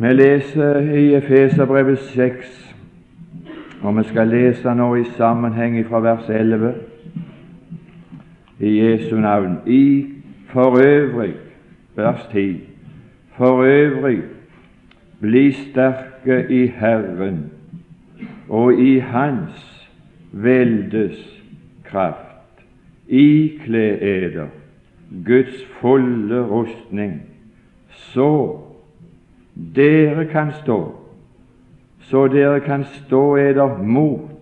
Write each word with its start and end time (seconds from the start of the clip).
Vi 0.00 0.06
leser 0.06 0.78
i 0.94 1.14
Efeserbrevet 1.14 1.98
6, 1.98 2.76
og 3.82 3.96
vi 3.96 4.02
skal 4.06 4.28
lese 4.28 4.74
nå 4.74 4.92
i 4.94 5.04
sammenheng 5.16 5.74
fra 5.88 5.98
vers 5.98 6.28
11 6.30 6.68
i 8.60 8.74
Jesu 8.78 9.16
navn. 9.16 9.56
I 9.66 10.06
for 10.52 10.78
øvrig, 10.78 11.34
vers 11.96 12.28
10, 12.30 12.60
for 13.36 13.64
øvrig 13.64 14.22
bli 15.20 15.52
sterke 15.52 16.46
i 16.50 16.66
Herren 16.66 17.50
og 18.48 18.78
i 18.78 18.98
Hans 18.98 19.90
veldes 20.32 21.42
kraft. 21.84 22.62
Ikle 23.08 24.00
eder 24.00 24.46
Guds 25.26 25.66
fulle 25.80 26.42
rustning, 26.42 27.22
så 27.88 28.67
dere 29.74 30.26
kan 30.30 30.52
stå, 30.62 30.80
så 32.00 32.26
dere 32.28 32.60
kan 32.60 32.84
stå 32.84 33.36
eder 33.36 33.82
mot 33.82 34.38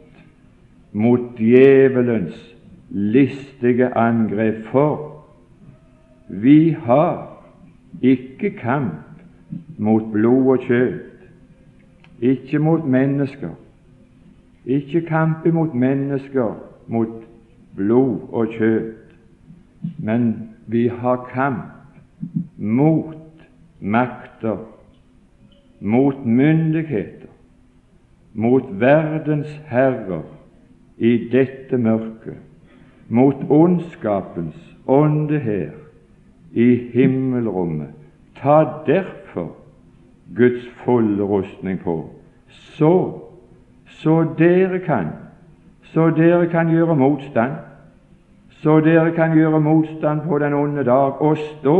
mot 0.96 1.20
djevelens 1.38 2.54
listige 2.90 3.96
angrep. 3.96 4.64
For 4.72 5.24
vi 6.28 6.70
har 6.70 7.42
ikke 8.02 8.50
kamp 8.50 8.92
mot 9.78 10.12
blod 10.12 10.46
og 10.46 10.64
kjøtt, 10.64 11.28
ikke 12.20 12.58
mot 12.58 12.84
mennesker, 12.84 13.52
ikke 14.66 15.00
kamp 15.06 15.46
mot 15.52 15.74
mennesker, 15.74 16.56
mot 16.86 17.12
blod 17.76 18.28
og 18.32 18.56
kjøtt, 18.56 19.12
men 19.98 20.32
vi 20.66 20.88
har 20.88 21.28
kamp 21.32 22.00
mot 22.56 23.44
makter, 23.80 24.56
mot 25.80 26.26
myndigheter, 26.26 27.28
mot 28.34 28.64
verdens 28.80 29.60
herrer 29.66 30.22
i 30.98 31.28
dette 31.32 31.78
mørket, 31.78 32.40
mot 33.08 33.36
ondskapens 33.50 34.76
ånde 34.86 35.38
her 35.38 35.70
i 36.52 36.74
himmelrommet. 36.92 37.92
Ta 38.36 38.64
derfor 38.86 39.52
Guds 40.36 40.68
fulle 40.84 41.22
rustning 41.22 41.80
på, 41.80 42.10
så 42.48 43.22
så 43.86 44.24
dere 44.38 44.78
kan 44.78 45.06
så 45.96 46.10
dere 46.10 46.46
kan 46.50 46.68
gjøre 46.68 46.96
motstand, 46.96 47.52
så 48.60 48.80
dere 48.80 49.14
kan 49.14 49.32
gjøre 49.36 49.60
motstand 49.60 50.20
på 50.28 50.38
den 50.38 50.54
onde 50.54 50.84
dag 50.84 51.22
og 51.22 51.36
stå, 51.38 51.78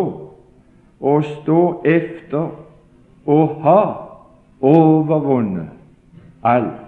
og 1.01 1.25
stå 1.25 1.83
efter 1.85 2.49
og 3.27 3.63
ha 3.63 3.81
overvunnet 4.61 5.69
alt. 6.45 6.83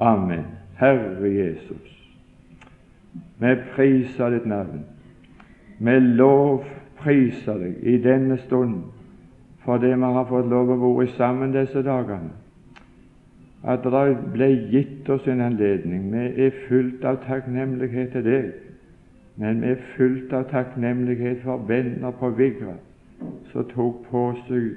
Amen. 0.00 0.46
Herre 0.78 1.30
Jesus, 1.30 2.10
vi 3.38 3.54
priser 3.74 4.30
ditt 4.34 4.46
navn. 4.46 4.82
Vi 5.78 5.98
lovpriser 6.18 7.58
deg 7.58 7.78
i 7.86 7.96
denne 8.02 8.38
stund 8.42 8.80
for 9.62 9.78
det 9.78 9.94
vi 9.94 10.14
har 10.16 10.26
fått 10.26 10.50
lov 10.50 10.72
å 10.74 10.78
være 10.98 11.14
sammen 11.16 11.54
disse 11.54 11.84
dagene 11.86 12.34
at 13.62 13.84
det 13.86 14.16
ble 14.34 14.48
gitt 14.72 15.08
oss 15.10 15.26
en 15.30 15.40
anledning. 15.40 16.08
Vi 16.10 16.46
er 16.46 16.56
fullt 16.66 17.04
av 17.06 17.20
takknemlighet 17.26 18.10
til 18.10 18.24
deg, 18.26 18.48
men 19.38 19.60
vi 19.62 19.70
er 19.70 19.84
fullt 19.96 20.32
av 20.34 20.48
takknemlighet 20.50 21.44
for 21.44 21.62
venner 21.68 22.10
på 22.18 22.32
Vigra 22.38 22.74
som 23.52 23.68
tok 23.70 24.02
på 24.10 24.24
seg 24.48 24.72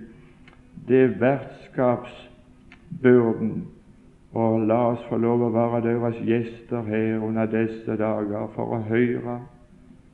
det 0.87 1.21
vertskapsbyrden 1.21 3.67
og 4.35 4.67
la 4.67 4.77
oss 4.91 5.03
få 5.09 5.17
lov 5.17 5.41
å 5.45 5.53
være 5.55 5.81
deres 5.85 6.17
gjester 6.27 6.81
her 6.89 7.23
under 7.23 7.45
disse 7.47 7.95
dager 7.97 8.47
for 8.55 8.65
å 8.75 8.81
høre 8.89 9.39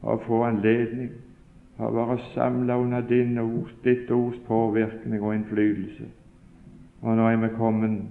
og 0.01 0.21
få 0.27 0.43
anledning 0.45 1.09
til 1.09 1.87
å 1.87 1.91
være 1.95 2.17
samla 2.35 2.77
under 2.77 3.01
din 3.09 3.39
ord, 3.41 3.71
ditt 3.83 4.11
ords 4.13 4.37
påvirkning 4.45 5.21
og 5.21 5.35
innflytelse. 5.35 6.05
Og 7.01 7.17
nå 7.17 7.27
er 7.31 7.41
vi 7.41 7.49
kommet 7.57 8.01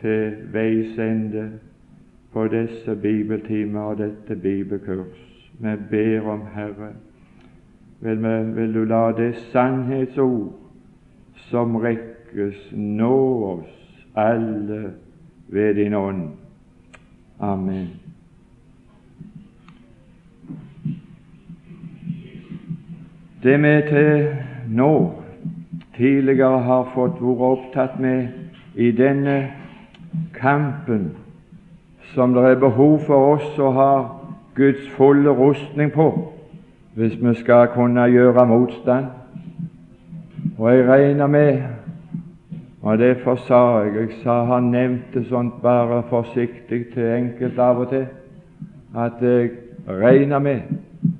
til 0.00 0.36
veis 0.52 0.98
ende 1.00 1.48
på 2.32 2.44
disse 2.52 2.96
bibeltimer 3.00 3.80
og 3.80 3.98
dette 3.98 4.36
bibelkurs. 4.36 5.16
Vi 5.60 5.76
ber 5.90 6.28
om, 6.28 6.42
Herre, 6.54 6.92
vil, 8.00 8.20
vi, 8.20 8.52
vil 8.60 8.74
du 8.74 8.84
la 8.84 9.12
det 9.16 9.34
sannhetsord 9.52 10.59
som 11.50 11.76
rekkes, 11.76 12.70
nå 12.72 13.14
oss 13.44 14.06
alle 14.14 14.92
ved 15.48 15.74
din 15.74 15.94
ånd. 15.94 16.28
Amen. 17.40 17.88
Det 23.42 23.56
vi 23.62 23.74
til 23.88 24.36
nå 24.68 24.92
tidligere 25.96 26.58
har 26.60 26.90
fått 26.94 27.18
vært 27.20 27.46
opptatt 27.46 28.00
med 28.00 28.28
i 28.74 28.90
denne 28.92 29.38
kampen 30.36 31.10
som 32.14 32.34
det 32.34 32.44
er 32.44 32.60
behov 32.60 32.98
for 33.06 33.34
oss 33.36 33.58
å 33.58 33.70
ha 33.74 33.92
Guds 34.54 34.88
fulle 34.96 35.32
rustning 35.34 35.92
på 35.94 36.10
hvis 36.98 37.16
vi 37.22 37.34
skal 37.38 37.70
kunne 37.72 38.08
gjøre 38.10 38.46
motstand. 38.50 39.19
Og 40.58 40.76
jeg 40.76 40.88
regner 40.88 41.26
med, 41.26 41.62
og 42.82 42.98
derfor 42.98 43.36
sa 43.36 43.78
jeg 43.78 43.94
Jeg 43.94 44.08
sa 44.22 44.44
han 44.44 44.62
nevnte 44.62 45.24
sånt 45.28 45.62
bare 45.62 46.02
forsiktig 46.08 46.86
til 46.94 47.04
enkelte 47.16 47.62
av 47.62 47.80
og 47.80 47.88
til, 47.88 48.06
at 48.96 49.22
jeg 49.22 49.50
regner 49.88 50.38
med 50.38 50.60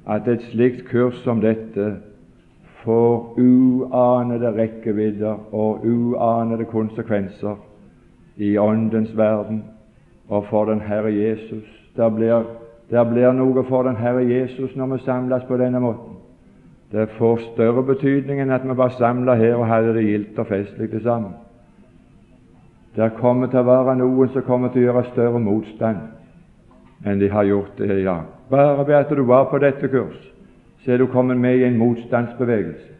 at 0.08 0.28
et 0.28 0.42
slikt 0.53 0.88
kurs 0.88 1.14
som 1.25 1.41
dette 1.41 1.97
får 2.84 3.38
uanede 3.38 4.53
rekkevidder 4.56 5.54
og 5.54 5.84
uanede 5.84 6.64
konsekvenser 6.64 7.56
i 8.37 8.58
Åndens 8.58 9.16
verden 9.16 9.64
og 10.28 10.44
for 10.44 10.64
den 10.64 10.81
Herre 10.81 11.12
Jesus. 11.14 11.64
Det 11.97 12.14
blir, 12.14 12.42
det 12.91 13.08
blir 13.08 13.32
noe 13.32 13.64
for 13.69 13.82
den 13.82 13.97
Herre 13.97 14.25
Jesus 14.25 14.76
når 14.76 14.87
vi 14.87 14.98
samles 15.04 15.44
på 15.48 15.56
denne 15.56 15.81
måten. 15.81 16.09
Det 16.93 17.06
får 17.19 17.37
større 17.53 17.83
betydning 17.87 18.41
enn 18.43 18.51
at 18.51 18.65
vi 18.67 18.75
bare 18.75 18.97
samla 18.99 19.37
her 19.39 19.55
og 19.55 19.69
hadde 19.71 19.95
det 19.95 20.06
gildt 20.09 20.39
og 20.43 20.49
festlig 20.49 20.91
det 20.91 21.03
sammen. 21.05 21.37
Det 22.97 23.12
kommer 23.21 23.47
til 23.47 23.62
å 23.62 23.69
være 23.69 23.95
noen 24.01 24.33
som 24.34 24.43
kommer 24.43 24.73
til 24.73 24.83
å 24.83 24.89
gjøre 24.89 25.05
større 25.12 25.43
motstand 25.43 27.06
enn 27.06 27.21
de 27.21 27.29
har 27.31 27.47
gjort 27.47 27.79
det 27.79 28.00
i 28.00 28.05
dag. 28.05 28.27
Bare 28.50 28.87
ved 28.87 28.97
at 28.97 29.15
du 29.15 29.23
var 29.25 29.47
på 29.53 29.61
dette 29.62 29.89
kurs, 29.89 30.19
så 30.83 30.93
er 30.93 30.99
du 30.99 31.06
kommet 31.06 31.39
med 31.39 31.61
i 31.61 31.65
en 31.69 31.79
motstandsbevegelse. 31.79 32.91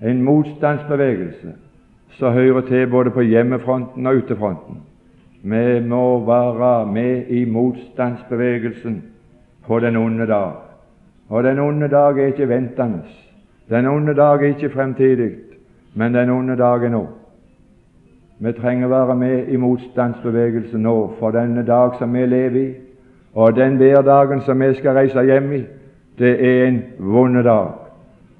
En 0.00 0.24
motstandsbevegelse 0.24 1.52
som 2.16 2.32
hører 2.32 2.64
til 2.66 2.88
både 2.90 3.12
på 3.12 3.22
hjemmefronten 3.28 4.06
og 4.06 4.24
utefronten. 4.24 4.80
Vi 5.42 5.80
må 5.84 6.24
være 6.24 6.86
med 6.86 7.28
i 7.28 7.44
motstandsbevegelsen 7.44 9.02
på 9.66 9.78
den 9.78 9.96
onde 9.96 10.26
dag. 10.26 10.71
Og 11.32 11.44
den 11.44 11.58
onde 11.58 11.88
dag 11.88 12.18
er 12.18 12.26
ikke 12.26 12.48
ventende. 12.48 13.02
Den 13.70 13.86
onde 13.86 14.14
dag 14.14 14.42
er 14.42 14.46
ikke 14.46 14.70
fremtidig, 14.70 15.30
men 15.94 16.14
den 16.14 16.30
onde 16.30 16.56
dag 16.56 16.84
er 16.84 16.88
nå. 16.88 17.06
Vi 18.38 18.52
trenger 18.52 18.88
være 18.88 19.16
med 19.16 19.46
i 19.48 19.56
motstandsbevegelsen 19.56 20.82
nå 20.82 21.14
for 21.18 21.30
denne 21.30 21.64
dag 21.66 21.94
som 21.98 22.12
vi 22.14 22.26
lever 22.26 22.60
i, 22.60 22.72
og 23.34 23.56
den 23.56 23.76
hverdagen 23.76 24.42
som 24.42 24.60
vi 24.60 24.74
skal 24.74 24.92
reise 24.92 25.22
hjem 25.24 25.52
i, 25.52 25.62
det 26.18 26.32
er 26.48 26.66
en 26.66 26.82
vonde 26.98 27.42
dag. 27.42 27.70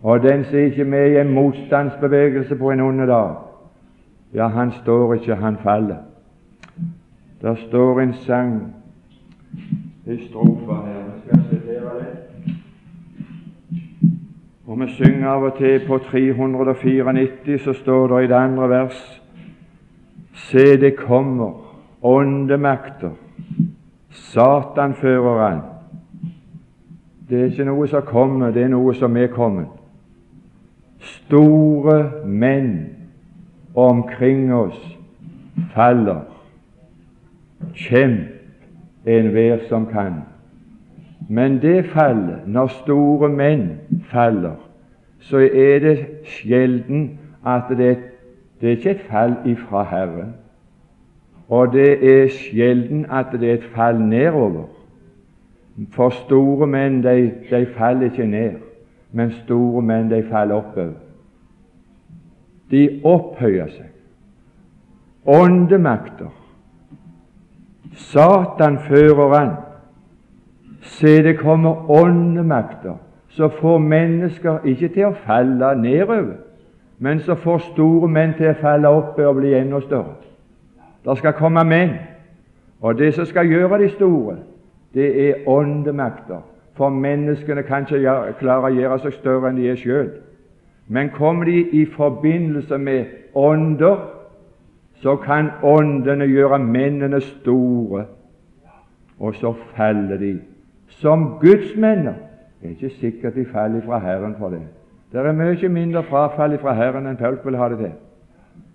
Og 0.03 0.23
den 0.23 0.45
som 0.45 0.59
ikke 0.59 0.83
er 0.83 0.87
med 0.87 1.13
i 1.13 1.21
en 1.21 1.33
motstandsbevegelse 1.35 2.57
på 2.57 2.71
en 2.71 2.81
onde 2.81 3.07
dag, 3.07 3.35
ja, 4.35 4.49
han 4.49 4.73
står 4.83 5.15
ikke, 5.15 5.35
han 5.35 5.57
faller. 5.63 5.97
Der 7.43 7.55
står 7.55 8.01
en 8.01 8.13
sang, 8.15 8.75
i 10.07 10.29
strofa 10.29 10.73
her. 10.73 10.95
Jeg 10.95 11.21
skal 11.25 11.41
sitere 11.51 11.99
det. 11.99 12.22
Og 14.73 14.81
vi 14.81 14.87
synger 14.89 15.29
av 15.29 15.43
og 15.45 15.59
til 15.59 15.83
på 15.85 15.99
394, 15.99 17.59
så 17.61 17.73
står 17.77 18.07
det 18.09 18.21
i 18.25 18.29
det 18.31 18.37
andre 18.37 18.69
vers 18.69 19.01
Se, 20.35 20.81
det 20.81 20.97
kommer 20.97 21.53
åndemakter. 22.03 23.11
Satan 24.11 24.95
fører 24.95 25.43
an. 25.45 25.61
Det 27.29 27.41
er 27.41 27.45
ikke 27.53 27.69
noe 27.69 27.89
som 27.89 28.09
kommer, 28.09 28.51
det 28.51 28.65
er 28.65 28.73
noe 28.73 28.95
som 28.97 29.17
er 29.17 29.29
kommet. 29.29 29.69
Store 31.01 32.25
menn 32.25 32.73
omkring 33.77 34.55
oss 34.55 34.81
faller. 35.77 36.25
Kjemp 37.75 39.05
enhver 39.05 39.69
som 39.69 39.87
kan. 39.93 40.23
Men 41.29 41.63
det 41.63 41.85
fallet, 41.85 42.47
når 42.47 42.67
store 42.67 43.29
menn 43.29 43.71
faller, 44.11 44.57
så 45.21 45.39
er 45.39 45.79
det 45.79 45.99
sjelden 46.25 47.19
at 47.47 47.63
det, 47.69 47.99
Det 48.61 48.69
er 48.69 48.77
ikke 48.77 48.91
et 48.91 49.07
fall 49.11 49.35
ifra 49.45 49.83
Herren. 49.83 50.35
Og 51.49 51.73
det 51.73 52.23
er 52.23 52.29
sjelden 52.29 53.07
at 53.11 53.27
det 53.33 53.51
er 53.51 53.55
et 53.55 53.71
fall 53.75 54.01
nedover. 54.01 54.65
For 55.91 56.11
store 56.11 56.67
menn 56.67 57.03
de, 57.03 57.33
de 57.51 57.67
faller 57.77 58.03
ikke 58.11 58.27
ned, 58.27 58.53
men 59.13 59.33
store 59.33 59.83
menn 59.83 60.11
de 60.11 60.23
faller 60.31 60.55
oppover. 60.55 60.95
De 62.71 63.01
opphøyer 63.05 63.69
seg. 63.69 63.91
Åndemakter. 65.27 66.31
Satan 67.95 68.79
fører 68.89 69.35
an. 69.37 69.53
Se, 70.83 71.23
det 71.23 71.39
kommer 71.39 71.91
åndemakter 71.91 72.99
så 73.33 73.49
får 73.49 73.79
mennesker 73.79 74.59
ikke 74.65 74.89
til 74.93 75.07
å 75.09 75.17
falle 75.25 75.73
nedover, 75.81 76.35
men 76.99 77.21
så 77.25 77.35
får 77.41 77.63
store 77.71 78.09
menn 78.13 78.35
til 78.37 78.51
å 78.51 78.59
falle 78.61 78.91
oppe 78.93 79.25
og 79.27 79.39
bli 79.41 79.55
enda 79.57 79.81
større. 79.81 80.19
Det 81.05 81.17
skal 81.19 81.37
komme 81.39 81.65
menn, 81.65 81.95
og 82.81 82.99
det 82.99 83.15
som 83.17 83.27
skal 83.27 83.49
gjøre 83.49 83.81
de 83.81 83.89
store, 83.95 84.37
det 84.95 85.09
er 85.29 85.49
åndemakter. 85.49 86.45
For 86.77 86.93
menneskene 86.93 87.65
kan 87.69 87.89
ikke 87.89 88.37
klare 88.41 88.69
å 88.69 88.77
gjøre 88.77 89.01
seg 89.03 89.17
større 89.17 89.51
enn 89.51 89.59
de 89.61 89.71
er 89.71 89.81
sjøl. 89.81 90.13
Men 90.89 91.11
kommer 91.13 91.49
de 91.49 91.59
i 91.73 91.85
forbindelse 91.89 92.79
med 92.79 93.35
ånder, 93.35 93.97
så 95.03 95.17
kan 95.17 95.51
åndene 95.65 96.29
gjøre 96.29 96.61
mennene 96.63 97.21
store, 97.21 98.07
og 99.19 99.37
så 99.41 99.55
faller 99.75 100.21
de 100.21 100.37
som 101.03 101.27
gudsmenner. 101.41 102.15
Det 102.61 102.69
er 102.69 102.75
ikke 102.79 102.95
sikkert 103.01 103.35
de 103.35 103.45
faller 103.53 103.83
fra 103.87 103.99
Herren 103.99 104.35
for 104.39 104.55
det. 104.55 104.63
Det 105.13 105.21
er 105.21 105.33
mye 105.33 105.69
mindre 105.69 106.03
frafall 106.03 106.55
fra 106.63 106.73
Herren 106.79 107.07
enn 107.07 107.19
Paulus 107.21 107.45
vil 107.45 107.59
ha 107.61 107.69
det 107.69 107.79
til. 107.79 107.93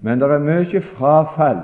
Men 0.02 0.20
det 0.22 0.30
er 0.32 0.44
mye 0.44 0.82
frafall 0.94 1.62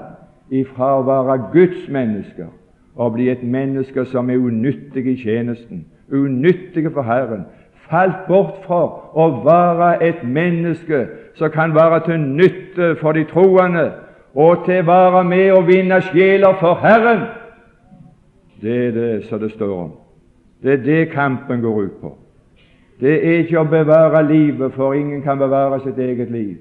ifra 0.50 0.94
å 0.98 1.04
være 1.06 1.36
Guds 1.54 1.90
mennesker 1.92 2.48
og 2.96 3.14
bli 3.14 3.30
et 3.30 3.44
menneske 3.44 4.06
som 4.06 4.30
er 4.30 4.42
unyttig 4.42 5.06
i 5.10 5.16
tjenesten, 5.18 5.86
unyttig 6.14 6.86
for 6.94 7.06
Herren, 7.06 7.46
falt 7.90 8.28
bort 8.28 8.62
fra 8.66 8.82
å 9.14 9.26
være 9.46 9.96
et 10.06 10.22
menneske 10.24 11.06
som 11.38 11.52
kan 11.52 11.74
være 11.76 12.04
til 12.06 12.22
nytte 12.22 12.94
for 13.02 13.18
de 13.18 13.26
troende, 13.30 13.90
og 14.36 14.66
til 14.66 14.82
å 14.82 14.88
være 14.90 15.24
med 15.30 15.52
og 15.54 15.68
vinne 15.68 16.02
sjeler 16.10 16.58
for 16.62 16.82
Herren. 16.82 17.26
Det 18.62 18.78
er 18.88 18.96
det 18.96 19.12
som 19.30 19.42
det 19.42 19.52
står 19.58 19.74
om. 19.74 19.92
Det 20.64 20.74
er 20.74 20.84
det 20.84 21.12
kampen 21.12 21.62
går 21.62 21.82
ut 21.82 21.92
på. 22.02 22.18
Det 23.00 23.14
er 23.14 23.40
ikke 23.44 23.60
å 23.60 23.68
bevare 23.68 24.22
livet, 24.28 24.74
for 24.74 24.94
ingen 24.94 25.22
kan 25.22 25.38
bevare 25.38 25.82
sitt 25.84 25.98
eget 26.00 26.32
liv. 26.32 26.58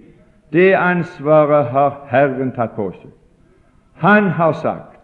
Det 0.53 0.73
ansvaret 0.75 1.71
har 1.71 2.01
Herren 2.11 2.51
tatt 2.57 2.75
på 2.77 2.91
seg. 2.93 3.11
Han 4.03 4.29
har 4.29 4.53
sagt 4.53 4.99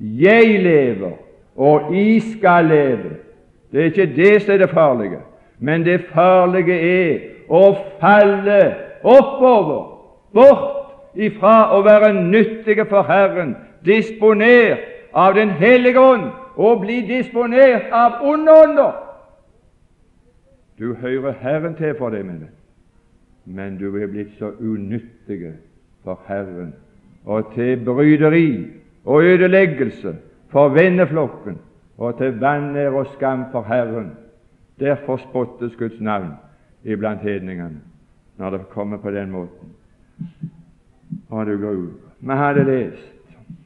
'Jeg 0.00 0.62
lever, 0.62 1.12
og 1.56 1.94
I 1.94 2.20
skal 2.20 2.64
leve'. 2.64 3.16
Det 3.72 3.80
er 3.80 3.84
ikke 3.84 4.16
det 4.16 4.42
som 4.42 4.54
er 4.54 4.58
det 4.58 4.70
farlige, 4.70 5.18
men 5.58 5.84
det 5.84 6.00
farlige 6.12 6.80
er 6.80 7.18
å 7.48 7.76
falle 8.00 8.74
oppover, 9.04 9.98
bort 10.34 10.92
ifra 11.14 11.72
å 11.76 11.82
være 11.82 12.12
nyttige 12.12 12.84
for 12.84 13.02
Herren, 13.02 13.56
disponert 13.84 14.78
av 15.14 15.34
Den 15.34 15.50
hellige 15.50 16.00
ånd, 16.00 16.30
og 16.56 16.80
bli 16.80 17.00
disponert 17.06 17.92
av 17.92 18.20
onde 18.22 18.52
ånder. 18.64 18.92
Du 20.78 20.94
hører 20.94 21.32
Herren 21.40 21.74
til 21.74 21.94
for 21.98 22.10
det, 22.10 22.24
men, 22.26 22.48
men 23.44 23.78
du 23.78 23.96
er 23.96 24.06
blitt 24.06 24.32
så 24.38 24.52
unyttige 24.60 25.54
for 26.04 26.20
Herren 26.26 26.74
og 27.24 27.52
til 27.54 27.84
bryderi 27.84 28.66
og 29.04 29.22
ødeleggelse 29.22 30.16
for 30.50 30.68
venneflokken 30.68 31.58
og 31.98 32.18
til 32.18 32.40
vanære 32.40 32.90
og 32.90 33.06
skam 33.14 33.44
for 33.52 33.62
Herren. 33.62 34.10
Derfor 34.80 35.16
spottes 35.16 35.76
Guds 35.76 36.00
navn 36.00 36.32
iblant 36.84 37.20
hedningene 37.20 37.80
når 38.36 38.50
det 38.50 38.68
kommer 38.68 38.96
på 38.96 39.10
den 39.10 39.30
måten. 39.30 39.74
Å, 41.30 41.44
du 41.44 41.56
gru, 41.60 41.86
vi 42.20 42.36
hadde 42.36 42.64
lest 42.64 43.12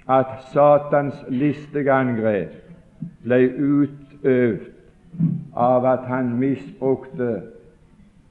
at 0.08 0.42
Satans 0.52 1.24
listige 1.28 1.92
angrep 1.92 2.65
ble 3.25 3.40
utøvd 3.58 4.72
av 5.56 5.87
at 5.87 6.08
han 6.08 6.34
misbrukte 6.38 7.43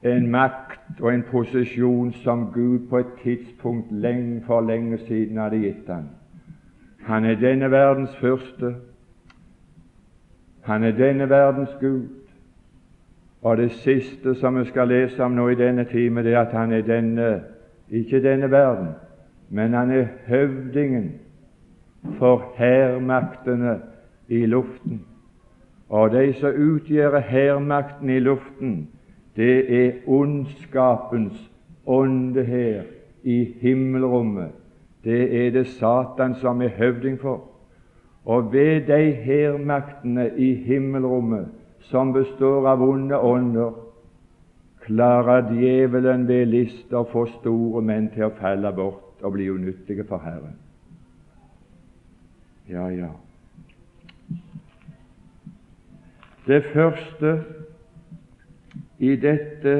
en 0.06 0.30
makt 0.30 1.00
og 1.00 1.14
en 1.14 1.24
posisjon 1.30 2.12
som 2.22 2.50
Gud 2.54 2.88
på 2.90 2.98
et 2.98 3.14
tidspunkt 3.22 3.92
lenge 3.92 4.42
for 4.46 4.60
lenge 4.60 4.98
siden 4.98 5.38
hadde 5.38 5.58
gitt 5.58 5.88
ham. 5.88 6.08
Han 7.06 7.24
er 7.24 7.34
denne 7.34 7.70
verdens 7.70 8.16
første. 8.20 8.74
Han 10.62 10.84
er 10.84 10.92
denne 10.92 11.28
verdens 11.30 11.74
Gud. 11.80 12.08
Og 13.42 13.56
det 13.56 13.70
siste 13.72 14.34
som 14.34 14.58
vi 14.58 14.64
skal 14.64 14.88
lese 14.88 15.22
om 15.22 15.30
nå 15.32 15.48
i 15.48 15.58
denne 15.58 15.84
time, 15.84 16.22
det 16.22 16.34
er 16.34 16.40
at 16.40 16.52
han 16.52 16.72
er 16.72 16.82
denne, 16.82 17.42
ikke 17.90 18.22
denne 18.22 18.50
verden, 18.50 18.88
men 19.50 19.74
han 19.74 19.90
er 19.90 20.06
høvdingen 20.26 21.12
for 22.18 22.52
hærmaktene 22.56 23.78
i 24.28 24.46
luften. 24.46 25.04
Og 25.88 26.10
de 26.10 26.32
som 26.40 26.50
utgjør 26.50 27.20
hærmakten 27.20 28.10
i 28.10 28.18
luften, 28.18 28.88
det 29.36 29.84
er 29.84 29.92
ondskapens 30.06 31.50
ånde 31.86 32.44
her 32.44 32.82
i 33.22 33.44
himmelrommet. 33.60 34.50
Det 35.04 35.46
er 35.46 35.50
det 35.50 35.66
Satan 35.66 36.34
som 36.34 36.62
er 36.62 36.68
høvding 36.68 37.20
for. 37.20 37.44
Og 38.24 38.52
ved 38.52 38.80
de 38.80 39.12
hærmaktene 39.12 40.30
i 40.36 40.54
himmelrommet 40.54 41.46
som 41.80 42.12
består 42.12 42.66
av 42.66 42.82
onde 42.82 43.20
ånder, 43.20 43.72
klarer 44.80 45.50
djevelen 45.50 46.26
ved 46.28 46.46
list 46.46 46.94
å 46.94 47.04
få 47.10 47.26
store 47.38 47.82
menn 47.82 48.08
til 48.14 48.26
å 48.26 48.34
falle 48.38 48.70
bort 48.74 49.22
og 49.22 49.34
bli 49.34 49.48
unyttige 49.50 50.06
for 50.06 50.22
Herren. 50.22 50.58
Ja, 52.70 52.88
ja. 52.90 53.10
Det 56.46 56.64
første 56.72 57.42
i 58.98 59.16
dette 59.16 59.72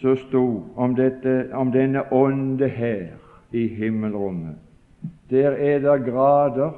som 0.00 0.16
sto 0.16 0.44
om, 0.76 0.94
dette, 0.96 1.50
om 1.54 1.70
denne 1.72 2.02
ånde 2.12 2.68
her 2.68 3.06
i 3.52 3.66
himmelrommet. 3.68 4.56
Der 5.30 5.50
er 5.50 5.78
det 5.78 6.04
grader, 6.08 6.72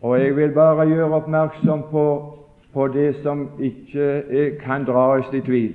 og 0.00 0.20
jeg 0.20 0.36
vil 0.36 0.54
bare 0.54 0.88
gjøre 0.88 1.10
oppmerksom 1.20 1.82
på, 1.90 2.04
på 2.72 2.86
det 2.88 3.16
som 3.22 3.48
ikke 3.58 4.56
kan 4.62 4.84
dras 4.88 5.28
i 5.34 5.40
tvil. 5.40 5.74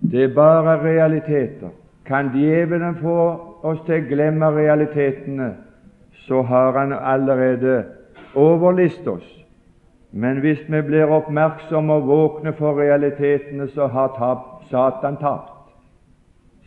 Det 0.00 0.24
er 0.24 0.34
bare 0.34 0.82
realiteter. 0.84 1.70
Kan 2.04 2.30
djevelen 2.34 3.00
få 3.00 3.16
oss 3.62 3.80
til 3.86 4.02
å 4.02 4.08
glemme 4.08 4.52
realitetene, 4.52 5.48
så 6.28 6.42
har 6.42 6.78
han 6.78 6.92
allerede 6.92 7.84
overlist 8.34 9.06
oss. 9.08 9.34
Men 10.12 10.40
hvis 10.40 10.58
vi 10.68 10.80
blir 10.82 11.04
oppmerksomme 11.04 11.92
og 11.92 12.08
våkne 12.08 12.52
for 12.52 12.80
realitetene, 12.80 13.68
så 13.68 13.86
har 13.86 14.14
tapt, 14.18 14.68
Satan 14.70 15.16
tapt. 15.16 15.72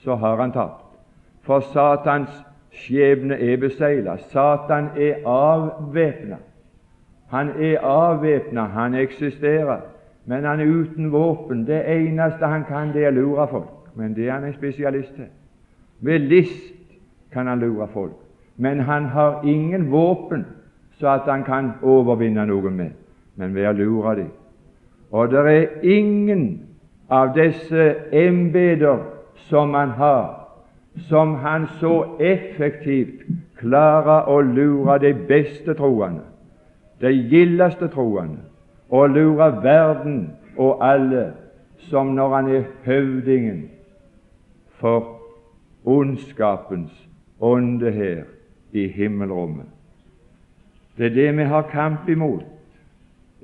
Så 0.03 0.15
har 0.15 0.41
han 0.41 0.51
tapt. 0.51 0.85
For 1.41 1.59
Satans 1.59 2.29
skjebne 2.71 3.37
er 3.37 3.57
besegla. 3.57 4.17
Satan 4.17 4.89
er 4.97 5.25
avvæpna. 5.25 6.37
Han 7.29 7.49
er 7.49 7.79
avvæpna, 7.79 8.61
han 8.61 8.93
eksisterer, 8.93 9.79
men 10.25 10.43
han 10.43 10.59
er 10.59 10.65
uten 10.65 11.11
våpen. 11.11 11.67
Det 11.67 11.83
eneste 11.87 12.45
han 12.45 12.65
kan, 12.65 12.93
det 12.93 13.05
er 13.05 13.13
å 13.13 13.15
lure 13.15 13.47
folk. 13.47 13.69
Men 13.95 14.15
det 14.15 14.27
er 14.27 14.33
han 14.33 14.45
en 14.49 14.53
spesialist 14.57 15.15
til. 15.15 15.29
Ved 15.99 16.19
list 16.19 16.73
kan 17.31 17.47
han 17.47 17.59
lure 17.59 17.87
folk, 17.93 18.17
men 18.61 18.79
han 18.79 19.05
har 19.05 19.41
ingen 19.43 19.91
våpen 19.91 20.45
så 20.99 21.07
at 21.07 21.21
han 21.25 21.43
kan 21.43 21.71
overvinne 21.81 22.43
noen 22.45 22.75
med, 22.77 22.89
men 23.35 23.55
vær 23.55 23.71
lur 23.73 24.05
av 24.05 24.15
dem. 24.19 24.27
Og 25.11 25.31
det 25.31 25.39
er 25.49 25.79
ingen 25.81 26.43
av 27.09 27.31
disse 27.33 27.87
embeter 28.13 28.99
som 29.49 29.73
han 29.73 29.95
har, 29.97 30.27
som 31.09 31.33
han 31.41 31.65
så 31.79 32.19
effektivt 32.19 33.23
klarer 33.57 34.29
å 34.29 34.35
lure 34.45 34.99
de 35.01 35.13
beste 35.27 35.73
troende, 35.73 36.21
de 37.01 37.09
gildeste 37.31 37.89
troende, 37.89 38.43
og 38.93 39.09
lure 39.15 39.47
verden 39.63 40.19
og 40.57 40.85
alle, 40.85 41.31
som 41.89 42.13
når 42.13 42.35
han 42.35 42.51
er 42.59 42.69
høvdingen 42.85 43.63
for 44.77 45.17
ondskapens 45.85 46.93
ånde 47.41 47.89
her 47.91 48.21
i 48.71 48.87
himmelrommet. 48.87 49.65
Det 50.97 51.05
er 51.05 51.15
det 51.15 51.37
vi 51.37 51.43
har 51.43 51.61
kamp 51.61 52.09
imot. 52.09 52.43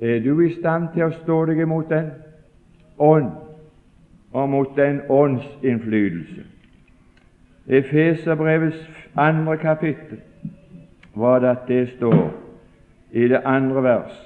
Er 0.00 0.20
du 0.20 0.40
i 0.40 0.54
stand 0.54 0.88
til 0.94 1.08
å 1.08 1.14
stå 1.22 1.44
deg 1.48 1.60
imot 1.64 1.88
den 1.90 2.10
ånd 2.98 3.30
og 4.32 4.48
mot 4.48 4.76
den 4.76 5.00
åndsinnflytelse. 5.08 6.44
Efeserbrevets 7.66 8.88
andre 9.16 9.56
kapittel 9.56 10.20
var 11.14 11.38
det 11.38 11.48
at 11.48 11.68
det 11.68 11.88
står 11.96 12.30
i 13.12 13.28
det 13.28 13.40
andre 13.44 13.82
vers. 13.82 14.24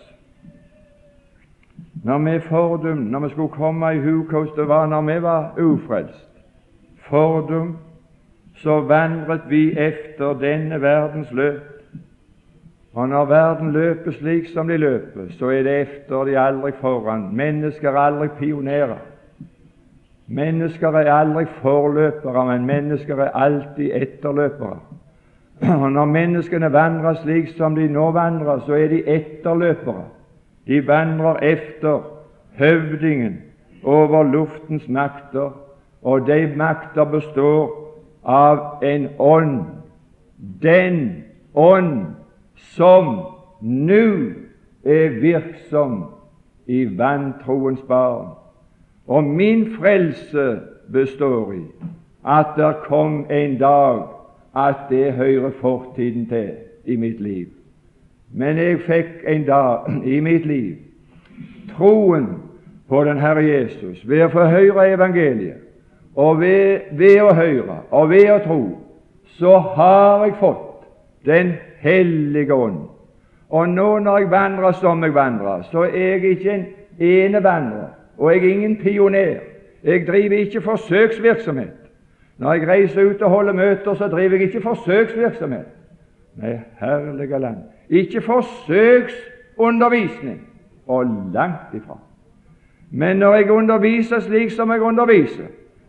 Når 2.05 2.19
vi 2.19 2.41
fordum, 2.41 2.99
når 2.99 3.21
vi 3.21 3.29
skulle 3.31 3.49
komme 3.49 3.95
i 3.95 4.01
hukost, 4.01 4.57
det 4.57 4.69
var 4.69 4.87
når 4.87 5.03
vi 5.03 5.23
var 5.23 5.55
ufrelst, 5.59 6.31
fordum, 6.97 7.77
så 8.63 8.81
vandret 8.81 9.41
vi 9.49 9.79
efter 9.79 10.33
denne 10.39 10.81
verdens 10.83 11.33
løp. 11.33 11.63
Og 12.95 13.09
når 13.09 13.25
verden 13.25 13.73
løper 13.73 14.13
slik 14.13 14.49
som 14.53 14.69
de 14.69 14.77
løper, 14.77 15.21
så 15.39 15.51
er 15.51 15.63
det 15.63 15.81
efter 15.81 16.25
de 16.25 16.39
aldri 16.39 16.73
foran. 16.81 17.29
Mennesker 17.33 17.91
er 17.91 17.99
aldri 17.99 18.29
pionerer. 18.39 18.99
Mennesker 20.27 20.89
er 20.89 21.13
aldri 21.13 21.45
forløpere, 21.45 22.47
men 22.47 22.67
mennesker 22.67 23.17
er 23.17 23.31
alltid 23.31 23.91
etterløpere. 23.95 24.79
Og 25.83 25.93
Når 25.93 26.05
menneskene 26.05 26.73
vandrer 26.73 27.15
slik 27.15 27.49
som 27.57 27.75
de 27.75 27.89
nå 27.89 28.11
vandrer, 28.11 28.61
så 28.67 28.75
er 28.75 28.89
de 28.89 29.07
etterløpere. 29.07 30.05
De 30.67 30.87
vandrer 30.87 31.37
efter 31.37 32.01
høvdingen 32.59 33.39
over 33.85 34.23
luftens 34.23 34.89
makter, 34.89 35.51
og 36.03 36.27
de 36.27 36.53
makter 36.57 37.05
består 37.05 37.82
av 38.23 38.83
en 38.83 39.09
ånd. 39.19 39.65
Den 40.63 41.25
ånd 41.55 42.07
som 42.55 43.15
nå 43.61 44.07
er 44.85 45.21
virksom 45.21 46.05
i 46.67 46.85
vantroens 46.99 47.83
barn. 47.89 48.29
Og 49.07 49.25
min 49.25 49.67
frelse 49.79 50.61
består 50.93 51.53
i 51.53 51.65
at 52.25 52.55
det 52.57 52.75
kom 52.87 53.27
en 53.31 53.59
dag 53.59 54.03
at 54.57 54.87
det 54.91 55.13
hører 55.13 55.51
fortiden 55.61 56.27
til 56.29 56.51
i 56.85 56.97
mitt 56.97 57.21
liv. 57.21 57.47
Men 58.33 58.57
jeg 58.57 58.81
fikk 58.87 59.27
en 59.29 59.45
dag 59.47 59.91
i 60.05 60.21
mitt 60.21 60.47
liv 60.47 60.77
troen 61.77 62.27
på 62.89 63.05
den 63.05 63.21
Herre 63.21 63.45
Jesus 63.45 64.09
ved 64.09 64.27
å 64.27 64.33
få 64.33 64.47
høre 64.53 64.89
evangeliet. 64.93 65.62
Og 66.17 66.41
ved, 66.41 66.81
ved 66.93 67.23
å 67.23 67.35
høre 67.35 67.79
og 67.91 68.11
ved 68.11 68.31
å 68.31 68.39
tro 68.45 68.79
så 69.39 69.59
har 69.59 70.25
jeg 70.27 70.35
fått 70.41 70.69
Den 71.25 71.53
hellige 71.79 72.55
ånd. 72.55 72.79
Og 73.49 73.69
nå 73.69 73.99
når 73.99 74.19
jeg 74.19 74.31
vandrer 74.31 74.73
som 74.73 75.05
jeg 75.05 75.15
vandrer, 75.15 75.63
så 75.71 75.79
er 75.87 76.17
jeg 76.17 76.25
ikke 76.25 76.51
en 76.51 76.67
enevandrer, 76.99 77.89
og 78.19 78.33
jeg 78.33 78.43
er 78.43 78.49
ingen 78.51 78.77
pioner. 78.77 79.39
Jeg 79.85 80.07
driver 80.07 80.37
ikke 80.37 80.61
forsøksvirksomhet. 80.61 81.71
Når 82.39 82.53
jeg 82.53 82.69
reiser 82.69 83.07
ut 83.07 83.23
og 83.23 83.31
holder 83.31 83.53
møter, 83.53 83.95
så 83.95 84.09
driver 84.09 84.37
jeg 84.37 84.43
ikke 84.43 84.61
forsøksvirksomhet. 84.61 85.67
Nei, 86.43 86.59
herlige 86.81 87.39
land. 87.39 87.57
Ikke 87.89 88.21
forsøksundervisning, 88.21 90.41
og 90.87 91.07
langt 91.35 91.75
ifra. 91.75 91.99
Men 92.91 93.17
når 93.17 93.35
jeg 93.35 93.51
underviser 93.51 94.21
slik 94.21 94.51
som 94.51 94.71
jeg 94.71 94.81
underviser, 94.81 95.45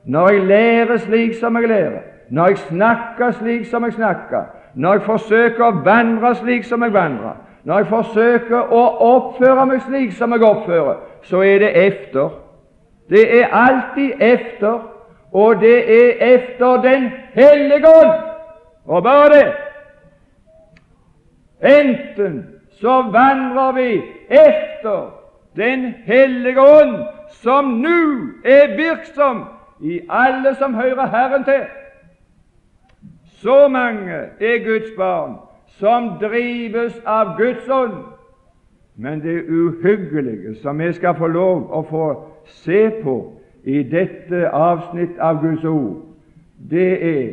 når 0.06 0.30
jeg 0.30 0.44
lærer 0.46 0.98
slik 0.98 1.34
som 1.40 1.56
jeg 1.56 1.68
lærer, 1.68 2.02
når 2.30 2.48
jeg 2.48 2.58
snakker 2.58 3.32
slik 3.32 3.66
som 3.66 3.84
jeg 3.84 3.94
snakker, 3.94 4.44
når 4.76 4.94
jeg 4.94 5.02
forsøker 5.02 5.66
å 5.66 5.82
vandre 5.86 6.36
slik 6.36 6.64
som 6.64 6.84
jeg 6.84 6.94
vandrer, 6.94 7.36
når 7.64 7.78
jeg 7.78 7.88
forsøker 7.88 8.74
å 8.74 8.84
oppføre 9.00 9.66
meg 9.66 9.84
slik 9.88 10.12
som 10.18 10.34
jeg 10.36 10.44
oppfører, 10.44 10.98
så 11.24 11.42
er 11.42 11.60
det 11.60 11.72
efter. 11.86 12.30
Det 13.10 13.24
er 13.40 13.54
alltid 13.54 14.12
efter 14.20 14.82
og 15.34 15.62
det 15.62 16.06
er 16.06 16.36
efter 16.36 16.82
Den 16.82 17.12
hellige 17.34 17.88
ånd. 17.88 18.24
Og 18.86 19.04
bare 19.04 19.30
det. 19.30 19.54
Enten 21.80 22.46
så 22.82 23.02
vandrer 23.02 23.72
vi 23.72 24.04
efter 24.30 25.20
Den 25.56 25.94
hellige 26.06 26.62
ånd, 26.62 27.06
som 27.30 27.66
nå 27.66 28.28
er 28.46 28.76
virksom 28.76 29.44
i 29.84 30.00
alle 30.10 30.56
som 30.56 30.74
hører 30.74 31.08
Herren 31.08 31.44
til. 31.44 31.63
Så 33.24 33.68
mange 33.68 34.13
er 34.40 34.63
Guds 34.66 34.92
barn 34.98 35.36
som 35.68 36.10
drives 36.22 37.02
av 37.06 37.38
Guds 37.38 37.70
ånd. 37.70 37.98
Men 38.96 39.22
det 39.22 39.44
uhyggelige 39.50 40.56
som 40.56 40.80
vi 40.80 40.94
skal 40.94 41.16
få 41.18 41.28
lov 41.28 41.68
å 41.74 41.82
få 41.90 42.06
se 42.46 42.90
på 43.04 43.18
i 43.63 43.84
dette 43.84 44.50
avsnitt 44.50 45.20
av 45.20 45.42
Guds 45.42 45.66
ord, 45.66 46.02
det 46.70 46.92
er 47.04 47.30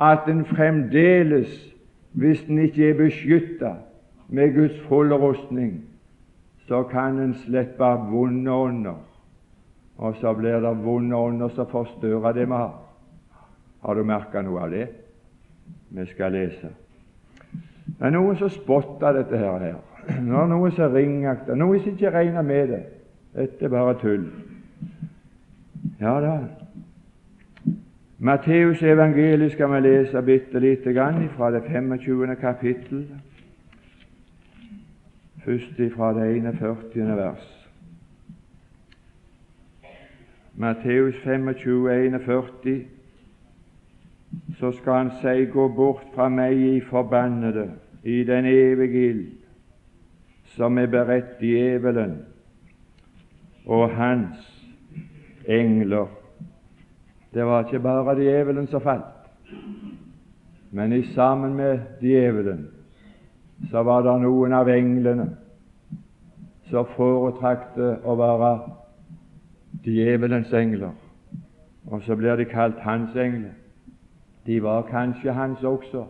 at 0.00 0.28
en 0.28 0.44
fremdeles, 0.44 1.52
hvis 2.12 2.44
en 2.48 2.58
ikke 2.58 2.90
er 2.90 2.98
beskytta 2.98 3.74
med 4.28 4.54
Guds 4.54 4.80
fulle 4.88 5.16
rustning, 5.16 5.82
så 6.68 6.82
kan 6.82 7.18
en 7.18 7.34
slippe 7.34 7.88
vonde 8.10 8.50
ånder, 8.50 9.00
og 9.98 10.16
så 10.20 10.32
blir 10.34 10.60
det 10.60 10.84
vonde 10.84 11.16
ånder 11.16 11.48
som 11.48 11.68
forstyrrer 11.70 12.32
det 12.32 12.46
vi 12.46 12.54
har. 12.54 12.78
Har 13.82 13.94
du 13.94 14.04
merka 14.06 14.42
noe 14.42 14.60
av 14.62 14.70
det? 14.70 14.86
Vi 15.90 16.06
skal 16.06 16.32
lese. 16.32 16.70
Det 17.86 18.06
er 18.06 18.14
noen 18.14 18.38
som 18.38 18.50
spotter 18.50 19.18
dette 19.18 19.38
her. 19.38 19.58
Det 20.06 20.16
er 20.16 20.24
noen 20.24 20.72
som 20.72 20.94
ringakter, 20.94 21.58
noen 21.58 21.82
som 21.82 21.94
ikke 21.94 22.14
regner 22.14 22.42
med 22.46 22.72
det. 22.72 22.82
Dette 23.36 23.64
er 23.66 23.72
bare 23.72 23.94
tull. 24.00 24.26
Ja 26.00 26.18
da. 26.22 26.36
Matteus 28.22 28.82
evangeliet 28.86 29.52
skal 29.52 29.70
vi 29.72 29.80
lese 29.82 30.22
bitte 30.22 30.60
lite 30.62 30.92
grann 30.94 31.28
fra 31.36 31.50
det 31.50 31.64
25. 31.66 32.36
kapittel, 32.40 33.06
først 35.44 35.80
fra 35.96 36.12
det 36.14 36.36
41. 36.36 37.16
vers. 37.16 37.61
Matteus 40.54 41.14
25, 41.24 41.88
41, 41.88 42.86
så 44.58 44.72
skal 44.72 44.92
han 44.92 45.10
si:" 45.20 45.44
Gå 45.44 45.68
bort 45.68 46.04
fra 46.14 46.28
meg, 46.28 46.56
i 46.56 46.80
forbannede, 46.80 47.70
i 48.04 48.24
den 48.24 48.44
evige 48.44 49.08
ild, 49.08 49.30
som 50.44 50.78
er 50.78 50.86
beredt 50.86 51.40
djevelen 51.40 52.18
og 53.66 53.90
hans 53.90 54.68
engler. 55.46 56.06
Det 57.34 57.46
var 57.46 57.64
ikke 57.64 57.80
bare 57.80 58.16
djevelen 58.20 58.66
som 58.66 58.80
falt, 58.80 59.04
men 60.70 60.92
i 60.92 61.02
sammen 61.02 61.54
med 61.54 61.78
djevelen 62.00 62.68
så 63.70 63.82
var 63.82 64.02
det 64.02 64.20
noen 64.22 64.52
av 64.52 64.68
englene 64.68 65.30
som 66.70 66.88
foretrakte 66.96 67.96
å 68.04 68.16
være 68.16 68.81
djevelens 69.84 70.52
engler. 70.52 70.90
Og 71.86 72.02
så 72.02 72.16
blir 72.16 72.36
de 72.36 72.44
kalt 72.44 72.78
hans 72.80 73.16
engler. 73.16 73.50
De 74.46 74.62
var 74.62 74.82
kanskje 74.82 75.32
hans 75.32 75.62
også. 75.62 76.04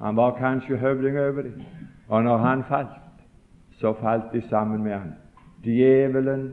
Han 0.00 0.16
var 0.16 0.36
kanskje 0.38 0.76
høvding 0.76 1.18
over 1.18 1.42
dem. 1.42 1.62
Og 2.08 2.22
når 2.22 2.36
han 2.36 2.64
falt, 2.68 2.88
så 3.70 3.92
falt 3.92 4.32
de 4.32 4.42
sammen 4.48 4.82
med 4.82 4.92
han. 4.92 5.12
Djevelen 5.64 6.52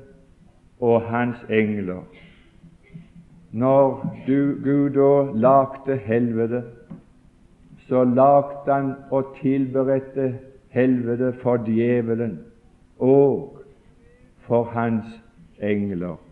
og 0.79 1.01
hans 1.01 1.37
engler. 1.49 2.01
Når 3.51 4.15
du, 4.27 4.55
Gud 4.63 4.89
da 4.89 5.31
lagde 5.33 5.97
helvete, 5.97 6.63
så 7.87 8.03
lagde 8.03 8.73
han 8.73 8.93
og 9.11 9.35
tilberedte 9.41 10.39
helvete 10.69 11.33
for 11.41 11.57
djevelen 11.65 12.39
og 12.99 13.57
for 14.39 14.63
hans 14.63 15.05
engler. 15.61 16.28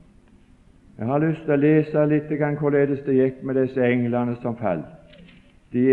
Jeg 0.97 1.07
har 1.07 1.19
lyst 1.21 1.43
til 1.45 1.53
å 1.53 1.61
lese 1.61 2.05
litt 2.09 2.31
hvordan 2.31 2.95
det 3.05 3.17
gikk 3.17 3.43
med 3.43 3.55
disse 3.55 3.81
englene 3.85 4.35
som 4.41 4.57
falt. 4.57 4.85
De, 5.73 5.83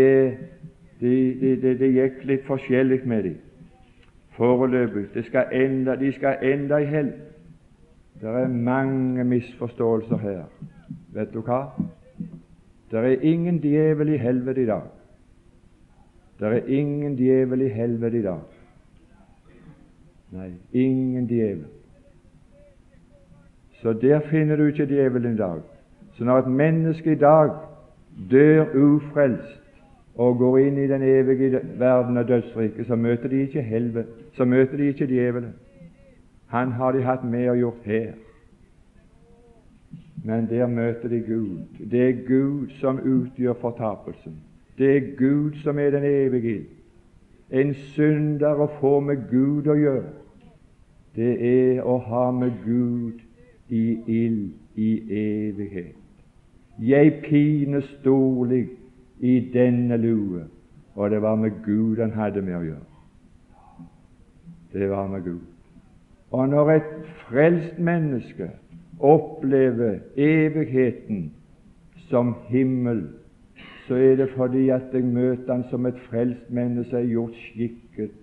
de, 0.99 1.15
de, 1.61 1.73
de 1.77 1.89
gikk 1.93 2.23
litt 2.25 2.45
forskjellig 2.47 3.01
med 3.05 3.23
dem 3.23 3.41
foreløpig. 4.37 5.13
De 5.13 5.23
skal 5.23 5.45
enda, 5.51 5.95
de 5.95 6.11
skal 6.11 6.37
enda 6.41 6.77
i 6.77 6.85
hell. 6.85 7.11
Det 8.21 8.29
er 8.29 8.47
mange 8.47 9.23
misforståelser 9.23 10.17
her. 10.17 10.43
Vet 11.13 11.33
du 11.33 11.41
hva? 11.41 11.61
Det 12.91 12.99
er 12.99 13.21
ingen 13.21 13.59
djevel 13.59 14.13
i 14.13 14.17
helvete 14.17 14.61
i 14.61 14.65
dag. 14.65 14.89
Det 16.39 16.47
er 16.47 16.67
ingen 16.67 17.15
djevel 17.15 17.61
i 17.61 17.69
helvete 17.71 18.19
i 18.19 18.21
dag. 18.21 18.43
Nei, 20.35 20.51
ingen 20.73 21.27
djevel. 21.27 21.74
Så 23.85 23.93
der 23.93 24.19
finner 24.19 24.55
du 24.55 24.65
ikke 24.65 24.85
djevelen 24.85 25.33
i 25.33 25.37
dag. 25.37 25.59
Så 26.13 26.23
når 26.23 26.37
et 26.37 26.47
menneske 26.51 27.11
i 27.11 27.15
dag 27.15 27.49
dør 28.31 28.65
ufrelst 28.73 29.61
og 30.15 30.37
går 30.37 30.57
inn 30.57 30.77
i 30.77 30.87
den 30.89 31.03
evige 31.05 31.59
verden 31.77 32.17
og 32.17 32.27
dødsriket, 32.27 32.87
så 32.87 32.95
møter 32.95 33.29
de 33.29 33.41
ikke 33.45 33.61
helvete, 33.61 34.07
så 34.33 34.45
møter 34.45 34.77
de 34.77 34.87
ikke 34.87 35.07
djevelen. 35.07 35.51
Han 36.47 36.71
har 36.71 36.91
de 36.91 37.03
hatt 37.03 37.23
med 37.23 37.49
og 37.49 37.57
gjort 37.57 37.83
her. 37.83 38.07
Men 40.23 40.49
der 40.49 40.67
møter 40.67 41.09
de 41.09 41.19
Gud. 41.19 41.59
Det 41.91 42.09
er 42.09 42.25
Gud 42.27 42.67
som 42.79 42.99
utgjør 42.99 43.53
fortapelsen. 43.61 44.39
Det 44.77 44.97
er 44.97 45.15
Gud 45.17 45.61
som 45.63 45.79
er 45.79 45.89
den 45.89 46.03
evige 46.03 46.55
ild. 46.55 46.65
En 47.51 47.73
synder 47.73 48.65
å 48.65 48.67
få 48.79 48.99
med 48.99 49.29
Gud 49.29 49.69
å 49.69 49.77
gjøre, 49.77 50.09
det 51.15 51.37
er 51.51 51.83
å 51.85 51.99
ha 52.01 52.31
med 52.31 52.51
Gud 52.65 53.21
i 53.69 53.99
ild 54.07 54.51
i 54.75 54.89
evighet. 55.09 55.95
Jeg 56.79 57.13
pines 57.23 57.85
storlig 57.99 58.67
i 59.19 59.39
denne 59.53 59.97
lue, 59.97 60.43
og 60.95 61.11
det 61.11 61.21
var 61.21 61.35
med 61.35 61.51
Gud 61.65 61.97
han 61.97 62.11
hadde 62.11 62.41
med 62.41 62.55
å 62.55 62.63
gjøre. 62.65 62.85
Det 64.73 64.89
var 64.91 65.07
med 65.07 65.23
Gud. 65.23 65.43
Og 66.31 66.49
når 66.49 66.71
et 66.71 66.91
frelst 67.29 67.79
menneske 67.79 68.49
opplever 68.99 69.99
evigheten 70.15 71.31
som 72.09 72.35
himmel, 72.47 73.07
så 73.87 73.95
er 73.95 74.15
det 74.15 74.29
fordi 74.35 74.69
at 74.69 74.93
jeg 74.93 75.03
møter 75.03 75.53
han 75.53 75.63
som 75.69 75.85
et 75.85 75.99
frelst 76.09 76.49
menneske 76.49 76.97
er 76.97 77.07
gjort 77.07 77.35
skikket 77.47 78.15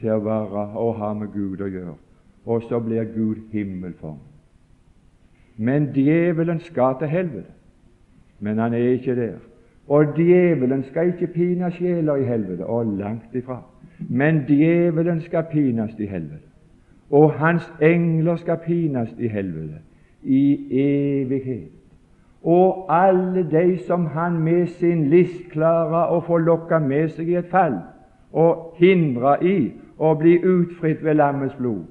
til 0.00 0.16
å 0.16 0.22
være 0.24 0.68
og 0.80 0.94
ha 0.98 1.12
med 1.14 1.30
Gud 1.34 1.62
å 1.62 1.70
gjøre. 1.70 1.96
Og 2.44 2.62
så 2.68 2.80
blir 2.80 3.06
Gud 3.14 3.46
himmel 3.52 3.94
for 4.00 4.16
ham. 4.16 4.22
Men 5.56 5.92
djevelen 5.94 6.60
skal 6.60 6.94
til 6.98 7.08
helvete. 7.08 7.52
Men 8.40 8.58
han 8.58 8.74
er 8.74 8.78
ikke 8.78 9.16
der. 9.16 9.36
Og 9.88 10.16
djevelen 10.16 10.84
skal 10.84 11.06
ikke 11.06 11.26
pine 11.26 11.70
sjeler 11.70 12.16
i 12.16 12.24
helvete, 12.24 12.66
og 12.66 12.86
langt 12.86 13.34
ifra. 13.34 13.62
Men 13.98 14.44
djevelen 14.48 15.20
skal 15.20 15.44
pines 15.52 15.98
i 15.98 16.06
helvete. 16.06 16.48
Og 17.10 17.32
hans 17.32 17.72
engler 17.82 18.36
skal 18.36 18.56
pines 18.66 19.14
i 19.18 19.28
helvete 19.28 19.78
i 20.22 20.66
evighet. 20.70 21.70
Og 22.42 22.86
alle 22.88 23.50
de 23.50 23.78
som 23.86 24.06
han 24.06 24.38
med 24.38 24.66
sin 24.66 25.08
list 25.08 25.48
klarer 25.50 26.12
å 26.12 26.20
få 26.20 26.38
lokka 26.38 26.78
med 26.78 27.08
seg 27.16 27.28
i 27.28 27.38
et 27.40 27.48
fall 27.48 27.78
og 28.32 28.74
hindre 28.76 29.38
i 29.46 29.58
å 29.96 30.12
bli 30.18 30.34
utfridd 30.42 31.04
ved 31.06 31.16
lammets 31.20 31.54
blod, 31.56 31.84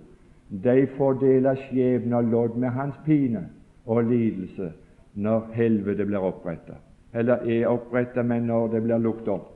de 0.63 0.87
får 0.97 1.13
dele 1.13 1.55
skjebne 1.65 2.17
og 2.17 2.23
lodd 2.23 2.57
med 2.61 2.69
hans 2.69 2.95
pine 3.05 3.47
og 3.85 4.03
lidelse 4.03 4.71
når 5.13 5.49
helvete 5.53 6.05
blir 6.05 6.21
opprettet, 6.21 6.75
Eller 7.13 7.33
er 7.35 7.67
opprettet, 7.67 8.25
men 8.25 8.43
når 8.43 8.67
det 8.67 8.83
blir 8.83 8.97
lukket 8.97 9.27
opp. 9.27 9.49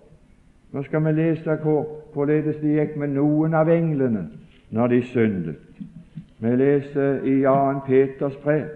Nå 0.72 0.84
skal 0.84 1.06
vi 1.06 1.12
lese 1.12 1.56
hvorledes 2.14 2.60
det 2.62 2.76
gikk 2.76 2.98
med 2.98 3.16
noen 3.16 3.54
av 3.54 3.70
englene 3.70 4.28
når 4.70 4.88
de 4.88 5.02
syndet. 5.04 5.56
Vi 6.40 6.56
leser 6.56 7.24
i 7.26 7.42
2. 7.44 7.80
Peters 7.88 8.36
brev, 8.44 8.68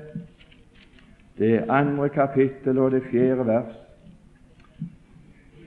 det 1.38 1.66
andre 1.70 2.10
kapittel 2.10 2.78
og 2.78 2.92
det 2.92 3.04
fjerde 3.12 3.46
vers. 3.46 3.76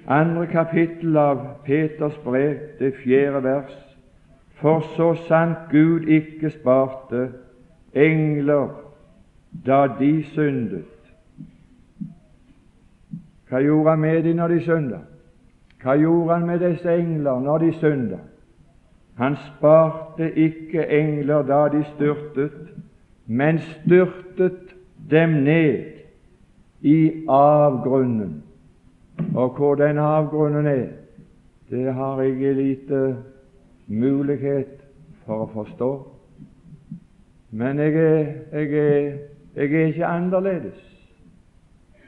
Andre 0.06 0.46
kapittel 0.46 1.16
av 1.16 1.44
Peters 1.64 2.16
brev, 2.24 2.56
det 2.78 2.94
fjerde 3.04 3.42
vers. 3.42 3.83
For 4.54 4.80
så 4.96 5.14
sant 5.28 5.56
Gud 5.70 6.06
ikke 6.06 6.50
sparte 6.50 7.28
engler 7.94 8.68
da 9.66 9.86
de 9.98 10.24
syndet. 10.34 10.90
Hva 13.48 13.60
gjorde 13.62 13.90
han 13.90 14.00
med 14.00 14.22
dem 14.22 14.36
når 14.36 14.48
de 14.48 14.60
synda? 14.60 15.00
Hva 15.82 15.96
gjorde 16.00 16.34
han 16.34 16.46
med 16.46 16.62
disse 16.62 16.94
engler 16.94 17.40
når 17.40 17.58
de 17.58 17.72
synda? 17.72 18.18
Han 19.14 19.36
sparte 19.36 20.32
ikke 20.32 20.86
engler 20.90 21.42
da 21.46 21.68
de 21.70 21.84
styrtet, 21.94 22.72
men 23.26 23.58
styrtet 23.58 24.74
dem 25.10 25.28
ned 25.28 25.84
i 26.80 27.26
avgrunnen. 27.28 28.42
Og 29.34 29.50
hvor 29.56 29.74
den 29.74 29.98
avgrunnen 29.98 30.66
er, 30.66 30.88
det 31.70 31.94
har 31.94 32.22
jeg 32.22 32.56
lite 32.56 33.16
mulighet 33.86 34.80
for 35.26 35.44
å 35.44 35.50
forstå. 35.52 35.90
Men 37.50 37.78
jeg 37.78 37.94
er, 37.94 38.26
jeg 38.52 38.72
er, 38.74 39.18
jeg 39.54 39.74
er 39.74 39.86
ikke 39.86 40.06
annerledes 40.06 40.80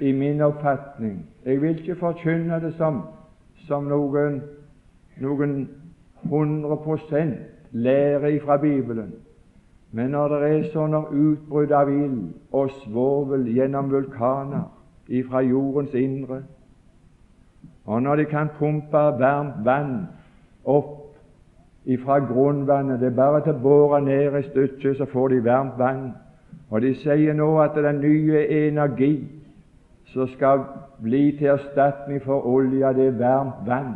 i 0.00 0.12
min 0.12 0.40
oppfatning. 0.40 1.20
Jeg 1.44 1.60
vil 1.62 1.78
ikke 1.78 1.98
forkynne 2.00 2.60
det 2.60 2.74
som, 2.76 3.02
som 3.68 3.86
noen, 3.86 4.40
noen 5.22 5.54
100% 6.24 7.36
lære 7.70 8.40
fra 8.44 8.56
Bibelen. 8.56 9.14
Men 9.92 10.10
når 10.10 10.28
det 10.28 10.50
er 10.50 10.68
sånne 10.72 11.04
utbrudd 11.14 11.72
av 11.72 11.90
ild 11.92 12.34
og 12.52 12.74
svovel 12.82 13.46
gjennom 13.48 13.88
vulkaner 13.92 14.66
ifra 15.08 15.40
jordens 15.46 15.94
indre, 15.94 16.42
og 17.86 18.02
når 18.02 18.16
de 18.16 18.24
kan 18.24 18.50
pumpe 18.58 19.02
varmt 19.20 19.62
vann 19.64 20.08
opp 20.64 21.05
ifra 21.86 22.18
grunnvannet 22.18 23.00
Det 23.00 23.06
er 23.06 23.16
bare 23.16 23.40
til 23.44 23.54
å 23.54 23.62
bore 23.62 24.00
ned 24.00 24.34
et 24.34 24.50
stykke, 24.50 24.94
så 24.94 25.06
får 25.06 25.28
de 25.28 25.44
varmt 25.44 25.78
vann. 25.78 26.12
Og 26.70 26.82
de 26.82 26.94
sier 26.94 27.34
nå 27.34 27.58
at 27.62 27.74
den 27.74 28.00
nye 28.00 28.42
energi 28.68 29.28
som 30.12 30.28
skal 30.28 30.64
bli 31.02 31.36
til 31.38 31.54
erstatning 31.54 32.22
for 32.24 32.46
olje, 32.46 32.92
det 32.94 33.06
er 33.06 33.18
varmt 33.18 33.66
vann 33.66 33.94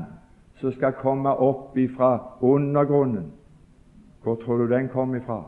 som 0.61 0.73
skal 0.73 0.93
komme 0.93 1.31
opp 1.31 1.79
ifra 1.79 2.19
undergrunnen. 2.41 3.33
Hvor 4.23 4.35
tror 4.45 4.59
du 4.59 4.69
den 4.69 4.89
kom 4.89 5.15
ifra? 5.17 5.43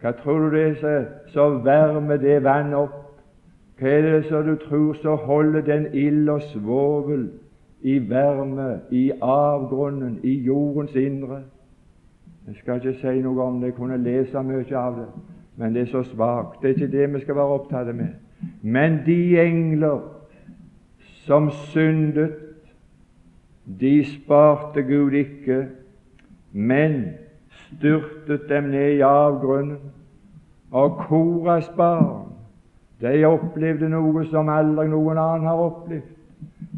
Hva 0.00 0.12
tror 0.22 0.38
du 0.38 0.56
det 0.56 0.84
er 0.84 1.04
som 1.34 1.64
varmer 1.64 2.16
det 2.16 2.44
vannet 2.44 2.78
opp? 2.78 3.20
Hva 3.78 3.88
er 3.88 4.02
det 4.06 4.28
som 4.28 4.46
du 4.46 4.54
tror 4.56 4.94
som 5.02 5.18
holder 5.18 5.60
den 5.60 5.86
ild 5.92 6.28
og 6.28 6.42
svovel 6.52 7.28
i 7.82 8.10
varme, 8.10 8.80
i 8.90 9.10
avgrunnen, 9.22 10.20
i 10.22 10.34
jordens 10.42 10.94
indre? 10.94 11.42
Jeg 12.46 12.54
skal 12.56 12.80
ikke 12.80 12.98
si 13.00 13.20
noe 13.22 13.42
om 13.44 13.60
det, 13.60 13.70
jeg 13.70 13.76
kunne 13.76 13.98
lese 14.02 14.42
mye 14.42 14.76
av 14.76 14.96
det, 14.98 15.08
men 15.56 15.74
det 15.74 15.82
er 15.82 15.92
så 15.92 16.02
svakt. 16.02 16.62
Det 16.62 16.70
er 16.70 16.74
ikke 16.74 16.92
det 16.96 17.08
vi 17.14 17.20
skal 17.20 17.36
være 17.36 17.58
opptatt 17.58 17.94
med. 17.94 18.14
Men 18.62 19.00
de 19.06 19.40
engler 19.40 20.00
som 20.98 21.50
syndet 21.50 22.32
de 23.80 24.04
sparte 24.04 24.82
Gud 24.82 25.12
ikke, 25.12 25.66
men 26.52 27.04
styrtet 27.50 28.48
dem 28.48 28.64
ned 28.64 28.96
i 28.96 29.00
avgrunnen. 29.00 29.78
Og 30.70 30.96
Koras 30.96 31.68
barn, 31.76 32.32
de 33.00 33.24
opplevde 33.26 33.88
noe 33.88 34.24
som 34.30 34.48
aldri 34.48 34.88
noen 34.88 35.18
annen 35.18 35.46
har 35.46 35.62
opplevd. 35.66 36.19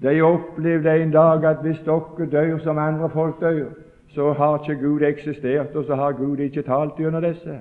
De 0.02 0.20
opplevde 0.20 1.02
en 1.02 1.10
dag 1.10 1.44
at 1.44 1.56
hvis 1.62 1.82
dere 1.84 2.26
dør 2.32 2.58
som 2.58 2.78
andre 2.78 3.10
folk 3.10 3.40
dør, 3.40 3.68
så 4.14 4.32
har 4.32 4.58
ikke 4.58 4.82
Gud 4.82 5.00
eksistert, 5.00 5.76
og 5.76 5.84
så 5.84 5.94
har 5.94 6.12
Gud 6.12 6.36
ikke 6.36 6.62
talt 6.62 6.96
gjennom 6.96 7.22
disse. 7.22 7.58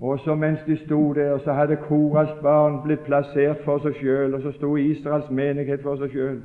Og 0.00 0.18
så 0.18 0.34
mens 0.34 0.58
de 0.66 0.76
sto 0.76 1.12
der, 1.12 1.38
så 1.38 1.52
hadde 1.52 1.76
Koras 1.76 2.28
barn 2.42 2.80
blitt 2.84 3.04
plassert 3.06 3.64
for 3.64 3.82
seg 3.82 3.98
sjøl, 3.98 4.34
og 4.34 4.42
så 4.42 4.52
sto 4.54 4.76
Israels 4.76 5.30
menighet 5.30 5.82
for 5.82 5.98
seg 5.98 6.14
sjøl. 6.14 6.38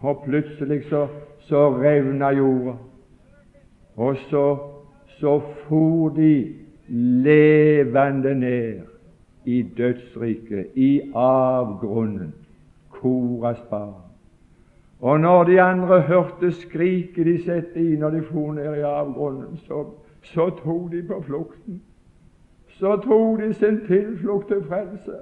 Og 0.00 0.22
plutselig 0.26 0.84
så, 0.90 1.06
så 1.48 1.68
revna 1.74 2.30
jorda. 2.30 2.76
Og 3.96 4.16
så, 4.30 4.46
så 5.18 5.40
for 5.66 6.08
de 6.16 6.54
levende 7.26 8.34
ned 8.34 8.80
i 9.44 9.62
dødsriket, 9.62 10.66
i 10.74 11.00
avgrunnen, 11.14 12.34
Koras 12.90 13.62
barn. 13.70 14.05
Og 15.00 15.20
når 15.20 15.44
de 15.44 15.60
andre 15.60 16.00
hørte 16.00 16.52
skriket 16.52 17.26
de 17.26 17.44
sette 17.44 17.80
i 17.80 17.96
når 17.96 18.10
de 18.10 18.22
for 18.22 18.52
ned 18.52 18.76
i 18.76 18.80
avgrunnen, 18.80 19.56
så, 19.66 19.84
så 20.22 20.50
tok 20.50 20.92
de 20.92 21.02
på 21.02 21.22
flukten. 21.26 21.82
Så 22.68 22.96
tok 22.96 23.40
de 23.40 23.54
sin 23.54 23.80
tilflukt 23.86 24.48
til 24.48 24.64
frelse. 24.68 25.20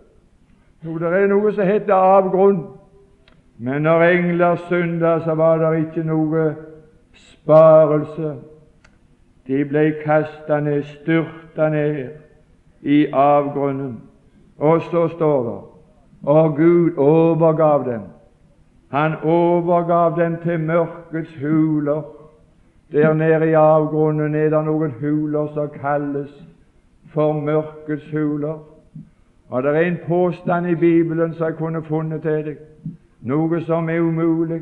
Jo, 0.85 0.99
det 0.99 1.09
er 1.09 1.27
noe 1.27 1.53
som 1.53 1.67
heter 1.67 1.95
avgrunn. 1.95 2.65
Men 3.59 3.83
når 3.83 4.03
engler 4.03 4.57
synda, 4.69 5.21
så 5.25 5.35
var 5.35 5.59
det 5.63 5.79
ikke 5.79 6.07
noe 6.07 6.55
sparelse. 7.15 8.35
De 9.47 9.65
ble 9.65 9.85
kasta 10.05 10.61
ned, 10.61 10.83
styrta 10.83 11.69
ned 11.69 12.09
i 12.83 13.07
avgrunnen. 13.13 14.01
Og 14.59 14.83
så 14.83 15.09
står 15.09 15.43
det 15.45 15.61
og 16.25 16.57
Gud 16.57 16.97
overgav 16.97 17.85
dem. 17.85 18.01
Han 18.95 19.15
overgav 19.23 20.15
dem 20.17 20.37
til 20.43 20.61
mørkets 20.61 21.37
huler. 21.41 22.03
Der 22.93 23.13
nede 23.13 23.51
i 23.51 23.53
avgrunnen 23.53 24.35
er 24.35 24.51
det 24.53 24.61
noen 24.65 24.93
huler 25.01 25.49
som 25.55 25.73
kalles 25.81 26.31
for 27.11 27.33
mørkets 27.33 28.05
huler. 28.13 28.61
Og 29.49 29.63
det 29.63 29.71
er 29.77 29.81
en 29.81 29.99
påstand 30.07 30.67
i 30.67 30.75
Bibelen 30.75 31.35
som 31.35 31.47
jeg 31.47 31.57
kunne 31.59 31.83
funnet 31.83 32.23
til 32.23 32.45
deg 32.45 32.61
noe 33.25 33.61
som 33.65 33.89
er 33.89 34.01
umulig, 34.05 34.61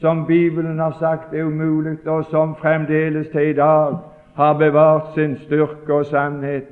som 0.00 0.26
Bibelen 0.26 0.78
har 0.78 0.94
sagt 1.00 1.34
er 1.34 1.48
umulig, 1.48 1.96
og 2.06 2.24
som 2.30 2.54
fremdeles 2.60 3.28
til 3.32 3.48
i 3.50 3.56
dag 3.56 3.96
har 4.34 4.58
bevart 4.58 5.14
sin 5.14 5.34
styrke 5.38 5.94
og 5.94 6.06
sannhet. 6.06 6.68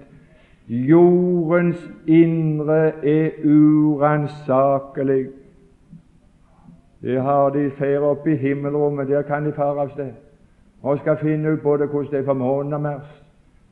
Jordens 0.68 1.82
indre 2.06 2.92
er 3.02 3.30
uransakelig. 3.44 5.26
Det 7.02 7.22
har 7.22 7.50
de 7.50 7.70
fer 7.70 7.98
oppe 7.98 8.32
i 8.32 8.36
himmelrommet, 8.36 9.08
der 9.08 9.22
kan 9.22 9.44
de 9.44 9.52
fare 9.52 9.80
av 9.80 9.90
sted 9.90 10.12
og 10.82 10.98
skal 10.98 11.16
finne 11.18 11.52
ut 11.52 11.62
både 11.62 11.86
hvordan 11.86 12.10
det 12.10 12.18
er 12.18 12.24
for 12.24 12.34
månen 12.34 12.72
og 12.72 12.80
Mars. 12.80 13.22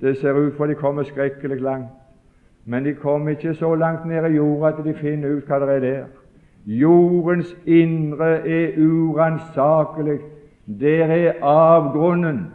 Det 0.00 0.16
ser 0.16 0.32
ut 0.32 0.56
for 0.56 0.66
de 0.66 0.74
kommer 0.74 1.02
skrekkelig 1.02 1.60
langt. 1.60 1.88
Men 2.64 2.84
de 2.84 2.94
kommer 2.94 3.30
ikke 3.30 3.54
så 3.54 3.74
langt 3.74 4.06
ned 4.06 4.30
i 4.30 4.36
jorda 4.36 4.68
at 4.68 4.84
de 4.84 4.94
finner 4.94 5.36
ut 5.36 5.46
hva 5.46 5.60
det 5.60 5.68
er 5.68 5.80
der. 5.80 6.04
Jordens 6.66 7.56
indre 7.66 8.48
er 8.48 8.78
uransakelig. 8.78 10.18
Der 10.80 11.04
er 11.04 11.32
avgrunnen. 11.42 12.46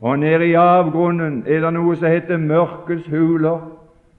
Og 0.00 0.18
nede 0.18 0.46
i 0.46 0.54
avgrunnen 0.54 1.42
er 1.46 1.60
det 1.60 1.72
noe 1.72 1.96
som 1.96 2.08
heter 2.08 2.36
mørkets 2.36 3.08
huler. 3.08 3.58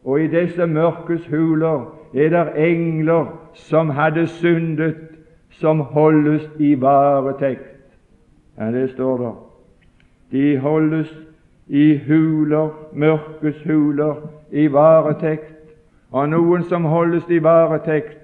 Og 0.03 0.21
i 0.21 0.27
disse 0.27 0.65
mørkets 0.65 1.27
huler 1.27 1.85
er 2.15 2.29
det 2.33 2.69
engler 2.69 3.25
som 3.53 3.89
hadde 3.89 4.27
syndet, 4.27 4.95
som 5.59 5.79
holdes 5.79 6.49
i 6.59 6.75
varetekt. 6.81 7.95
Ja, 8.57 8.71
det 8.71 8.89
står 8.91 9.17
der. 9.17 9.35
De 10.31 10.57
holdes 10.57 11.13
i 11.67 11.97
huler, 12.07 12.69
mørkes 12.93 13.63
huler, 13.63 14.15
i 14.51 14.67
varetekt. 14.73 15.53
Og 16.11 16.29
noen 16.29 16.63
som 16.63 16.85
holdes 16.85 17.27
i 17.29 17.39
varetekt, 17.43 18.23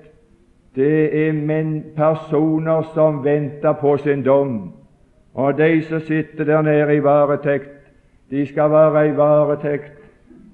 det 0.76 1.28
er 1.28 1.34
menn, 1.34 1.84
personer 1.96 2.86
som 2.94 3.22
venter 3.26 3.74
på 3.78 3.98
sin 4.02 4.24
dom. 4.24 4.72
Og 5.34 5.58
de 5.58 5.82
som 5.90 6.02
sitter 6.02 6.46
der 6.46 6.62
nede 6.62 6.96
i 6.96 7.04
varetekt, 7.04 7.70
de 8.32 8.46
skal 8.48 8.72
være 8.72 9.08
i 9.08 9.18
varetekt 9.18 10.00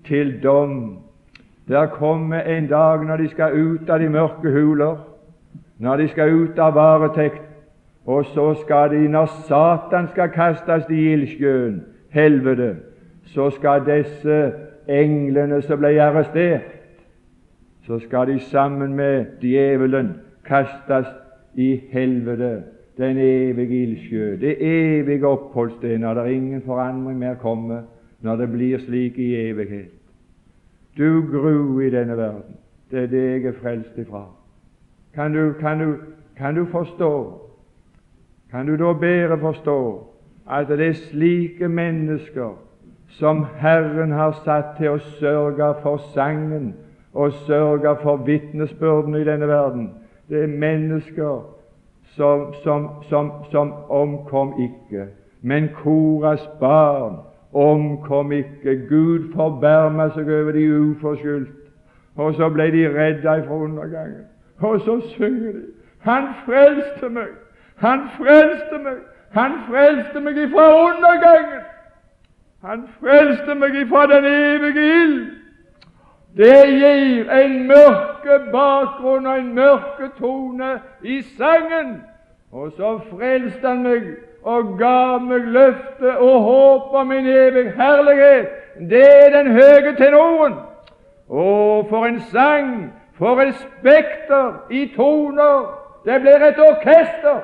til 0.08 0.40
dom. 0.44 0.98
Der 1.68 1.86
kommer 1.86 2.42
en 2.42 2.68
dag 2.68 3.06
når 3.06 3.18
de 3.18 3.30
skal 3.30 3.54
ut 3.54 3.90
av 3.90 4.00
de 4.00 4.10
mørke 4.10 4.52
huler, 4.52 4.98
når 5.80 5.98
de 5.98 6.08
skal 6.08 6.34
ut 6.34 6.60
av 6.60 6.76
varetekt, 6.76 7.46
og 8.06 8.26
så 8.26 8.54
skal 8.64 8.90
de, 8.90 9.08
når 9.08 9.26
Satan 9.48 10.08
skal 10.12 10.32
kastes 10.34 10.90
i 10.90 11.04
ildsjøen, 11.14 11.82
helvete, 12.10 12.76
så 13.26 13.50
skal 13.54 13.86
disse 13.86 14.40
englene 14.90 15.62
som 15.62 15.80
ble 15.80 15.94
arrestert, 16.02 16.76
så 17.86 18.00
skal 18.00 18.28
de 18.28 18.40
sammen 18.40 18.96
med 18.98 19.40
djevelen 19.42 20.14
kastes 20.46 21.08
i 21.56 21.76
helvete, 21.92 22.64
den 22.98 23.18
evige 23.18 23.84
ildsjø, 23.84 24.38
det 24.42 24.58
evige 24.60 25.28
oppholdssted, 25.28 25.98
når 25.98 26.14
det 26.14 26.24
er 26.24 26.36
ingen 26.36 26.62
forandring 26.66 27.20
mer 27.20 27.38
kommer, 27.40 27.82
når 28.22 28.36
det 28.36 28.52
blir 28.52 28.82
slik 28.84 29.18
i 29.18 29.36
evighet. 29.36 29.96
Du 30.98 31.24
gru 31.32 31.80
i 31.80 31.90
denne 31.90 32.18
verden, 32.18 32.58
det 32.92 33.04
er 33.04 33.08
det 33.08 33.24
jeg 33.24 33.46
er 33.46 33.62
frelst 33.62 33.98
ifra. 33.98 34.26
Kan 35.16 35.34
du, 35.34 35.54
kan 35.60 35.80
du, 35.80 35.96
kan 36.38 36.56
du 36.56 36.66
forstå? 36.66 37.42
Kan 38.52 38.66
du 38.66 38.76
da 38.78 38.94
bedre 38.94 39.38
forstå 39.40 40.08
at 40.50 40.68
det 40.68 40.88
er 40.88 40.94
slike 40.94 41.68
mennesker 41.68 42.58
som 43.08 43.46
Herren 43.58 44.12
har 44.12 44.32
satt 44.46 44.78
til 44.78 44.96
å 44.96 45.02
sørge 45.20 45.74
for 45.84 46.02
sangen 46.14 46.74
og 47.14 47.34
sørge 47.46 47.96
for 48.04 48.22
vitnesbyrden 48.26 49.16
i 49.16 49.26
denne 49.26 49.48
verden. 49.48 49.90
Det 50.30 50.44
er 50.44 50.48
mennesker 50.48 51.42
som, 52.16 52.54
som, 52.64 52.90
som, 53.10 53.32
som 53.52 53.74
omkom 53.90 54.54
ikke, 54.62 55.08
men 55.42 55.70
Koras 55.82 56.46
barn 56.60 57.18
omkom 57.54 58.32
ikke. 58.32 58.76
Gud 58.90 59.34
forbarma 59.34 60.10
seg 60.14 60.30
over 60.30 60.52
de 60.54 60.66
uforskyldt. 60.70 61.56
Og 62.20 62.36
så 62.36 62.50
ble 62.52 62.68
de 62.74 62.84
redda 62.94 63.40
fra 63.46 63.56
undergangen. 63.56 64.26
Og 64.62 64.80
så 64.80 65.02
synger 65.16 65.52
de 65.52 65.62
Han 66.00 66.24
frelste 66.46 67.10
meg! 67.10 67.28
Han 67.76 68.00
frelste 68.18 68.78
meg! 68.84 68.98
Han 69.32 69.52
frelste 69.68 70.20
meg 70.20 70.38
ifra 70.38 70.68
undergangen! 70.88 71.62
Han 72.64 72.88
frelste 73.00 73.56
meg 73.56 73.76
ifra 73.76 74.06
den 74.08 74.26
evige 74.26 74.86
ild! 75.02 75.28
Det 76.38 76.68
gir 76.68 77.32
en 77.32 77.68
mørke 77.68 78.40
bakgrunn 78.52 79.28
og 79.28 79.40
en 79.40 79.54
mørke 79.54 80.10
tone 80.20 80.80
i 81.04 81.22
sangen. 81.22 82.02
Og 82.52 82.72
så 82.78 83.00
frelste 83.10 83.68
han 83.68 83.84
meg 83.84 84.04
og 84.44 84.78
ga 84.80 85.18
meg 85.20 85.48
løfte 85.52 86.18
og 86.18 86.42
håp 86.42 86.94
om 86.96 87.08
min 87.08 87.28
evig 87.28 87.72
herlighet. 87.76 88.48
Det 88.90 89.08
er 89.26 89.36
den 89.36 89.52
høye 89.52 89.96
tenoren. 89.98 90.56
Å, 91.30 91.44
for 91.90 92.08
en 92.08 92.22
sang! 92.32 92.99
For 93.20 93.42
en 93.44 93.54
spekter 93.54 94.72
i 94.72 94.86
toner! 94.96 95.66
Det 96.06 96.22
blir 96.24 96.44
et 96.48 96.60
orkester! 96.64 97.42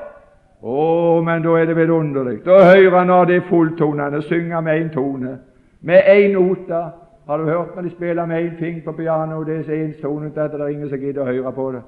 Å, 0.63 1.21
men 1.21 1.43
da 1.43 1.57
er 1.59 1.67
det 1.67 1.75
vidunderlig 1.77 2.39
å 2.47 2.61
høre 2.63 3.01
når 3.05 3.25
det 3.29 3.35
er 3.41 3.49
synger 3.49 4.21
synge 4.21 4.61
med 4.61 4.79
én 4.79 4.93
tone, 4.93 5.33
med 5.81 6.07
én 6.07 6.31
note. 6.33 6.79
Har 7.27 7.37
du 7.37 7.43
hørt 7.43 7.75
når 7.75 7.81
de 7.81 7.89
spiller 7.89 8.25
med 8.25 8.43
én 8.43 8.57
fing 8.59 8.81
på 8.85 8.91
piano? 8.91 9.43
Det 9.43 9.59
er 9.59 9.63
så 9.63 9.71
enstonete 9.71 10.41
at 10.41 10.51
det 10.51 10.61
er 10.61 10.67
ingen 10.67 10.89
som 10.89 10.99
gidder 10.99 11.21
å 11.21 11.25
høre 11.25 11.51
på 11.51 11.71
det. 11.71 11.81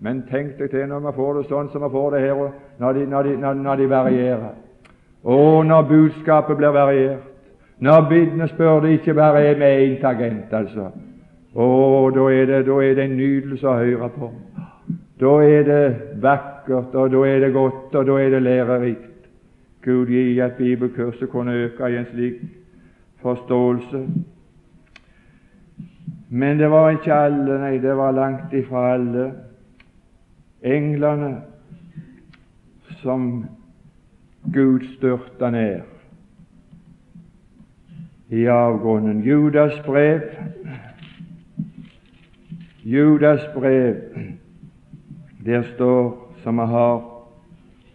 Men 0.00 0.24
tenk 0.30 0.58
deg 0.58 0.70
til 0.70 0.88
når 0.88 1.00
man 1.04 1.14
får 1.14 1.34
det 1.34 1.46
sånn 1.48 1.70
som 1.70 1.84
man 1.84 1.92
får 1.92 2.10
det 2.14 2.20
her, 2.24 2.42
når 2.78 2.92
de, 2.92 3.06
når 3.06 3.22
de, 3.22 3.36
når, 3.44 3.54
når 3.54 3.76
de 3.76 3.88
varierer. 3.90 4.52
Og 5.24 5.66
når 5.66 5.88
budskapet 5.88 6.56
blir 6.56 6.74
variert, 6.74 7.30
når 7.78 8.08
bildene 8.08 8.48
spør 8.48 8.80
det 8.80 8.98
ikke 8.98 9.14
bare 9.14 9.44
er 9.50 9.58
med 9.58 9.82
én 9.84 10.00
tagent, 10.00 10.52
altså. 10.52 10.90
Å, 11.54 12.10
da 12.10 12.26
er, 12.34 12.46
det, 12.50 12.64
da 12.66 12.76
er 12.82 12.96
det 12.98 13.04
en 13.04 13.16
nydelse 13.16 13.68
å 13.68 13.78
høre 13.78 14.08
på. 14.16 14.30
Da 15.22 15.34
er 15.46 15.66
det 15.68 15.82
vakkert, 16.22 16.94
og 16.98 17.12
da 17.12 17.22
er 17.30 17.44
det 17.44 17.52
godt, 17.54 17.94
og 17.94 18.06
da 18.08 18.18
er 18.18 18.34
det 18.34 18.42
lærerikt. 18.42 19.28
Gud 19.84 20.10
gi 20.10 20.40
at 20.40 20.56
bibelkurset 20.58 21.30
kunne 21.30 21.54
øke 21.66 21.90
i 21.92 21.98
en 22.00 22.06
slik 22.10 22.40
forståelse. 23.22 24.00
Men 26.28 26.58
det 26.58 26.70
var 26.70 26.90
ikke 26.90 27.14
alle, 27.14 27.58
nei, 27.60 27.78
det 27.78 27.96
var 27.96 28.16
langt 28.16 28.52
ifra 28.56 28.94
alle 28.94 29.26
englene 30.64 31.36
som 33.02 33.44
Gud 34.52 34.88
styrta 34.96 35.50
ned 35.50 35.80
i 38.34 38.46
avgrunnen. 38.50 39.20
Judas 39.22 39.78
brev 39.86 40.20
Judas 42.84 43.40
brev. 43.54 43.96
Der 45.44 45.62
står, 45.62 46.32
som 46.42 46.58
jeg 46.58 46.68
har 46.68 47.02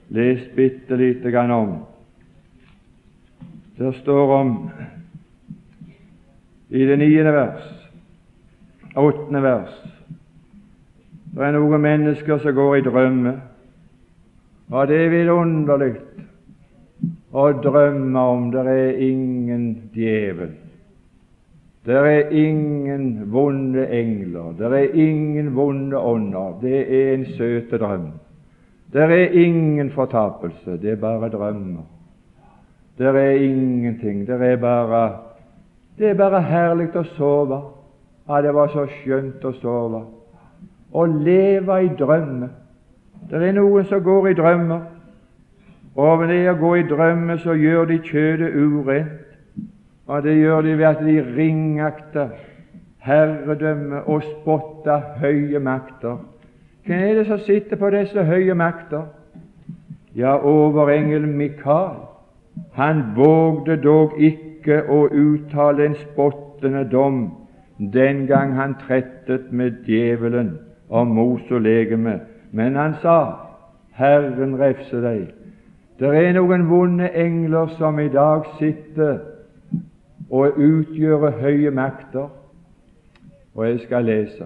lest 0.09 0.55
bitte 0.55 0.97
lite 0.97 1.31
grann 1.31 1.51
om. 1.51 1.75
Der 3.77 3.91
står 3.91 4.33
om 4.33 4.69
i 6.69 6.85
det 6.85 6.97
niende 6.99 7.33
vers, 7.33 7.89
åttende 8.95 9.41
vers. 9.41 9.77
Det 11.33 11.45
er 11.45 11.53
noen 11.55 11.81
mennesker 11.81 12.41
som 12.41 12.57
går 12.57 12.75
i 12.75 12.85
drømme, 12.85 13.33
og 14.69 14.87
det 14.89 14.97
er 15.05 15.13
vidunderlig 15.13 15.93
å 17.31 17.45
drømme 17.61 18.25
om. 18.33 18.49
Det 18.53 18.65
er 18.73 19.01
ingen 19.05 19.69
djevel. 19.93 20.58
Det 21.89 21.97
er 21.97 22.29
ingen 22.29 23.33
vonde 23.33 23.87
engler, 23.89 24.51
det 24.57 24.67
er 24.77 24.93
ingen 24.93 25.55
vonde 25.55 25.97
ånder. 25.97 26.59
Det 26.61 26.81
er 26.85 27.13
en 27.13 27.25
søte 27.25 27.77
drøm. 27.81 28.11
Det 28.93 29.01
er 29.01 29.31
ingen 29.31 29.89
fortapelse, 29.91 30.77
det 30.81 30.91
er 30.91 30.95
bare 30.95 31.29
drømmer. 31.29 31.81
Det 32.97 33.07
er 33.07 33.29
ingenting. 33.29 34.27
Det 34.27 34.41
er 34.41 34.57
bare 34.57 35.17
Det 35.97 36.09
er 36.09 36.13
bare 36.13 36.41
herlig 36.41 36.95
å 36.95 37.03
sove. 37.03 37.61
Ja, 38.29 38.41
det 38.41 38.53
var 38.53 38.67
så 38.67 38.85
skjønt 38.85 39.45
å 39.45 39.51
sove. 39.57 40.03
Å 40.93 41.05
leve 41.05 41.79
i 41.83 41.89
drømmer. 41.97 42.53
Det 43.29 43.41
er 43.47 43.57
noen 43.57 43.85
som 43.85 44.03
går 44.03 44.27
i 44.27 44.33
drømmer, 44.33 44.85
og 45.95 46.21
ved 46.21 46.27
det 46.27 46.51
å 46.51 46.55
gå 46.61 46.75
i 46.75 46.85
drømmer 46.87 47.41
så 47.41 47.57
gjør 47.57 47.89
de 47.89 47.97
kjødet 48.05 48.53
urent. 48.55 49.28
Og 50.09 50.23
det 50.23 50.39
gjør 50.39 50.61
de 50.65 50.77
ved 50.77 50.85
at 50.85 51.01
de 51.05 51.19
ringakter 51.37 52.29
herredømme 53.05 54.03
og 54.03 54.23
spotter 54.23 55.01
høye 55.21 55.59
makter. 55.59 56.17
Hvem 56.85 56.99
er 56.99 57.13
det 57.13 57.27
som 57.27 57.39
sitter 57.39 57.77
på 57.77 57.89
disse 57.93 58.23
høye 58.23 58.53
makter? 58.53 59.03
Ja, 60.15 60.33
overengelen 60.45 61.37
Mikael. 61.37 62.01
Han 62.73 63.03
vågde 63.15 63.77
dog 63.77 64.17
ikke 64.17 64.81
å 64.89 65.05
uttale 65.13 65.85
en 65.85 65.95
spottende 66.01 66.83
dom 66.91 67.21
den 67.79 68.25
gang 68.27 68.55
han 68.57 68.75
trettet 68.81 69.51
med 69.51 69.85
djevelen 69.85 70.57
om 70.89 71.13
mos 71.13 71.45
og 71.51 71.61
legeme, 71.61 72.19
men 72.51 72.75
han 72.75 72.97
sa, 73.01 73.19
Herren 73.93 74.57
refse 74.59 75.01
deg. 75.01 75.29
Det 75.99 76.09
er 76.17 76.33
noen 76.33 76.65
vonde 76.67 77.11
engler 77.13 77.69
som 77.77 77.99
i 77.99 78.09
dag 78.09 78.47
sitter 78.57 79.19
og 80.29 80.57
utgjøre 80.57 81.31
høye 81.31 81.71
makter. 81.71 82.29
og 83.55 83.67
jeg 83.67 83.79
skal 83.79 84.05
lese 84.05 84.45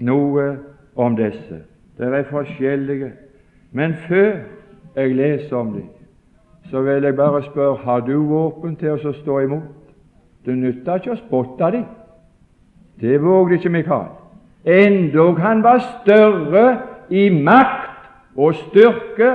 noe 0.00 0.58
om 0.96 1.16
disse. 1.16 1.62
Det 1.98 2.06
er 2.06 2.24
forskjellige. 2.30 3.12
Men 3.72 3.94
før 4.08 4.32
jeg 4.96 5.16
leser 5.16 5.56
om 5.56 5.72
dem, 5.72 5.88
så 6.70 6.80
vil 6.80 7.02
jeg 7.02 7.16
bare 7.16 7.42
spørre 7.42 7.76
har 7.76 8.00
du 8.00 8.22
våpen 8.26 8.76
til 8.76 8.96
å 8.96 9.12
stå 9.12 9.38
imot. 9.38 9.76
Det 10.46 10.56
nytter 10.56 10.94
ikke 10.96 11.12
å 11.12 11.20
spotte 11.20 11.70
dem. 11.74 11.84
Det 13.00 13.20
vågde 13.22 13.58
ikke 13.58 13.68
Mikael. 13.68 14.08
Endog 14.64 15.38
han 15.40 15.62
var 15.62 15.78
større 16.00 16.80
i 17.10 17.28
makt 17.28 18.36
og 18.36 18.54
styrke 18.54 19.30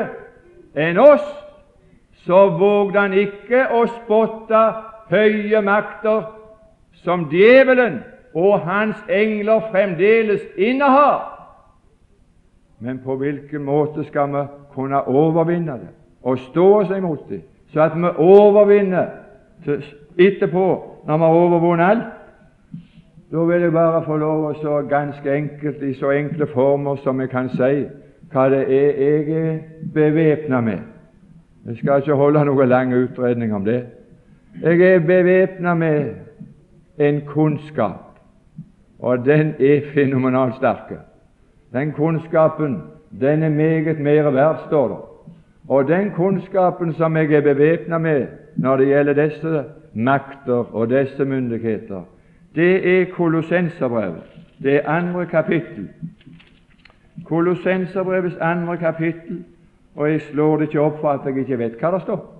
enn 0.76 1.00
oss, 1.02 1.26
så 2.26 2.48
vågde 2.58 3.00
han 3.00 3.14
ikke 3.14 3.68
å 3.74 3.86
spotte 3.90 4.62
høye 5.10 5.62
makter 5.62 6.22
som 7.04 7.28
djevelen 7.32 8.00
og 8.36 8.60
hans 8.60 8.98
engler 9.10 9.70
fremdeles 9.72 10.42
innehar. 10.58 11.32
Men 12.80 13.00
på 13.04 13.16
hvilken 13.16 13.64
måte 13.64 14.04
skal 14.04 14.34
vi 14.34 14.44
kunne 14.74 15.08
overvinne 15.08 15.72
det 15.72 15.94
og 16.26 16.40
stå 16.40 16.66
oss 16.80 16.90
imot 16.98 17.30
det, 17.30 17.42
så 17.74 17.82
at 17.82 17.96
vi 17.96 18.10
overvinner 18.18 19.06
etterpå, 20.18 20.84
når 21.08 21.18
vi 21.18 21.24
har 21.24 21.30
overvunnet 21.30 21.90
alt? 21.90 22.04
Da 23.32 23.38
vil 23.38 23.62
jeg 23.62 23.72
bare 23.72 24.04
få 24.06 24.18
lov 24.18 24.44
å 24.48 24.54
så 24.62 24.82
ganske 24.90 25.32
enkelt, 25.34 25.82
i 25.84 25.94
så 25.94 26.12
enkle 26.16 26.48
former 26.48 26.96
som 27.04 27.22
jeg 27.22 27.30
kan 27.30 27.50
si, 27.54 27.86
hva 28.32 28.50
det 28.50 28.64
er 28.70 29.00
jeg 29.02 29.38
er 29.38 29.60
bevæpna 29.94 30.62
med. 30.62 30.80
Jeg 31.66 31.78
skal 31.78 32.02
ikke 32.02 32.18
holde 32.18 32.46
noen 32.46 32.70
lang 32.70 32.94
utredning 32.94 33.54
om 33.54 33.66
det. 33.66 33.82
Jeg 34.62 34.82
er 34.82 35.00
bevæpna 35.00 35.74
med 35.74 36.14
en 36.98 37.22
kunnskap, 37.26 38.20
og 39.00 39.26
den 39.26 39.54
er 39.60 39.82
fenomenalt 39.94 40.56
sterk. 40.56 40.94
Den 41.74 41.92
kunnskapen 41.92 42.82
den 43.22 43.44
er 43.44 43.50
meget 43.50 44.00
mer 44.00 44.24
verdt, 44.24 44.60
står 44.68 44.88
det. 44.88 44.98
Og 45.68 45.88
den 45.88 46.12
kunnskapen 46.12 46.94
som 46.94 47.18
jeg 47.18 47.32
er 47.32 47.42
bevæpna 47.42 47.98
med 47.98 48.28
når 48.56 48.78
det 48.78 48.88
gjelder 48.88 49.14
disse 49.14 49.64
makter 49.94 50.76
og 50.76 50.90
disse 50.90 51.26
myndigheter, 51.26 52.02
det 52.56 53.02
er 53.02 53.06
Kolossenserbrevet, 53.12 54.24
det 54.64 54.76
er 54.76 54.90
andre 54.90 55.26
kapittel. 55.26 55.90
Kolossenserbrevets 57.26 58.36
andre 58.42 58.78
kapittel, 58.78 59.44
og 59.96 60.12
jeg 60.12 60.22
slår 60.22 60.58
det 60.58 60.64
ikke 60.64 60.82
opp 60.82 61.00
for 61.02 61.10
at 61.10 61.20
jeg 61.26 61.38
ikke 61.38 61.60
vet 61.60 61.80
hva 61.80 61.92
det 61.92 62.02
står. 62.02 62.35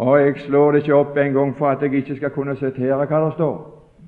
Og 0.00 0.20
jeg 0.20 0.34
slår 0.46 0.72
det 0.72 0.78
ikke 0.80 0.94
opp 0.96 1.16
en 1.16 1.32
gang 1.32 1.50
for 1.56 1.68
at 1.68 1.82
jeg 1.82 1.94
ikke 1.94 2.16
skal 2.16 2.30
kunne 2.32 2.56
sitere 2.56 3.04
hva 3.04 3.18
det 3.24 3.32
står. 3.34 3.56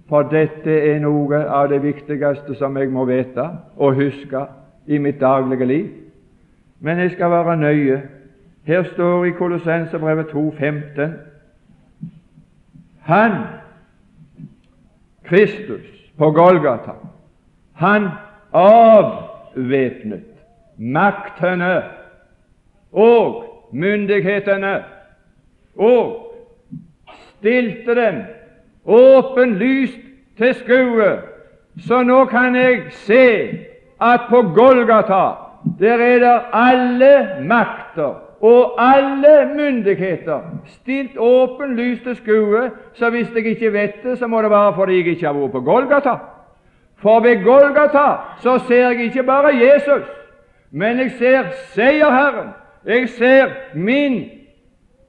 For 0.08 0.22
dette 0.28 0.72
er 0.88 1.00
noe 1.04 1.42
av 1.44 1.68
det 1.68 1.82
viktigste 1.82 2.54
som 2.56 2.76
jeg 2.80 2.88
må 2.88 3.04
vite 3.04 3.44
og 3.76 3.98
huske 3.98 4.40
i 4.88 4.98
mitt 4.98 5.20
daglige 5.20 5.66
liv. 5.68 5.90
Men 6.80 6.98
jeg 6.98 7.12
skal 7.12 7.30
være 7.30 7.56
nøye. 7.56 7.98
Her 8.64 8.82
står 8.94 9.24
i 9.24 9.34
Kolossenserbrevet 9.36 10.32
2,15 10.32 11.12
Han, 13.02 13.32
Kristus, 15.24 15.86
på 16.18 16.30
Golgata, 16.30 16.92
han 17.72 18.08
avvæpnet 18.52 20.24
maktene 20.78 21.82
og 22.92 23.44
myndighetene 23.72 24.82
og 25.76 26.34
stilte 27.38 27.94
dem 27.94 28.22
åpenlyst 28.84 29.98
til 30.38 30.54
skue. 30.54 31.12
Så 31.86 32.02
nå 32.02 32.24
kan 32.24 32.56
jeg 32.56 32.82
se 32.90 33.28
at 34.00 34.20
på 34.28 34.42
Golgata 34.42 35.24
der 35.78 35.98
er 35.98 36.18
det 36.18 36.40
alle 36.52 37.28
makter 37.40 38.14
og 38.42 38.74
alle 38.78 39.54
myndigheter 39.56 40.40
stilt 40.66 41.18
åpenlyst 41.18 42.02
til 42.02 42.16
skue. 42.16 42.70
Så 42.94 43.10
hvis 43.10 43.28
jeg 43.34 43.46
ikke 43.46 43.72
vet 43.72 44.02
det, 44.02 44.18
så 44.18 44.26
må 44.26 44.42
det 44.42 44.50
være 44.50 44.74
fordi 44.74 44.96
jeg 44.96 45.06
ikke 45.06 45.26
har 45.26 45.32
vært 45.32 45.52
på 45.52 45.60
Golgata. 45.60 46.14
For 46.96 47.20
ved 47.20 47.44
Golgata 47.44 48.06
så 48.40 48.58
ser 48.68 48.88
jeg 48.88 49.04
ikke 49.04 49.22
bare 49.22 49.56
Jesus, 49.56 50.06
men 50.70 50.98
jeg 50.98 51.10
ser 51.18 51.42
seierherren. 51.74 52.48
Jeg 52.86 53.08
ser 53.08 53.48
min 53.74 54.30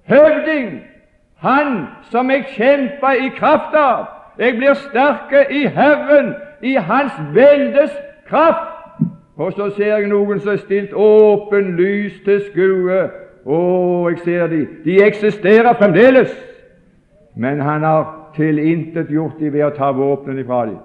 høvding, 0.09 0.81
han 1.43 1.87
som 2.11 2.31
jeg 2.31 2.45
kjemper 2.55 3.25
i 3.25 3.29
kraft 3.37 3.75
av. 3.75 4.05
Jeg 4.39 4.55
blir 4.57 4.73
sterke 4.73 5.45
i 5.51 5.65
Herren, 5.67 6.33
i 6.61 6.75
Hans 6.75 7.13
veldes 7.33 7.91
kraft. 8.27 8.69
Og 9.35 9.53
så 9.53 9.69
ser 9.75 9.97
jeg 9.97 10.07
noen 10.07 10.39
som 10.39 10.53
er 10.53 10.61
stilt 10.61 10.93
åpen 10.93 11.73
lys 11.77 12.19
til 12.25 12.41
skue. 12.47 12.99
Å, 13.43 13.59
jeg 14.09 14.19
ser 14.23 14.47
de. 14.47 14.61
De 14.85 14.99
eksisterer 15.03 15.73
fremdeles. 15.77 16.31
Men 17.35 17.59
han 17.61 17.83
har 17.83 18.05
tilintetgjort 18.37 19.39
de 19.39 19.51
ved 19.51 19.65
å 19.67 19.73
ta 19.75 19.91
våpnene 19.91 20.45
fra 20.47 20.63
de. 20.69 20.77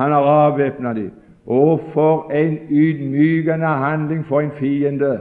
Han 0.00 0.12
har 0.12 0.28
avvæpna 0.48 0.94
de. 0.96 1.10
Og 1.46 1.80
for 1.92 2.32
en 2.32 2.58
ydmykende 2.70 3.66
handling 3.66 4.24
for 4.26 4.40
en 4.40 4.52
fiende 4.58 5.14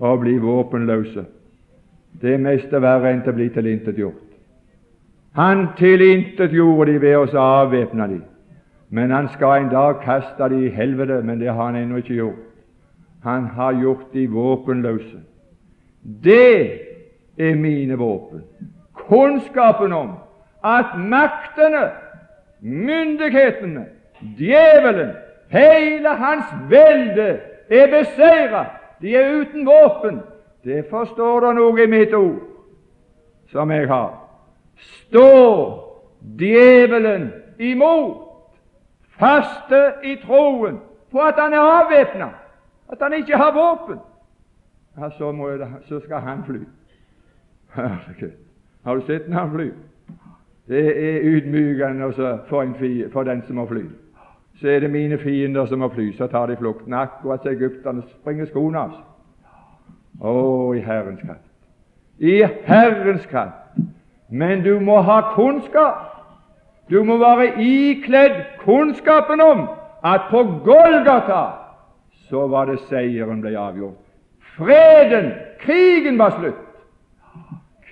å 0.00 0.16
bli 0.20 0.36
våpenløse. 0.40 1.24
Det 2.22 2.34
er 2.34 2.38
mest 2.40 2.72
verre 2.72 3.12
enn 3.12 3.24
å 3.26 3.34
bli 3.36 3.48
tilintetgjort. 3.52 4.22
Han 5.36 5.66
tilintetgjorde 5.76 6.92
de 6.92 7.00
ved 7.00 7.16
å 7.16 7.42
avvæpne 7.42 8.08
de. 8.08 8.20
Men 8.88 9.10
han 9.10 9.28
skal 9.34 9.60
en 9.60 9.72
dag 9.72 10.00
kaste 10.04 10.48
de 10.48 10.66
i 10.66 10.72
helvete, 10.72 11.22
men 11.22 11.40
det 11.40 11.50
har 11.50 11.64
han 11.64 11.76
ennå 11.76 12.00
ikke 12.00 12.14
gjort. 12.14 12.44
Han 13.26 13.48
har 13.56 13.72
gjort 13.82 14.12
de 14.12 14.26
våpenløse. 14.30 15.18
Det 16.24 16.80
er 17.38 17.54
mine 17.54 17.98
våpen. 17.98 18.44
Kunnskapen 18.94 19.92
om 19.92 20.14
at 20.64 20.96
maktene, 20.98 21.90
myndighetene, 22.60 23.84
djevelen, 24.38 25.10
hele 25.48 26.08
hans 26.08 26.54
velde 26.70 27.28
er 27.70 27.90
beseiret. 27.92 28.72
De 29.02 29.16
er 29.16 29.40
uten 29.40 29.66
våpen. 29.66 30.20
Det 30.66 30.84
forstår 30.90 31.40
du 31.40 31.52
noe 31.54 31.82
i 31.84 31.86
mitt 31.86 32.14
ord 32.14 32.40
som 33.52 33.70
jeg 33.70 33.86
har. 33.86 34.16
Stå 34.76 35.28
djevelen 36.38 37.28
imot, 37.62 38.50
faste 39.14 39.82
i 40.02 40.16
troen 40.24 40.80
på 41.14 41.22
at 41.22 41.38
han 41.38 41.54
er 41.54 41.70
avvæpna, 41.78 42.28
at 42.90 42.98
han 43.00 43.14
ikke 43.14 43.38
har 43.38 43.54
våpen, 43.54 44.02
ja, 44.98 45.10
så, 45.10 45.32
det, 45.32 45.68
så, 45.88 46.00
skal 46.00 46.20
han 46.20 46.44
fly. 46.44 46.60
Herregud. 47.74 48.32
Har 48.84 48.94
du 48.94 49.06
sett 49.06 49.28
når 49.28 49.38
han 49.38 49.50
flyr? 49.50 49.72
Det 50.68 50.86
er 50.86 51.20
ydmykende 51.22 52.12
for, 52.12 52.44
for, 53.12 53.22
den 53.22 53.42
som 53.46 53.56
må 53.56 53.66
fly. 53.66 53.84
Så 54.60 54.68
er 54.68 54.80
det 54.80 54.90
mine 54.90 55.18
fiender 55.18 55.66
som 55.66 55.78
må 55.78 55.88
fly, 55.88 56.12
så 56.12 56.26
tar 56.26 56.46
de 56.46 56.56
flukten, 56.56 56.94
akkurat 56.94 57.42
som 57.42 57.52
egypterne 57.52 58.02
springer 58.08 58.46
skoene 58.50 58.78
av 58.78 58.96
seg. 58.96 59.04
Å, 60.20 60.74
i 60.74 60.80
Herrens 60.80 61.20
kraft. 61.20 61.44
I 62.18 62.40
Herrens 62.66 63.26
kraft. 63.26 63.80
Men 64.28 64.62
du 64.64 64.78
må 64.80 65.00
ha 65.04 65.20
kunnskap. 65.34 66.12
Du 66.90 67.02
må 67.04 67.18
være 67.18 67.52
ikledd 67.62 68.42
kunnskapen 68.62 69.40
om 69.42 69.66
at 70.06 70.28
på 70.30 70.42
Golgata 70.64 71.44
så 72.28 72.46
var 72.50 72.70
det 72.70 72.80
seieren 72.90 73.42
ble 73.42 73.54
avgjort. 73.58 73.98
Freden, 74.56 75.32
krigen 75.60 76.18
var 76.18 76.36
slutt. 76.38 76.62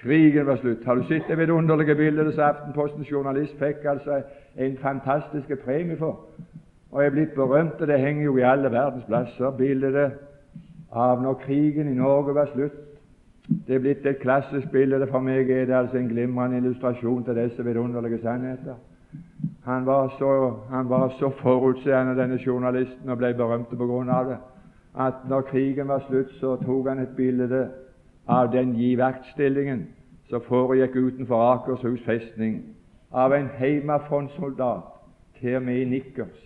Krigen 0.00 0.46
var 0.46 0.56
slutt. 0.56 0.84
Har 0.84 0.94
du 0.94 1.06
sett 1.08 1.28
det 1.28 1.38
vidunderlige 1.38 1.94
bildet 1.94 2.34
som 2.34 2.44
Aftenpostens 2.44 3.10
journalist 3.10 3.58
fikk 3.58 3.84
altså 3.88 4.22
en 4.56 4.76
fantastisk 4.82 5.52
premie 5.64 5.96
for? 5.98 6.20
Og 6.92 7.04
er 7.04 7.10
blitt 7.10 7.34
berømt, 7.34 7.80
og 7.80 7.88
det 7.88 7.98
henger 8.00 8.24
jo 8.24 8.37
i 8.38 8.46
alle 8.46 8.70
verdens 8.70 9.04
plasser. 9.08 9.50
Bildet 9.50 10.12
av 10.94 11.22
når 11.22 11.35
krigen 11.42 11.88
i 11.90 11.94
Norge 11.98 12.35
var 12.35 12.50
slutt. 12.54 12.80
Det 13.66 13.74
er 13.74 13.83
blitt 13.83 14.07
et 14.07 14.22
klassisk 14.22 14.70
bilde. 14.72 15.07
For 15.11 15.20
meg 15.20 15.50
er 15.50 15.66
det 15.68 15.76
altså 15.76 15.98
en 15.98 16.09
glimrende 16.09 16.62
illustrasjon 16.62 17.24
til 17.24 17.37
disse 17.37 17.64
vidunderlige 17.64 18.22
sannheter. 18.22 18.78
Han 19.64 19.87
var 19.87 20.14
så, 20.18 20.57
han 20.70 20.88
var 20.88 21.14
så 21.18 21.30
forutseende, 21.42 22.16
denne 22.22 22.38
journalisten, 22.46 23.11
og 23.11 23.18
ble 23.18 23.35
berømt 23.35 23.68
på 23.68 23.87
grunn 23.87 24.11
av 24.11 24.28
det, 24.28 24.38
at 25.00 25.24
når 25.28 25.46
krigen 25.50 25.88
var 25.88 26.04
slutt, 26.09 26.30
så 26.40 26.57
tok 26.62 26.88
han 26.88 27.02
et 27.02 27.16
bilde 27.16 27.68
av 28.28 28.52
den 28.52 28.74
givaktstillingen 28.74 29.87
som 30.30 30.42
foregikk 30.48 30.96
utenfor 30.96 31.42
Akershus 31.52 32.02
festning, 32.04 32.62
av 33.12 33.33
en 33.33 33.48
heimafrontsoldat, 33.59 34.90
til 35.40 35.57
og 35.57 35.62
med 35.62 35.80
i 35.80 35.85
nikkers. 35.85 36.40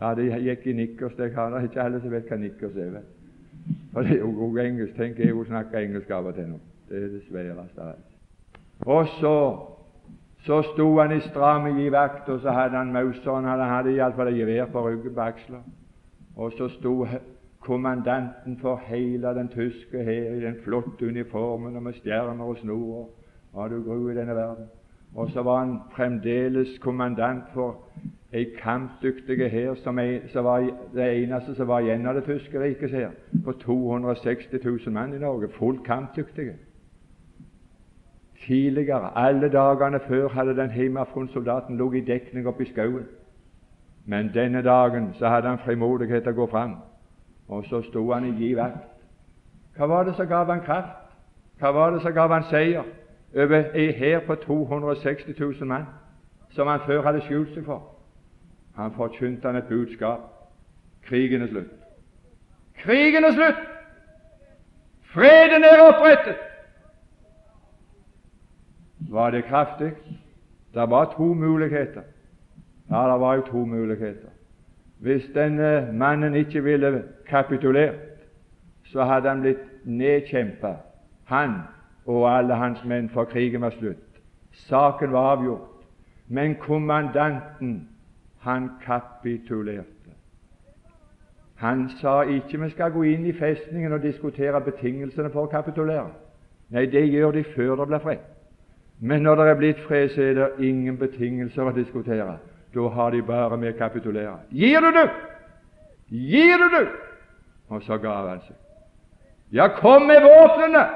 Ja, 0.00 0.14
det 0.14 0.30
gikk 0.42 0.66
i 0.66 0.72
nikkers. 0.72 1.14
Det 1.16 1.30
er 1.30 1.62
ikke 1.62 1.82
alle 1.82 2.00
som 2.00 2.10
vet 2.10 2.30
hva 2.30 2.38
nikkers 2.40 2.76
er. 2.76 2.90
vet 2.90 3.21
for 3.92 4.02
det 4.02 4.12
er 4.12 4.24
jo 4.24 4.32
god 4.36 4.58
engelsk. 4.58 4.96
Tenk 4.96 5.18
jeg 5.18 5.34
å 5.34 5.44
snakke 5.44 5.82
engelsk 5.82 6.10
av 6.10 6.30
og 6.30 6.34
til 6.34 6.48
nå. 6.52 6.58
Det 6.88 7.02
er 7.02 7.12
det 7.12 7.22
sværeste. 7.28 7.92
Og 8.86 9.06
så 9.20 9.36
Så 10.42 10.62
sto 10.62 10.98
han 10.98 11.12
i 11.14 11.20
stram 11.20 11.68
givakt, 11.78 12.28
og 12.28 12.40
så 12.40 12.50
hadde 12.50 12.76
han 12.76 12.92
mauseren 12.92 13.44
Han 13.44 13.60
hadde 13.60 13.92
iallfall 13.94 14.28
et 14.28 14.38
gevær 14.40 14.66
på 14.72 14.88
ryggen 14.88 15.14
på 15.14 15.20
aksla. 15.20 15.60
Og 16.36 16.52
så 16.58 16.68
sto 16.68 17.06
kommandanten 17.60 18.58
for 18.58 18.80
hele 18.86 19.34
den 19.34 19.48
tyske 19.48 20.04
hær 20.04 20.34
i 20.34 20.40
den 20.40 20.56
flotte 20.64 21.06
uniformen 21.06 21.76
og 21.76 21.82
med 21.82 21.92
stjerner 21.92 22.44
og 22.44 22.56
snorer. 22.56 23.06
Og 23.52 23.70
du 23.70 23.82
gru 23.82 24.08
i 24.10 24.14
denne 24.14 24.34
verden? 24.34 24.66
Og 25.14 25.30
så 25.30 25.42
var 25.42 25.58
han 25.58 25.78
fremdeles 25.96 26.78
kommandant 26.78 27.44
for 27.54 27.76
ei 28.32 28.44
kampdyktig 28.62 29.50
hær 29.50 29.74
som, 29.74 29.98
som, 30.32 30.44
var 30.44 30.60
det 30.94 31.22
eneste 31.22 31.54
som 31.54 31.68
var 31.68 31.80
igjen 31.84 32.06
av 32.06 32.14
det 32.16 32.24
tyske 32.24 32.60
rikets 32.60 32.92
hær, 32.92 33.10
på 33.44 33.52
260 33.52 34.60
000 34.64 34.92
mann 34.92 35.14
i 35.14 35.18
Norge, 35.18 35.48
fullt 35.58 35.84
kampdyktige. 35.84 36.54
Tidligere, 38.46 39.18
alle 39.18 39.48
dagene 39.52 40.00
før, 40.08 40.28
hadde 40.28 40.56
den 40.56 40.72
hjemmefrontsoldaten 40.72 41.76
ligget 41.76 42.08
i 42.08 42.12
dekning 42.12 42.48
oppe 42.48 42.62
i 42.62 42.70
skauen. 42.72 43.04
Men 44.06 44.30
denne 44.34 44.62
dagen 44.62 45.14
så 45.14 45.28
hadde 45.28 45.48
han 45.48 45.58
frimodighet 45.58 46.22
til 46.22 46.32
å 46.32 46.40
gå 46.40 46.48
fram, 46.50 46.74
og 47.48 47.64
så 47.68 47.82
sto 47.82 48.08
han 48.12 48.26
i 48.26 48.34
giv 48.40 48.56
vakt. 48.58 48.88
Hva 49.76 49.86
var 49.86 50.04
det 50.04 50.16
som 50.16 50.26
gav 50.26 50.50
han 50.50 50.64
kraft? 50.64 50.98
Hva 51.60 51.70
var 51.72 51.90
det 51.90 52.02
som 52.02 52.12
gav 52.12 52.32
han 52.32 52.48
seier 52.50 52.82
over 53.36 53.70
ei 53.74 53.92
hær 53.92 54.24
på 54.26 54.34
260 54.34 55.36
000 55.38 55.68
mann, 55.68 55.86
som 56.50 56.66
han 56.66 56.80
før 56.86 57.04
hadde 57.06 57.22
skjult 57.28 57.54
seg 57.54 57.68
for? 57.68 57.92
Han 58.76 58.92
forkynte 58.92 59.46
han 59.46 59.56
et 59.56 59.68
budskap. 59.68 60.20
Krigen 61.02 61.42
er 61.42 61.46
slutt. 61.46 61.72
Krigen 62.82 63.24
er 63.24 63.32
slutt! 63.32 63.68
Freden 65.12 65.64
er 65.64 65.82
opprettet! 65.82 66.36
Var 69.10 69.30
det 69.30 69.44
kraftig? 69.44 69.92
Det 70.74 70.90
var 70.90 71.14
to 71.16 71.34
muligheter. 71.34 72.02
Ja, 72.90 73.12
det 73.12 73.20
var 73.20 73.34
jo 73.34 73.42
to 73.50 73.64
muligheter. 73.64 74.28
Hvis 74.98 75.24
denne 75.34 75.92
mannen 75.92 76.34
ikke 76.34 76.62
ville 76.64 77.04
kapitulert, 77.26 77.94
så 78.84 79.04
hadde 79.04 79.28
han 79.28 79.40
blitt 79.40 79.64
nedkjempet, 79.84 80.76
han 81.24 81.54
og 82.06 82.38
alle 82.38 82.54
hans 82.54 82.84
menn, 82.84 83.08
for 83.08 83.24
krigen 83.24 83.60
var 83.60 83.70
slutt. 83.70 84.20
Saken 84.52 85.12
var 85.12 85.36
avgjort. 85.36 85.84
Men 86.28 86.54
kommandanten, 86.54 87.88
han 88.42 88.70
kapitulerte. 88.84 90.10
Han 91.56 91.88
sa 92.00 92.22
ikke 92.22 92.58
vi 92.58 92.70
skal 92.70 92.90
gå 92.90 93.02
inn 93.02 93.26
i 93.26 93.32
festningen 93.32 93.92
og 93.92 94.02
diskutere 94.02 94.60
betingelsene 94.60 95.30
for 95.30 95.46
å 95.46 95.50
kapitulere. 95.50 96.10
Nei, 96.74 96.86
det 96.90 97.04
gjør 97.06 97.36
de 97.36 97.44
før 97.54 97.76
det 97.76 97.86
blir 97.86 98.02
fred. 98.02 98.24
Men 99.00 99.22
når 99.22 99.36
det 99.36 99.46
er 99.50 99.60
blitt 99.60 99.84
fred, 99.86 100.08
så 100.10 100.22
er 100.22 100.34
det 100.34 100.66
ingen 100.66 100.98
betingelser 100.98 101.70
å 101.70 101.76
diskutere. 101.76 102.36
Da 102.74 102.88
har 102.96 103.10
de 103.14 103.22
bare 103.22 103.56
med 103.56 103.74
å 103.74 103.78
kapitulere. 103.78 104.36
Gir 104.50 104.80
du 104.80 104.90
det? 104.96 105.08
Gir 106.10 106.58
du 106.58 106.68
det? 106.76 106.86
Og 107.68 107.82
så 107.86 107.98
ga 107.98 108.18
han 108.26 108.42
seg. 108.46 108.58
Ja, 109.52 109.68
kom 109.68 110.06
med 110.08 110.22
våpnene! 110.24 110.86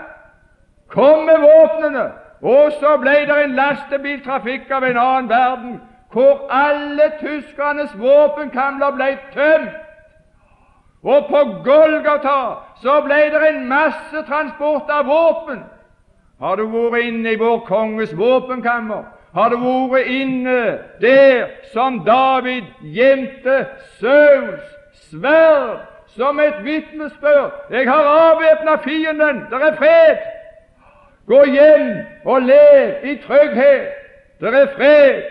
Kom 0.89 1.27
med 1.27 1.43
våpnene! 1.45 2.07
Og 2.43 2.73
så 2.81 2.97
ble 3.01 3.21
det 3.29 3.37
en 3.43 3.55
lastebiltrafikk 3.57 4.71
av 4.71 4.85
en 4.85 4.99
annen 5.01 5.29
verden, 5.29 5.77
hvor 6.16 6.46
alle 6.50 7.12
tyskernes 7.20 7.90
våpenkamler 8.00 8.90
ble 8.96 9.09
tømt. 9.35 9.74
Og 11.02 11.26
på 11.29 11.42
Golgata 11.64 12.38
så 12.81 12.94
ble 13.05 13.18
det 13.35 13.42
en 13.48 13.66
massetransport 13.68 14.88
av 14.88 15.05
våpen. 15.11 15.61
Har 16.40 16.57
du 16.57 16.64
vært 16.72 17.05
inne 17.11 17.35
i 17.35 17.40
vår 17.40 17.61
konges 17.68 18.16
våpenkammer? 18.16 19.05
Har 19.37 19.52
du 19.52 19.61
vært 19.92 20.09
inne 20.09 20.57
der 21.05 21.52
som 21.74 22.00
David 22.09 22.64
gjemte 22.81 23.61
Sauls 24.00 24.74
sverd 25.11 25.85
som 26.16 26.40
et 26.40 26.64
vitnesbyrd? 26.64 27.52
Jeg 27.76 27.90
har 27.92 28.12
avvæpna 28.16 28.81
fienden, 28.88 29.44
det 29.52 29.66
er 29.68 29.76
fred! 29.76 30.29
Gå 31.29 31.44
hjem 31.44 31.96
og 32.24 32.42
lev 32.42 33.05
i 33.05 33.18
trygghet, 33.26 33.90
det 34.40 34.61
er 34.64 34.72
fred! 34.79 35.26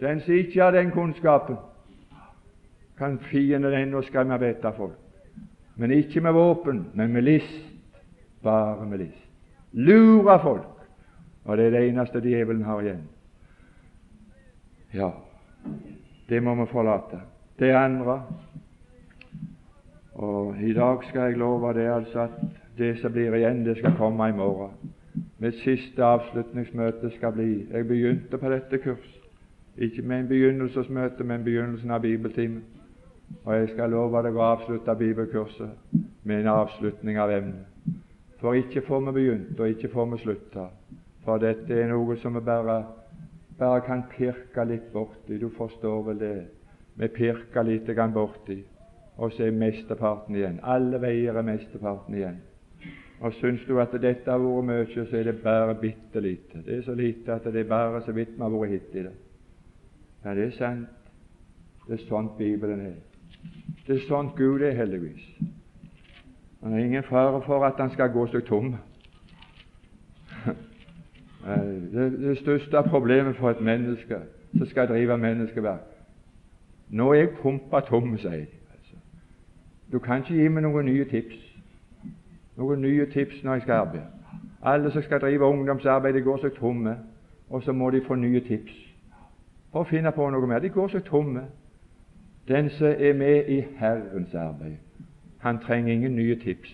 Den 0.00 0.20
som 0.20 0.34
ikke 0.34 0.62
har 0.62 0.70
den 0.74 0.90
kunnskapen, 0.90 1.56
kan 2.98 3.18
fienden 3.18 3.74
ennå 3.74 4.02
skremme 4.02 4.38
vettet 4.40 4.64
av 4.70 4.78
folk. 4.78 4.98
Men 5.76 5.90
ikke 5.90 6.20
med 6.20 6.32
våpen, 6.32 6.86
men 6.94 7.12
med 7.12 7.22
list. 7.22 7.60
Bare 8.42 8.86
med 8.86 8.98
list 8.98 9.24
lure 9.74 10.38
folk, 10.42 10.66
og 11.44 11.56
det 11.56 11.66
er 11.66 11.70
det 11.70 11.88
eneste 11.88 12.22
djevelen 12.22 12.64
har 12.64 12.82
igjen. 12.82 13.06
Ja, 14.94 15.10
det 16.28 16.42
må 16.42 16.54
vi 16.54 16.70
forlate. 16.70 17.20
Det 17.58 17.74
andre 17.74 18.22
Og 20.14 20.54
i 20.62 20.72
dag 20.72 21.02
skal 21.08 21.20
jeg 21.20 21.38
love 21.38 21.72
det 21.74 21.88
altså 21.90 22.20
at 22.20 22.30
det 22.78 22.98
som 23.00 23.12
blir 23.12 23.34
igjen, 23.34 23.64
det 23.66 23.78
skal 23.78 23.96
komme 23.98 24.28
i 24.28 24.32
morgen. 24.32 24.70
Mitt 25.38 25.58
siste 25.64 26.04
avslutningsmøte 26.04 27.10
skal 27.16 27.32
bli 27.32 27.66
Jeg 27.72 27.88
begynte 27.88 28.38
på 28.38 28.50
dette 28.50 28.78
kurs, 28.78 29.13
ikke 29.78 30.02
med 30.02 30.20
en 30.20 30.28
begynnelsesmøte, 30.28 31.24
men 31.24 31.44
begynnelsen 31.44 31.90
av 31.90 32.00
bibeltimen. 32.00 32.62
Og 33.44 33.54
jeg 33.54 33.68
skal 33.68 33.90
love 33.90 34.22
deg 34.22 34.36
å 34.36 34.42
avslutte 34.46 34.94
bibelkurset 34.98 35.94
med 36.22 36.40
en 36.40 36.50
avslutning 36.52 37.18
av 37.18 37.32
emnet. 37.32 38.00
For 38.40 38.54
ikke 38.54 38.84
får 38.86 39.00
vi 39.06 39.12
begynt, 39.16 39.60
og 39.60 39.68
ikke 39.68 39.88
får 39.88 40.10
vi 40.12 40.18
slutta. 40.22 40.68
For 41.24 41.40
dette 41.40 41.74
er 41.74 41.88
noe 41.88 42.16
som 42.20 42.36
vi 42.36 42.44
bare, 42.44 42.82
bare 43.58 43.80
kan 43.86 44.04
pirke 44.12 44.66
litt 44.68 44.92
borti. 44.92 45.38
Du 45.40 45.48
forstår 45.56 46.02
vel 46.10 46.20
det? 46.20 46.36
Vi 46.94 47.08
pirker 47.08 47.64
litt 47.64 47.88
borti, 48.14 48.62
og 49.16 49.32
så 49.32 49.46
er 49.46 49.56
mesteparten 49.56 50.36
igjen. 50.36 50.60
Alle 50.62 51.00
veier 51.00 51.34
er 51.34 51.42
mesteparten 51.42 52.14
igjen. 52.14 52.42
Og 53.20 53.32
syns 53.40 53.64
du 53.66 53.78
at 53.80 53.94
dette 53.96 54.30
har 54.30 54.38
vært 54.38 54.66
mye, 54.68 54.86
så 55.08 55.16
er 55.16 55.24
det 55.24 55.42
bare 55.42 55.74
bitte 55.80 56.20
lite. 56.20 56.62
Det 56.66 56.78
er 56.78 56.82
så 56.82 56.94
lite 56.94 57.32
at 57.32 57.44
det 57.44 57.64
er 57.64 57.68
bare 57.68 58.02
så 58.04 58.12
vidt 58.12 58.36
vi 58.36 58.42
har 58.42 58.52
vært 58.52 58.74
hittil. 58.74 59.08
Ja, 60.24 60.34
det 60.34 60.44
er 60.44 60.50
sant. 60.50 60.88
Det 61.88 62.00
er 62.00 62.06
sånt 62.08 62.36
Bibelen 62.36 62.80
er. 62.80 62.92
Det 63.86 63.96
er 63.96 64.00
sånt 64.08 64.36
Gud 64.36 64.60
er, 64.60 64.70
heldigvis. 64.70 65.40
Det 66.62 66.72
er 66.72 66.76
ingen 66.76 67.02
fare 67.02 67.42
for 67.42 67.64
at 67.64 67.74
han 67.78 67.90
skal 67.90 68.08
gå 68.08 68.26
seg 68.26 68.44
tom. 68.44 68.74
Det, 71.92 72.12
det 72.20 72.38
største 72.38 72.82
problemet 72.82 73.36
for 73.36 73.50
et 73.50 73.60
menneske 73.60 74.16
som 74.56 74.66
skal 74.66 74.88
drive 74.88 75.18
menneskeverk 75.18 75.80
Nå 76.88 77.10
er 77.12 77.18
jeg 77.18 77.28
pumpa 77.42 77.80
tom, 77.80 78.18
sier 78.18 78.30
de. 78.30 78.46
Altså. 78.72 78.96
Du 79.92 79.98
kan 79.98 80.22
ikke 80.22 80.34
gi 80.34 80.48
meg 80.48 80.62
noen 80.64 80.84
nye 80.88 81.04
tips. 81.04 81.36
Noen 82.56 82.80
nye 82.80 83.06
tips 83.12 83.42
når 83.44 83.52
jeg 83.52 83.62
skal 83.62 83.74
arbeide. 83.74 84.06
Alle 84.62 84.90
som 84.90 85.02
skal 85.02 85.20
drive 85.20 85.44
ungdomsarbeid, 85.44 86.22
går 86.24 86.40
seg 86.40 86.56
tomme, 86.56 86.96
og 87.50 87.62
så 87.62 87.72
må 87.72 87.90
de 87.90 88.00
få 88.06 88.14
nye 88.14 88.40
tips 88.40 88.83
å 89.74 89.84
finne 89.84 90.12
på 90.14 90.30
noe 90.30 90.46
mer. 90.46 90.62
De 90.62 90.70
går 90.72 90.92
seg 90.92 91.04
tomme. 91.08 91.46
Den 92.48 92.68
som 92.70 92.86
er 92.86 93.14
med 93.16 93.48
i 93.48 93.60
Herrens 93.78 94.34
arbeid, 94.34 94.76
han 95.40 95.58
trenger 95.60 95.92
ingen 95.92 96.16
nye 96.16 96.36
tips. 96.36 96.72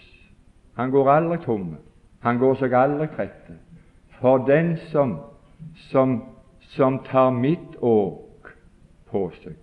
Han 0.75 0.91
går 0.91 1.11
aldri 1.11 1.39
tomme. 1.45 1.77
Han 2.21 2.39
går 2.39 2.55
seg 2.61 2.75
aldri 2.75 3.07
trett. 3.15 3.51
For 4.21 4.45
den 4.47 4.77
som, 4.91 5.17
som, 5.91 6.21
som 6.75 6.99
tar 7.07 7.31
mitt 7.31 7.79
åk 7.81 8.51
på 9.11 9.31
seg 9.43 9.57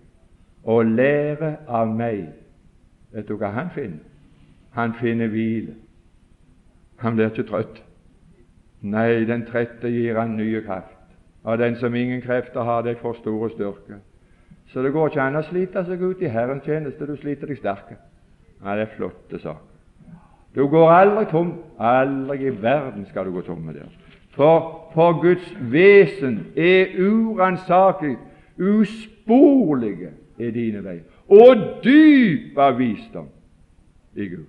og 0.68 0.86
lærer 0.86 1.62
av 1.68 1.88
meg, 1.96 2.26
vet 3.16 3.28
du 3.30 3.38
hva 3.40 3.54
han 3.56 3.70
finner? 3.72 4.04
Han 4.76 4.94
finner 5.00 5.32
hvile. 5.32 5.78
Han 7.00 7.16
blir 7.16 7.32
ikke 7.32 7.46
trøtt. 7.48 7.80
Nei, 8.82 9.24
den 9.26 9.46
trette 9.48 9.90
gir 9.90 10.20
han 10.20 10.36
nye 10.38 10.62
kraft. 10.66 10.97
Og 11.48 11.58
den 11.58 11.78
som 11.80 11.96
ingen 11.96 12.22
krefter 12.22 12.64
har, 12.68 12.82
deg 12.84 12.98
for 13.00 13.16
store 13.16 13.50
styrke. 13.54 14.02
Så 14.68 14.84
det 14.84 14.92
går 14.92 15.08
ikke 15.08 15.24
an 15.24 15.40
å 15.40 15.46
slite 15.48 15.84
seg 15.88 16.02
ut 16.04 16.20
i 16.22 16.32
Herrens 16.32 16.66
tjeneste. 16.68 17.08
Du 17.08 17.16
sliter 17.16 17.48
deg 17.48 17.62
sterke. 17.62 17.96
Ja, 18.60 18.76
det 18.76 18.84
er 18.84 18.92
flotte 18.98 19.40
saker. 19.40 19.64
Du 20.56 20.66
går 20.68 20.92
aldri 20.92 21.24
tom. 21.32 21.54
Aldri 21.80 22.50
i 22.50 22.54
verden 22.62 23.08
skal 23.08 23.30
du 23.30 23.38
gå 23.38 23.46
tom 23.48 23.64
med 23.64 23.80
det. 23.80 23.88
For, 24.36 24.92
for 24.94 25.22
Guds 25.22 25.48
vesen 25.72 26.52
er 26.56 26.98
uransakelig, 27.00 28.18
usporlige 28.60 30.12
er 30.40 30.52
dine 30.52 30.84
veier, 30.84 31.06
og 31.32 31.80
dyp 31.84 32.60
av 32.60 32.76
visdom 32.78 33.32
i 34.16 34.28
Gud. 34.30 34.46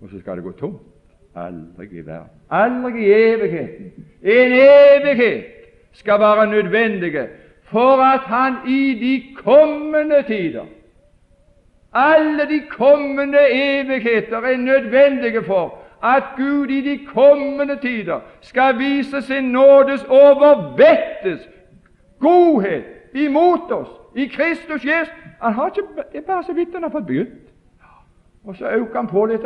Og 0.00 0.08
så 0.08 0.22
skal 0.22 0.38
det 0.38 0.46
gå 0.46 0.54
tomt. 0.62 0.86
Aldri 1.34 1.90
i 1.90 2.06
verden. 2.06 2.38
Aldri 2.50 3.04
i 3.06 3.12
evigheten. 3.12 4.06
En 4.22 4.54
evighet 4.62 5.59
skal 5.92 6.20
være 6.20 6.46
nødvendige 6.46 7.28
for 7.62 8.02
at 8.02 8.20
Han 8.20 8.54
i 8.68 8.94
de 8.94 9.34
kommende 9.42 10.22
tider 10.26 10.64
alle 11.92 12.48
de 12.48 12.60
kommende 12.70 13.38
evigheter 13.52 14.36
er 14.36 14.56
nødvendige 14.56 15.44
for 15.44 15.78
at 16.02 16.22
Gud 16.36 16.66
i 16.66 16.80
de 16.80 17.06
kommende 17.06 17.76
tider 17.76 18.20
skal 18.40 18.78
vise 18.78 19.22
sin 19.22 19.44
nådes 19.44 20.04
overvettes 20.04 21.48
godhet 22.20 22.84
imot 23.14 23.72
oss 23.72 23.90
i 24.16 24.26
Kristus 24.26 24.84
Jesus. 24.84 25.14
Han 25.42 25.52
har 25.52 25.66
ikke, 25.66 25.88
det 26.12 26.18
er 26.18 26.26
bare 26.26 26.44
så 26.44 26.52
vidt 26.52 26.74
han 26.74 26.82
har 26.82 26.90
fått 26.90 27.06
begynt. 27.06 27.50
Og 28.44 28.56
så 28.56 28.68
øker 28.68 28.96
han 28.96 29.06
på 29.06 29.24
litt. 29.24 29.42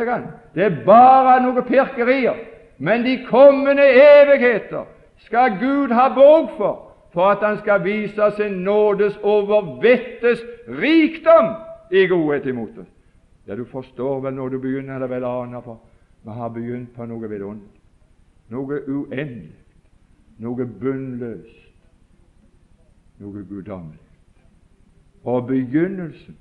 Det 0.54 0.64
er 0.64 0.84
bare 0.86 1.42
noen 1.42 1.64
pirkerier. 1.64 2.34
Men 2.78 3.04
de 3.04 3.24
kommende 3.26 3.82
evigheter 3.82 4.84
skal 5.16 5.58
Gud 5.60 5.92
ha 5.92 6.08
borg 6.14 6.50
for 6.56 6.94
for 7.14 7.30
at 7.30 7.48
Han 7.48 7.58
skal 7.58 7.84
vise 7.84 8.22
sin 8.36 8.52
nådes 8.52 9.16
overvettes 9.16 10.40
rikdom 10.68 11.54
i 11.90 12.06
godhet 12.06 12.46
imot 12.46 12.78
oss. 12.78 12.88
Ja, 13.46 13.56
du 13.56 13.64
forstår 13.64 14.20
vel 14.20 14.34
når 14.34 14.48
du 14.48 14.58
begynner, 14.58 14.94
eller 14.94 15.06
vel 15.06 15.24
aner, 15.24 15.60
for 15.60 15.80
vi 16.24 16.30
har 16.30 16.48
begynt 16.48 16.94
på 16.96 17.06
noe 17.06 17.28
vidunderlig, 17.28 17.80
noe 18.48 18.80
uendelig, 18.88 19.52
noe 20.38 20.66
bunnløst, 20.80 21.60
noe 23.20 23.44
guddommelig. 23.48 24.00
Og 25.24 25.46
begynnelsen, 25.46 26.36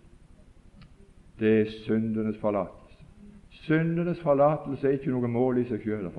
det 1.39 1.59
er 1.59 1.71
syndenes 1.85 2.37
forlatelse. 2.37 3.05
Syndenes 3.49 4.19
forlatelse 4.19 4.87
er 4.87 4.97
ikke 4.97 5.11
noe 5.11 5.27
mål 5.27 5.61
i 5.61 5.67
seg 5.69 5.83
sjøl, 5.83 6.09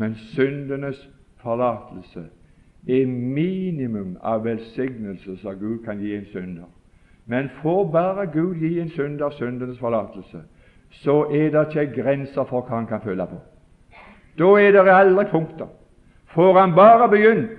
men 0.00 0.16
syndenes 0.32 1.08
forlatelse 1.42 2.24
er 2.88 3.06
minimum 3.06 4.16
av 4.22 4.44
velsignelse 4.44 5.36
som 5.42 5.58
Gud 5.58 5.84
kan 5.84 6.00
gi 6.00 6.16
en 6.16 6.26
synder. 6.32 6.66
Men 7.26 7.50
får 7.62 7.84
bare 7.92 8.26
Gud 8.26 8.58
gi 8.58 8.80
en 8.80 8.90
synder 8.90 9.30
syndenes 9.30 9.78
forlatelse, 9.78 10.42
så 10.90 11.24
er 11.30 11.50
det 11.50 11.66
ikke 11.70 12.02
grenser 12.02 12.44
for 12.44 12.66
hva 12.66 12.76
han 12.76 12.86
kan 12.86 13.00
følge 13.00 13.26
på. 13.26 13.38
Da 14.38 14.48
er 14.60 14.72
det 14.72 14.90
aldri 14.90 15.24
punkter. 15.30 15.68
Får 16.34 16.58
han 16.60 16.74
bare 16.74 17.08
begynt, 17.08 17.58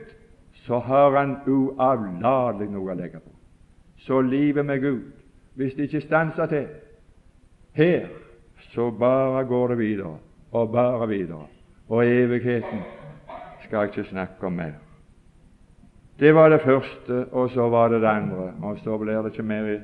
så 0.65 0.79
har 0.79 1.17
han 1.17 1.37
uavlatelig 1.47 2.69
noe 2.71 2.91
å 2.91 2.97
legge 2.97 3.19
på. 3.19 3.31
Så 3.97 4.21
livet 4.21 4.65
med 4.65 4.81
Gud, 4.81 5.01
hvis 5.55 5.73
det 5.73 5.87
ikke 5.87 6.01
stanser 6.01 6.45
til 6.45 6.65
her, 7.73 8.07
så 8.73 8.89
bare 8.91 9.45
går 9.45 9.67
det 9.67 9.77
videre 9.77 10.17
og 10.51 10.71
bare 10.71 11.07
videre. 11.07 11.47
Og 11.87 12.05
evigheten 12.07 12.81
skal 13.63 13.77
jeg 13.77 13.91
ikke 13.91 14.09
snakke 14.09 14.45
om 14.45 14.53
mer. 14.53 14.71
Det 16.19 16.35
var 16.35 16.49
det 16.49 16.61
første, 16.61 17.25
og 17.31 17.49
så 17.49 17.69
var 17.69 17.87
det 17.87 18.01
det 18.01 18.07
andre, 18.07 18.51
og 18.61 18.77
så 18.83 18.97
blir 18.97 19.21
det 19.21 19.31
ikke 19.31 19.43
mer 19.43 19.65
i, 19.65 19.77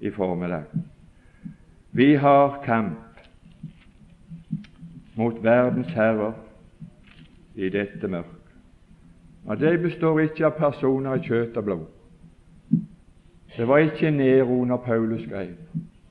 i 0.00 0.10
formiddag. 0.10 0.62
Vi 1.92 2.14
har 2.14 2.60
kamp 2.64 2.98
mot 5.16 5.44
verdens 5.44 5.86
herrer 5.86 6.32
i 7.54 7.68
dette 7.68 8.08
mørket. 8.08 8.32
Og 9.46 9.60
Det 9.60 9.80
består 9.80 10.20
ikke 10.20 10.46
av 10.46 10.56
personer 10.58 11.14
i 11.14 11.22
kjøtt 11.22 11.56
og 11.56 11.64
blod. 11.64 11.84
Det 13.56 13.68
var 13.68 13.78
ikke 13.78 14.10
Nero 14.10 14.64
når 14.64 14.76
Paulus 14.76 15.22
skrev. 15.22 15.54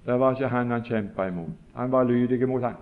Det 0.05 0.19
var 0.19 0.31
ikke 0.31 0.47
han 0.47 0.71
han 0.71 0.83
kjempa 0.83 1.27
imot. 1.27 1.51
Han 1.75 1.91
var 1.91 2.03
lydig 2.03 2.47
mot 2.47 2.61
han. 2.61 2.73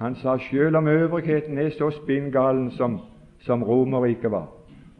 Han 0.00 0.14
sa 0.14 0.38
selv 0.50 0.76
om 0.76 0.88
øvrigheten 0.88 1.58
er 1.58 1.70
så 1.70 1.90
spinngalen 1.90 2.70
som, 2.70 3.00
som 3.40 3.62
Romerriket 3.62 4.30
var, 4.30 4.48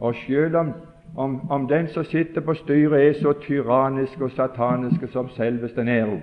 og 0.00 0.14
selv 0.26 0.56
om, 0.56 0.72
om, 1.16 1.50
om, 1.50 1.68
den 1.68 1.88
som 1.88 2.04
sitter 2.04 2.40
på 2.40 2.54
styret, 2.54 3.08
er 3.08 3.12
så 3.12 3.32
tyrannisk 3.32 4.20
og 4.20 4.30
satanisk 4.30 5.12
som 5.12 5.28
selveste 5.28 5.84
Nero, 5.84 6.20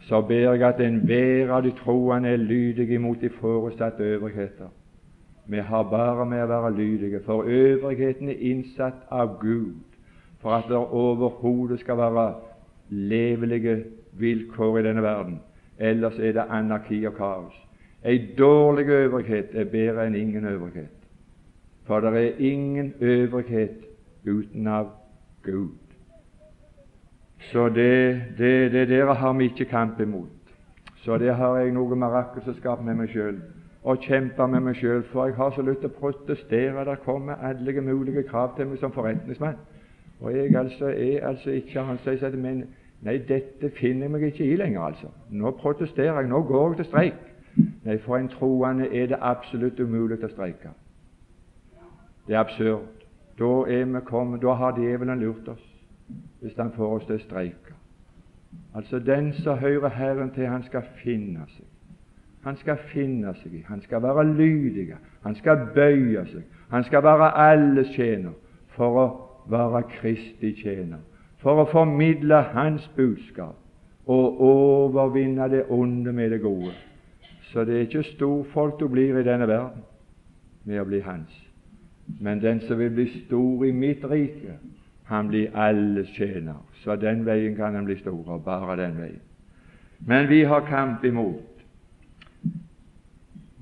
så 0.00 0.20
ber 0.20 0.34
jeg 0.54 0.62
at 0.62 0.80
enhver 0.80 1.50
av 1.50 1.62
de 1.62 1.70
troende 1.70 2.28
er 2.28 2.36
lydige 2.36 2.94
imot 2.94 3.20
de 3.20 3.30
foresatte 3.40 4.02
øvrigheter. 4.02 4.68
Vi 5.46 5.58
har 5.58 5.82
bare 5.82 6.26
med 6.26 6.42
å 6.42 6.46
være 6.46 6.74
lydige, 6.76 7.20
for 7.26 7.44
øvrigheten 7.46 8.28
er 8.28 8.38
innsatt 8.50 9.06
av 9.10 9.38
Gud 9.40 9.74
for 10.42 10.50
at 10.50 10.68
det 10.68 10.76
overhodet 10.76 11.80
skal 11.80 11.96
være 11.96 12.34
levelige 12.90 13.84
vilkår 14.12 14.78
i 14.78 14.82
denne 14.82 15.02
verden. 15.02 15.40
Ellers 15.78 16.18
er 16.18 16.32
det 16.32 16.44
anarki 16.50 17.04
og 17.06 17.14
kaos. 17.14 17.54
Ei 18.04 18.18
dårlig 18.38 18.86
øvrighet 18.86 19.54
er 19.54 19.64
bedre 19.70 20.06
enn 20.06 20.18
ingen 20.18 20.46
øvrighet. 20.46 21.01
For 21.92 22.00
det 22.00 22.26
er 22.26 22.36
ingen 22.38 22.94
øvrighet 23.00 23.70
uten 24.26 24.66
av 24.66 24.86
Gud. 25.42 25.68
Så 27.38 27.68
det, 27.68 28.22
det, 28.38 28.72
det 28.72 28.88
dere 28.88 29.14
har 29.14 29.32
vi 29.32 29.44
ikke 29.44 29.64
kamp 29.64 30.00
imot. 30.00 30.28
Så 30.96 31.18
det 31.18 31.34
har 31.34 31.58
jeg 31.58 31.74
noe 31.76 31.96
marakelskap 31.96 32.80
med 32.80 32.96
meg 32.96 33.10
sjøl 33.12 33.42
og 33.84 34.00
kjempe 34.06 34.46
med 34.48 34.64
meg 34.64 34.78
sjøl, 34.80 35.02
for 35.10 35.26
jeg 35.26 35.36
har 35.36 35.52
så 35.52 35.66
lyst 35.66 35.82
til 35.84 35.90
å 35.90 35.98
protestere. 35.98 36.84
Det 36.88 36.94
kommer 37.04 37.44
alle 37.44 37.80
mulige 37.80 38.22
krav 38.30 38.56
til 38.56 38.70
meg 38.70 38.80
som 38.80 38.94
forretningsmann. 38.96 39.60
Og 40.20 40.32
jeg 40.32 40.56
altså 40.56 40.88
er 40.96 41.26
altså 41.28 41.50
ikke 41.50 41.84
han 41.90 42.00
sier 42.06 42.24
at 42.24 42.38
men, 42.38 42.62
Nei, 43.04 43.18
dette 43.28 43.68
finner 43.76 44.08
jeg 44.08 44.14
meg 44.14 44.24
ikke 44.30 44.46
i 44.46 44.56
lenger, 44.56 44.80
altså. 44.80 45.12
Nå 45.28 45.52
protesterer 45.60 46.22
jeg. 46.22 46.32
Nå 46.32 46.40
går 46.48 46.70
jeg 46.70 46.80
til 46.80 46.88
streik. 46.94 47.20
Nei, 47.84 47.98
for 48.06 48.16
en 48.16 48.32
troende 48.32 48.88
er 48.88 49.12
det 49.12 49.20
absolutt 49.20 49.80
umulig 49.80 50.22
å 50.24 50.32
streike. 50.32 50.72
Det 52.32 52.36
er 52.36 52.40
absurd. 52.40 52.80
Da, 53.38 53.44
er 53.44 53.84
vi 53.84 54.00
kommet, 54.04 54.42
da 54.42 54.52
har 54.52 54.76
djevelen 54.76 55.20
lurt 55.20 55.48
oss, 55.48 55.64
hvis 56.40 56.54
han 56.56 56.70
får 56.72 56.94
oss 56.94 57.04
til 57.04 57.18
å 57.18 57.20
streike. 57.20 57.74
Altså, 58.74 59.00
den 59.04 59.34
som 59.36 59.58
hører 59.60 59.92
Herren 59.92 60.30
til, 60.32 60.46
han 60.48 60.64
skal 60.64 60.86
finne 61.02 61.44
seg. 61.52 61.66
Han 62.46 62.56
skal 62.56 62.80
finne 62.94 63.34
seg 63.42 63.58
i, 63.58 63.60
han 63.68 63.84
skal 63.84 64.00
være 64.06 64.24
lydig, 64.30 64.86
han 65.26 65.36
skal 65.42 65.66
bøye 65.74 66.24
seg, 66.32 66.48
han 66.72 66.88
skal 66.88 67.04
være 67.04 67.28
alles 67.36 67.92
tjener 67.98 68.32
for 68.78 69.02
å 69.02 69.06
være 69.52 69.84
Kristi 69.92 70.54
tjener, 70.62 71.04
for 71.44 71.60
å 71.60 71.68
formidle 71.68 72.40
Hans 72.56 72.88
budskap 72.96 74.08
og 74.08 74.42
overvinne 74.48 75.52
det 75.52 75.66
onde 75.68 76.16
med 76.16 76.32
det 76.32 76.40
gode. 76.40 76.72
Så 77.52 77.68
det 77.68 77.76
er 77.76 77.88
ikke 77.90 78.08
storfolk 78.14 78.80
du 78.80 78.88
blir 78.88 79.20
i 79.20 79.28
denne 79.28 79.52
verden 79.52 79.84
med 80.64 80.80
å 80.80 80.88
bli 80.88 81.04
Hans. 81.04 81.51
Men 82.20 82.42
den 82.42 82.60
som 82.60 82.78
vil 82.78 82.90
bli 82.90 83.06
stor 83.24 83.64
i 83.64 83.72
mitt 83.72 84.04
rike, 84.04 84.58
han 85.04 85.28
blir 85.28 85.56
alles 85.56 86.08
tjener. 86.16 86.60
Så 86.82 86.96
den 86.96 87.26
veien 87.26 87.56
kan 87.56 87.74
han 87.74 87.84
bli 87.84 87.98
stor, 88.00 88.22
og 88.26 88.44
bare 88.44 88.76
den 88.80 88.98
veien. 88.98 89.22
Men 90.06 90.28
vi 90.28 90.42
har 90.42 90.66
kamp 90.66 91.04
imot 91.04 91.52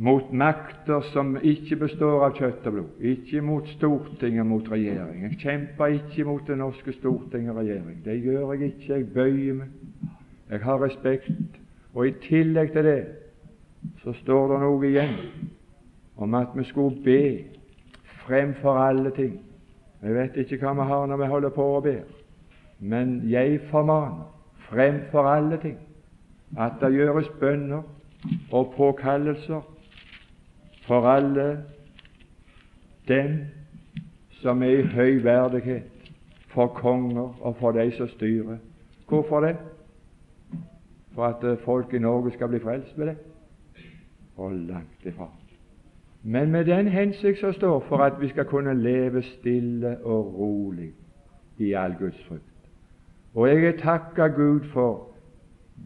mot 0.01 0.33
makter 0.33 1.03
som 1.13 1.35
ikke 1.37 1.77
består 1.77 2.23
av 2.25 2.39
kjøtt 2.39 2.69
og 2.71 2.73
blod, 2.73 3.03
ikke 3.05 3.43
mot 3.45 3.67
Stortinget, 3.75 4.47
mot 4.49 4.71
regjering. 4.73 5.27
Jeg 5.27 5.39
kjemper 5.43 5.93
ikke 5.99 6.25
mot 6.25 6.47
det 6.49 6.57
norske 6.57 6.95
storting 6.97 7.51
og 7.53 7.59
regjering. 7.61 7.99
Det 8.05 8.17
gjør 8.23 8.55
jeg 8.55 8.71
ikke. 8.71 8.95
Jeg 8.95 9.09
bøyer 9.13 9.59
meg. 9.59 9.75
Jeg 10.51 10.63
har 10.65 10.81
respekt. 10.81 11.61
Og 11.93 12.09
i 12.09 12.15
tillegg 12.25 12.73
til 12.73 12.89
det 12.89 13.01
så 14.01 14.15
står 14.23 14.55
det 14.55 14.61
noe 14.63 14.89
igjen 14.89 15.15
om 16.21 16.35
at 16.39 16.57
vi 16.57 16.65
skulle 16.69 17.05
be 17.05 17.21
fremfor 18.31 18.79
alle 18.79 19.11
ting. 19.11 19.41
Jeg 20.03 20.15
vet 20.15 20.37
ikke 20.37 20.59
hva 20.63 20.73
vi 20.79 20.89
har 20.89 21.07
når 21.07 21.17
vi 21.21 21.29
holder 21.29 21.55
på 21.55 21.65
å 21.77 21.81
be, 21.85 21.97
men 22.79 23.19
jeg 23.29 23.59
formaner 23.71 24.29
fremfor 24.71 25.27
alle 25.29 25.59
ting 25.61 25.79
at 26.59 26.79
det 26.81 26.93
gjøres 26.95 27.29
bønner 27.41 27.83
og 28.53 28.73
påkallelser 28.77 29.67
for 30.87 31.09
alle 31.11 31.49
dem 33.09 33.37
som 34.41 34.63
er 34.63 34.79
i 34.81 34.87
høy 34.95 35.21
verdighet, 35.25 35.91
for 36.51 36.73
konger 36.75 37.35
og 37.41 37.57
for 37.61 37.77
de 37.77 37.91
som 37.97 38.09
styrer. 38.09 38.59
Hvorfor 39.09 39.45
det? 39.45 39.57
For 41.15 41.27
at 41.27 41.45
eh, 41.45 41.59
folk 41.65 41.95
i 41.95 42.03
Norge 42.03 42.33
skal 42.35 42.49
bli 42.49 42.63
frelst 42.63 42.97
med 42.99 43.13
det? 43.13 43.17
Og 44.37 44.53
langt 44.53 45.07
ifra 45.07 45.29
men 46.23 46.51
med 46.51 46.65
den 46.65 46.89
hensikt 46.89 47.39
som 47.39 47.53
står 47.53 47.81
for 47.89 47.97
at 47.97 48.21
vi 48.21 48.29
skal 48.29 48.45
kunne 48.45 48.75
leve 48.83 49.23
stille 49.23 49.97
og 50.05 50.35
rolig 50.39 50.93
i 51.59 51.73
all 51.73 51.95
Guds 51.99 52.25
frykt. 52.29 52.45
Og 53.35 53.49
jeg 53.49 53.65
er 53.65 53.77
takka 53.79 54.27
Gud 54.27 54.61
for 54.73 55.09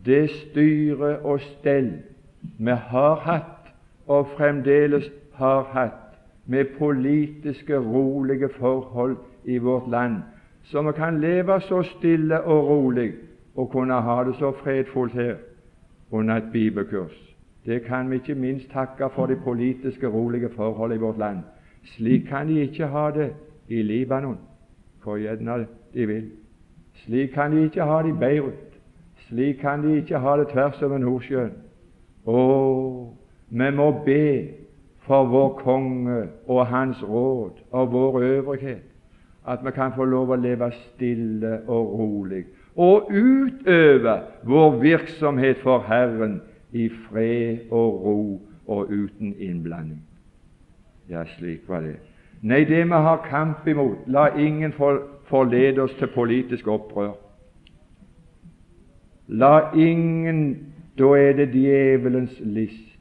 det 0.05 0.30
styre 0.30 1.18
og 1.18 1.41
stell 1.41 1.93
vi 2.59 2.70
har 2.70 3.14
hatt 3.14 3.74
og 4.07 4.26
fremdeles 4.37 5.11
har 5.35 5.62
hatt 5.72 6.01
med 6.47 6.64
politiske, 6.78 7.78
rolige 7.78 8.49
forhold 8.49 9.16
i 9.45 9.59
vårt 9.59 9.91
land, 9.91 10.16
så 10.62 10.82
vi 10.82 10.93
kan 10.93 11.20
leve 11.20 11.61
så 11.61 11.82
stille 11.82 12.41
og 12.41 12.68
rolig 12.68 13.12
og 13.55 13.70
kunne 13.70 14.01
ha 14.03 14.24
det 14.24 14.35
så 14.39 14.53
fredfullt 14.53 15.12
her 15.12 15.35
under 16.11 16.37
et 16.37 16.53
bibelkurs. 16.53 17.24
Det 17.67 17.83
kan 17.83 18.11
vi 18.11 18.15
ikke 18.15 18.35
minst 18.35 18.71
takke 18.71 19.09
for 19.15 19.27
de 19.27 19.37
politiske, 19.37 20.09
rolige 20.09 20.49
forhold 20.57 20.93
i 20.93 20.97
vårt 20.97 21.19
land. 21.19 21.39
Slik 21.85 22.21
kan 22.29 22.49
de 22.49 22.61
ikke 22.61 22.87
ha 22.87 23.11
det 23.11 23.33
i 23.69 23.83
Libanon, 23.83 24.39
hvor 25.03 25.17
gjerne 25.17 25.67
de 25.95 26.07
vil. 26.07 26.31
Slik 26.95 27.29
kan 27.29 27.53
de 27.53 27.65
ikke 27.65 27.83
ha 27.83 28.03
det 28.03 28.09
i 28.09 28.19
Beirut. 28.19 28.79
Slik 29.29 29.55
kan 29.55 29.83
de 29.83 29.97
ikke 29.97 30.19
ha 30.19 30.37
det 30.37 30.49
tvers 30.49 30.83
over 30.83 30.99
Nordsjøen. 30.99 31.53
Å, 32.27 32.41
vi 33.49 33.71
må 33.71 33.91
be 34.05 34.49
for 35.05 35.29
vår 35.29 35.49
konge 35.61 36.21
og 36.49 36.67
hans 36.67 37.03
råd 37.03 37.61
og 37.71 37.93
vår 37.93 38.21
øvrighet, 38.23 38.85
at 39.47 39.65
vi 39.65 39.71
kan 39.77 39.93
få 39.97 40.05
lov 40.05 40.31
å 40.33 40.41
leve 40.41 40.71
stille 40.73 41.59
og 41.69 41.99
rolig 41.99 42.45
og 42.77 43.11
utøve 43.11 44.21
vår 44.43 44.81
virksomhet 44.81 45.61
for 45.62 45.85
Herren 45.87 46.41
i 46.75 46.89
fred 46.89 47.70
og 47.70 48.05
ro 48.05 48.41
og 48.66 48.91
uten 48.91 49.35
innblanding. 49.39 50.03
Ja, 51.11 51.25
slik 51.37 51.68
var 51.68 51.81
det. 51.81 51.97
Nei, 52.43 52.64
det 52.64 52.85
vi 52.85 52.99
har 53.07 53.27
kamp 53.31 53.66
imot, 53.68 54.05
la 54.07 54.27
ingen 54.37 54.72
forlede 55.29 55.83
oss 55.83 55.95
til 55.99 56.11
politisk 56.14 56.68
opprør. 56.68 57.14
La 59.29 59.70
ingen 59.75 60.70
Da 60.99 61.09
er 61.18 61.33
det 61.33 61.49
djevelens 61.51 62.41
list. 62.41 62.99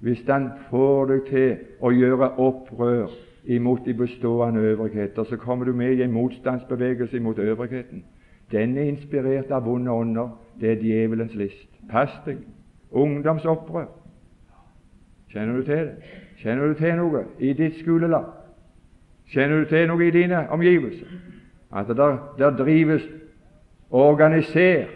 Hvis 0.00 0.22
han 0.28 0.46
får 0.70 1.06
deg 1.10 1.26
til 1.28 1.50
å 1.84 1.90
gjøre 1.92 2.30
opprør 2.40 3.10
imot 3.44 3.84
de 3.84 3.92
bestående 3.94 4.60
øvrigheter, 4.60 5.24
så 5.24 5.36
kommer 5.36 5.64
du 5.64 5.72
med 5.72 5.92
i 5.92 6.02
en 6.02 6.12
motstandsbevegelse 6.12 7.16
imot 7.16 7.38
øvrigheten. 7.38 8.04
Den 8.52 8.78
er 8.78 8.88
inspirert 8.88 9.50
av 9.50 9.66
vonde 9.68 9.90
ånder. 9.90 10.28
Det 10.60 10.70
er 10.70 10.80
djevelens 10.80 11.34
list. 11.34 11.68
Pass 11.90 12.16
deg! 12.24 12.40
Ungdomsopprør. 12.94 13.86
Kjenner 15.32 15.56
du 15.56 15.62
til 15.62 15.76
det? 15.76 15.94
Kjenner 16.38 16.66
du 16.66 16.74
til 16.78 16.96
noe 16.98 17.24
i 17.38 17.52
ditt 17.52 17.80
skolelag? 17.80 18.26
Kjenner 19.32 19.64
du 19.64 19.70
til 19.70 19.88
noe 19.90 20.06
i 20.06 20.10
dine 20.14 20.44
omgivelser? 20.50 21.06
At 21.74 21.88
der, 21.88 22.18
der 22.38 22.56
drives 22.56 23.02
organisert 23.90 24.92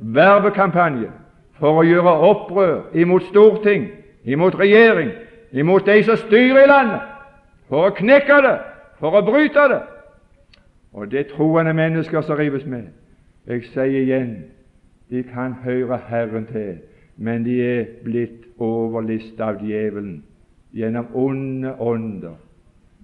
verbekampanje 0.00 1.10
for 1.58 1.80
å 1.80 1.84
gjøre 1.86 2.14
opprør 2.30 2.96
imot 2.98 3.28
storting, 3.30 3.88
imot 4.24 4.58
regjering, 4.58 5.12
imot 5.52 5.86
de 5.86 6.02
som 6.04 6.18
styrer 6.26 6.64
i 6.64 6.70
landet, 6.70 7.04
for 7.70 7.88
å 7.88 7.94
knekke 7.96 8.40
det, 8.44 8.56
for 9.00 9.16
å 9.16 9.24
bryte 9.24 9.68
det. 9.72 9.80
Og 10.96 11.10
det 11.10 11.20
er 11.20 11.30
troende 11.30 11.74
mennesker 11.76 12.24
som 12.24 12.38
rives 12.38 12.66
med. 12.66 12.90
Jeg 13.46 13.64
sier 13.70 14.02
igjen 14.02 14.30
de 15.10 15.22
kan 15.22 15.54
høre 15.62 15.98
Herren 16.08 16.46
til, 16.50 16.78
men 17.16 17.44
de 17.44 17.60
er 17.62 17.84
blitt 18.04 18.44
overlista 18.58 19.50
av 19.52 19.62
djevelen 19.64 20.22
gjennom 20.76 21.06
onde 21.14 21.72
ånder. 21.80 22.36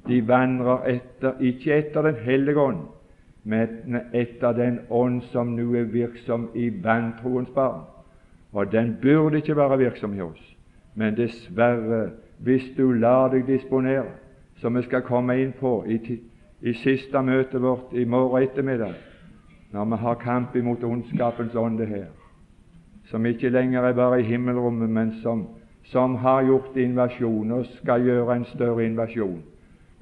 De 0.08 0.18
vandrer 0.26 0.88
etter, 0.96 1.38
ikke 1.40 1.76
etter 1.76 2.02
Den 2.02 2.18
hellige 2.24 2.60
ånd, 2.60 2.82
men 3.44 4.00
etter 4.12 4.52
den 4.52 4.80
ånd 4.90 5.22
som 5.32 5.54
nå 5.56 5.74
er 5.78 5.90
virksom 5.92 6.48
i 6.54 6.68
vantroens 6.82 7.50
barn. 7.54 7.84
Og 8.52 8.72
den 8.72 8.96
burde 9.02 9.36
ikke 9.36 9.56
være 9.56 9.78
virksom 9.78 10.14
i 10.14 10.20
oss, 10.20 10.56
men 10.94 11.16
dessverre, 11.16 12.10
hvis 12.38 12.72
du 12.76 12.92
lar 12.92 13.30
deg 13.32 13.46
disponere, 13.46 14.10
som 14.60 14.76
vi 14.76 14.82
skal 14.82 15.02
komme 15.02 15.38
inn 15.40 15.52
på 15.58 15.84
i, 15.86 15.98
i 16.60 16.74
siste 16.82 17.22
møtet 17.22 17.62
vårt 17.62 17.94
i 17.94 18.04
morgen 18.04 18.42
ettermiddag, 18.42 18.94
når 19.72 19.84
vi 19.84 19.96
har 19.96 20.20
kamp 20.20 20.56
imot 20.56 20.84
ondskapens 20.84 21.54
ånde 21.54 21.86
her, 21.86 22.10
som 23.10 23.26
ikke 23.26 23.50
lenger 23.50 23.82
er 23.82 23.92
bare 23.92 24.20
i 24.20 24.24
himmelrommet, 24.24 24.90
men 24.90 25.12
som, 25.22 25.46
som 25.84 26.14
har 26.14 26.42
gjort 26.42 26.76
invasjon 26.76 27.52
og 27.52 27.66
skal 27.66 28.04
gjøre 28.04 28.36
en 28.36 28.44
større 28.44 28.86
invasjon 28.86 29.42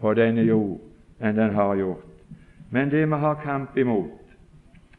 på 0.01 0.15
denne 0.15 0.45
jord 0.47 0.79
enn 1.21 1.37
den 1.37 1.55
har 1.55 1.75
gjort. 1.77 2.07
Men 2.71 2.91
det 2.91 3.07
vi 3.09 3.19
har 3.25 3.41
kamp 3.43 3.77
imot, 3.79 4.17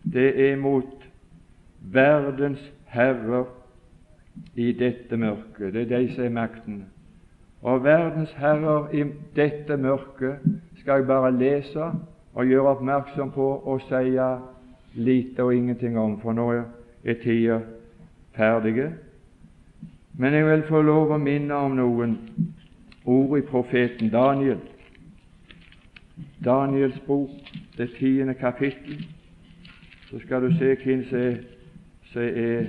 det 0.03 0.51
er 0.51 0.57
mot 0.59 1.07
verdens 1.81 2.61
herrer 2.85 3.45
i 4.55 4.71
dette 4.73 5.17
mørket. 5.17 5.73
Det 5.73 5.81
er 5.81 5.97
de 5.97 6.13
som 6.13 6.25
er 6.25 6.29
makten. 6.35 6.85
Og 7.61 7.83
verdens 7.83 8.33
herrer 8.37 8.89
i 8.93 9.05
dette 9.35 9.77
mørket 9.77 10.41
skal 10.81 11.01
jeg 11.01 11.07
bare 11.07 11.31
lese 11.37 11.91
og 12.33 12.47
gjøre 12.47 12.75
oppmerksom 12.75 13.31
på 13.31 13.47
og 13.65 13.81
si 13.87 14.17
lite 14.93 15.43
og 15.43 15.55
ingenting 15.55 15.99
om, 15.99 16.19
for 16.19 16.33
nå 16.33 16.51
er 17.05 17.19
tida 17.23 17.61
ferdige. 18.35 18.93
Men 20.13 20.33
jeg 20.33 20.45
vil 20.45 20.63
få 20.67 20.81
lov 20.81 21.11
å 21.11 21.17
minne 21.17 21.55
om 21.55 21.75
noen 21.75 22.17
ord 23.05 23.37
i 23.39 23.45
profeten 23.47 24.11
Daniel. 24.11 24.59
Daniels 26.45 26.99
bok, 27.07 27.31
det 27.77 27.89
tiende 27.97 28.33
kapittel. 28.33 29.05
Så 30.09 30.19
skal 30.19 30.41
du 30.41 30.57
se 30.57 30.75
hvem 30.83 31.05
som 31.09 32.21
er, 32.21 32.67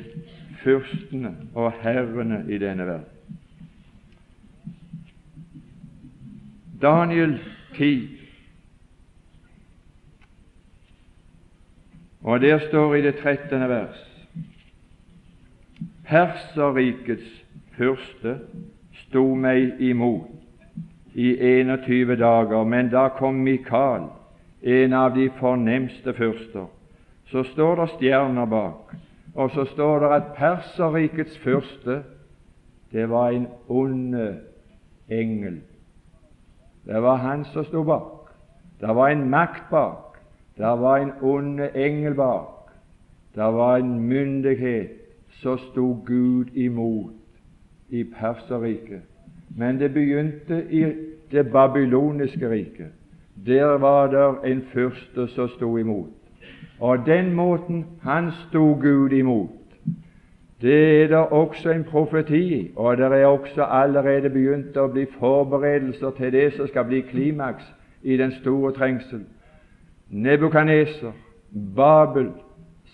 fyrstene 0.63 1.35
og 1.55 1.73
herrene 1.83 2.45
i 2.49 2.59
denne 2.59 2.87
verden. 2.87 3.09
Daniel 6.83 7.39
10 7.75 8.19
Og 12.23 12.41
der 12.41 12.59
står 12.69 12.95
i 12.95 13.03
det 13.03 13.17
trettende 13.17 13.69
vers 13.69 14.12
Perserrikets 16.09 17.45
fyrste 17.77 18.39
sto 19.05 19.23
meg 19.39 19.81
imot 19.81 20.31
i 21.15 21.35
21 21.37 22.17
dager, 22.19 22.65
men 22.65 22.91
da 22.91 23.09
kom 23.09 23.43
Mikael, 23.45 24.09
en 24.63 24.93
av 24.93 25.15
de 25.15 25.29
fornemste 25.39 26.15
fyrster. 26.15 26.67
Så 27.31 27.45
står 27.53 27.77
det 27.81 27.89
stjerner 27.97 28.47
bak, 28.47 28.95
og 29.35 29.51
så 29.51 29.65
står 29.65 30.03
det 30.03 30.15
at 30.17 30.33
Perserrikets 30.37 31.39
fyrste, 31.39 32.03
det 32.93 33.09
var 33.09 33.31
en 33.33 33.47
onde 33.69 34.41
engel. 35.09 35.61
Det 36.85 37.03
var 37.03 37.17
han 37.17 37.45
som 37.45 37.65
sto 37.65 37.85
bak. 37.85 38.33
Det 38.81 38.91
var 38.97 39.09
en 39.09 39.31
makt 39.31 39.71
bak. 39.71 40.19
Det 40.59 40.73
var 40.81 40.99
en 40.99 41.13
onde 41.23 41.71
engel 41.75 42.15
bak. 42.15 42.69
Det 43.35 43.49
var 43.55 43.77
en 43.77 44.01
myndighet 44.01 45.02
som 45.41 45.59
sto 45.59 46.03
Gud 46.07 46.47
imot 46.55 47.13
i 47.91 48.05
Perserriket. 48.05 49.01
Men 49.57 49.79
det 49.81 49.95
begynte 49.95 50.65
i 50.71 50.85
det 51.33 51.53
babyloniske 51.53 52.51
riket. 52.51 52.93
Der 53.47 53.79
var 53.79 54.07
det 54.07 54.53
en 54.53 54.63
fyrste 54.73 55.29
som 55.29 55.49
sto 55.49 55.77
imot. 55.77 56.09
Og 56.81 57.07
den 57.07 57.33
måten 57.33 57.87
han 58.03 58.31
sto 58.49 58.75
Gud 58.75 59.11
imot, 59.11 59.51
det 60.63 61.03
er 61.03 61.07
det 61.09 61.17
også 61.17 61.71
en 61.71 61.85
profeti 61.85 62.55
i, 62.55 62.71
og 62.77 62.97
det 62.97 63.05
er 63.05 63.27
også 63.27 63.65
allerede 63.65 64.31
begynt 64.31 64.77
å 64.77 64.87
bli 64.87 65.09
forberedelser 65.19 66.11
til 66.11 66.33
det 66.33 66.53
som 66.55 66.69
skal 66.71 66.85
bli 66.87 67.01
klimaks 67.01 67.65
i 68.03 68.17
den 68.17 68.31
store 68.33 68.71
trengsel. 68.73 69.25
Nebukaneser, 70.11 71.13
Babel, 71.77 72.31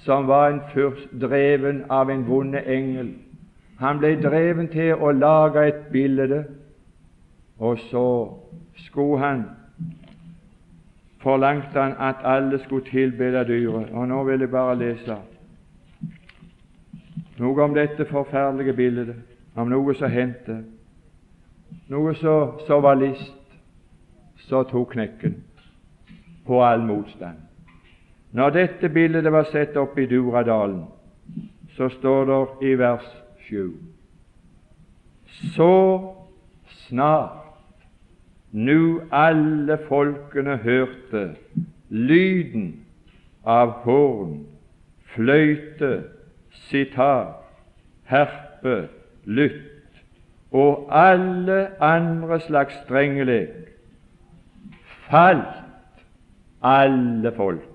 som 0.04 0.28
var 0.28 0.50
en 0.50 0.60
fyrst 0.74 1.08
dreven 1.20 1.84
av 1.90 2.10
en 2.10 2.26
vonde 2.28 2.60
engel. 2.66 3.14
Han 3.78 3.98
ble 3.98 4.16
dreven 4.22 4.68
til 4.68 4.94
å 4.94 5.10
lage 5.14 5.66
et 5.68 5.86
bilde, 5.92 6.44
og 7.58 7.78
så 7.90 8.08
skulle 8.86 9.18
han 9.18 9.44
forlangte 11.22 11.80
han 11.80 11.94
at 11.98 12.22
alle 12.24 12.58
skulle 12.58 12.84
tilbede 12.84 13.44
dyret. 13.44 13.90
Og 13.92 14.08
nå 14.08 14.22
vil 14.24 14.40
jeg 14.40 14.50
bare 14.50 14.78
lese 14.78 15.16
noe 17.38 17.62
om 17.62 17.74
dette 17.74 18.06
forferdelige 18.10 18.74
bildet, 18.74 19.16
om 19.54 19.68
noe 19.70 19.94
som 19.94 20.10
hendte, 20.10 20.56
noe 21.88 22.14
som 22.18 22.82
var 22.82 22.98
list, 22.98 23.34
så 24.48 24.64
tok 24.66 24.96
knekken 24.96 25.36
på 26.46 26.62
all 26.64 26.82
motstand. 26.82 27.47
Når 28.32 28.50
dette 28.50 28.88
bildet 28.88 29.32
var 29.32 29.48
sett 29.48 29.76
opp 29.76 29.98
i 29.98 30.06
Duradalen, 30.06 30.84
så 31.76 31.88
står 31.88 32.24
det 32.28 32.68
i 32.68 32.74
vers 32.78 33.06
7 33.48 33.72
Så 35.54 35.74
snart 36.88 37.86
nu 38.52 39.00
alle 39.12 39.78
folkene 39.88 40.56
hørte 40.56 41.36
lyden 41.88 42.84
av 43.44 43.72
horn, 43.84 44.44
fløyte, 45.14 46.02
sitar, 46.68 47.38
herpe, 48.04 48.88
lytt 49.24 49.64
og 50.52 50.88
alle 50.92 51.68
andre 51.84 52.40
slags 52.40 52.76
strengelek, 52.84 53.72
falt 55.08 55.64
alle 56.64 57.32
folk 57.36 57.67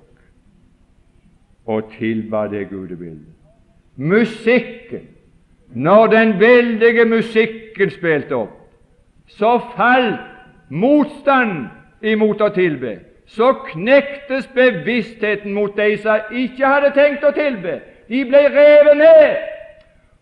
og 1.66 1.92
tilba 1.98 2.48
det 2.48 2.70
gudebildet. 2.70 3.34
Musikken, 3.96 5.08
når 5.76 6.08
den 6.08 6.40
veldige 6.40 7.06
musikken 7.06 7.90
spilte 7.90 8.36
opp, 8.36 8.60
så 9.28 9.60
falt 9.76 10.20
motstand 10.70 11.68
imot 12.02 12.42
å 12.42 12.50
tilbe. 12.54 12.98
Så 13.26 13.54
knektes 13.72 14.48
bevisstheten 14.54 15.54
mot 15.54 15.78
de 15.78 15.96
som 15.98 16.36
ikke 16.36 16.68
hadde 16.68 16.92
tenkt 16.98 17.24
å 17.24 17.32
tilbe. 17.32 17.80
De 18.10 18.26
ble 18.28 18.44
revet 18.52 18.98
ned. 19.00 19.38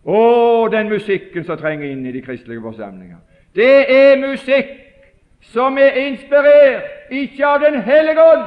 Å, 0.04 0.22
den 0.70 0.88
musikken 0.90 1.44
som 1.44 1.58
trenger 1.58 1.90
inn 1.90 2.06
i 2.06 2.14
de 2.14 2.22
kristelige 2.22 2.62
forsamlinger. 2.62 3.18
Det 3.54 3.84
er 3.90 4.20
musikk 4.22 4.70
som 5.52 5.78
er 5.78 5.98
inspirert 6.06 7.10
ikke 7.12 7.46
av 7.46 7.60
Den 7.60 7.82
hellige 7.82 8.22
ånd, 8.22 8.44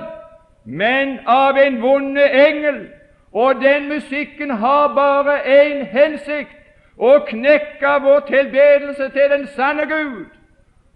men 0.66 1.20
av 1.26 1.58
en 1.58 1.82
vonde 1.82 2.24
engel. 2.30 2.88
Og 3.32 3.56
den 3.62 3.88
musikken 3.88 4.52
har 4.52 4.94
bare 4.96 5.40
én 5.44 5.84
hensikt 5.92 6.56
å 6.98 7.18
knekke 7.28 7.98
vår 8.02 8.20
tilbedelse 8.28 9.10
til 9.12 9.32
den 9.32 9.48
sanne 9.56 9.86
Gud 9.86 10.26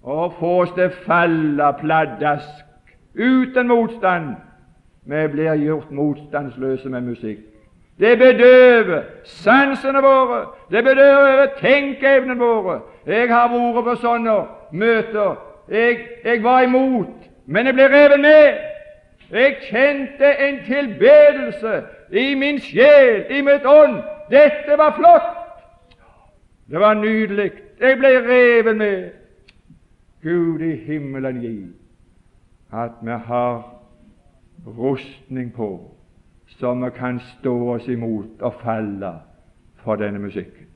og 0.03 0.33
få 0.39 0.51
oss 0.61 0.71
til 0.75 0.87
å 0.87 1.01
falle 1.03 1.73
pladask 1.81 2.93
uten 3.19 3.67
motstand. 3.67 4.35
Vi 5.03 5.27
blir 5.27 5.59
gjort 5.59 5.91
motstandsløse 5.91 6.89
med 6.89 7.01
musikk. 7.01 7.39
Det 7.99 8.17
bedøver 8.19 9.01
sansene 9.25 10.01
våre, 10.01 10.45
det 10.71 10.83
bedøver 10.83 11.47
tenkeevnen 11.59 12.39
våre. 12.39 12.79
Jeg 13.05 13.27
har 13.27 13.49
vært 13.51 13.83
på 13.83 13.95
sånne 13.99 14.35
møter. 14.71 15.35
Jeg, 15.69 15.97
jeg 16.23 16.43
var 16.43 16.61
imot, 16.63 17.27
men 17.45 17.65
jeg 17.65 17.75
ble 17.75 17.87
revet 17.91 18.19
med. 18.23 18.61
Jeg 19.31 19.57
kjente 19.69 20.31
en 20.39 20.59
tilbedelse 20.65 21.83
i 22.11 22.33
min 22.35 22.59
sjel, 22.59 23.25
i 23.29 23.41
mitt 23.41 23.65
ånd. 23.65 24.01
Dette 24.29 24.77
var 24.77 24.95
flott! 24.97 25.35
Det 26.69 26.79
var 26.79 26.93
nydelig. 26.93 27.51
Jeg 27.79 27.97
ble 27.97 28.09
revet 28.25 28.77
med. 28.77 29.09
Gud 30.21 30.61
i 30.61 30.75
himmelen 30.75 31.41
gi 31.41 31.57
at 32.73 32.99
vi 33.01 33.11
har 33.11 33.61
rustning 34.65 35.53
på 35.55 35.95
som 36.57 36.83
vi 36.83 36.89
kan 36.97 37.19
stå 37.19 37.53
oss 37.73 37.87
imot 37.87 38.41
og 38.41 38.57
falle 38.63 39.13
for 39.83 39.95
denne 39.95 40.19
musikken, 40.19 40.67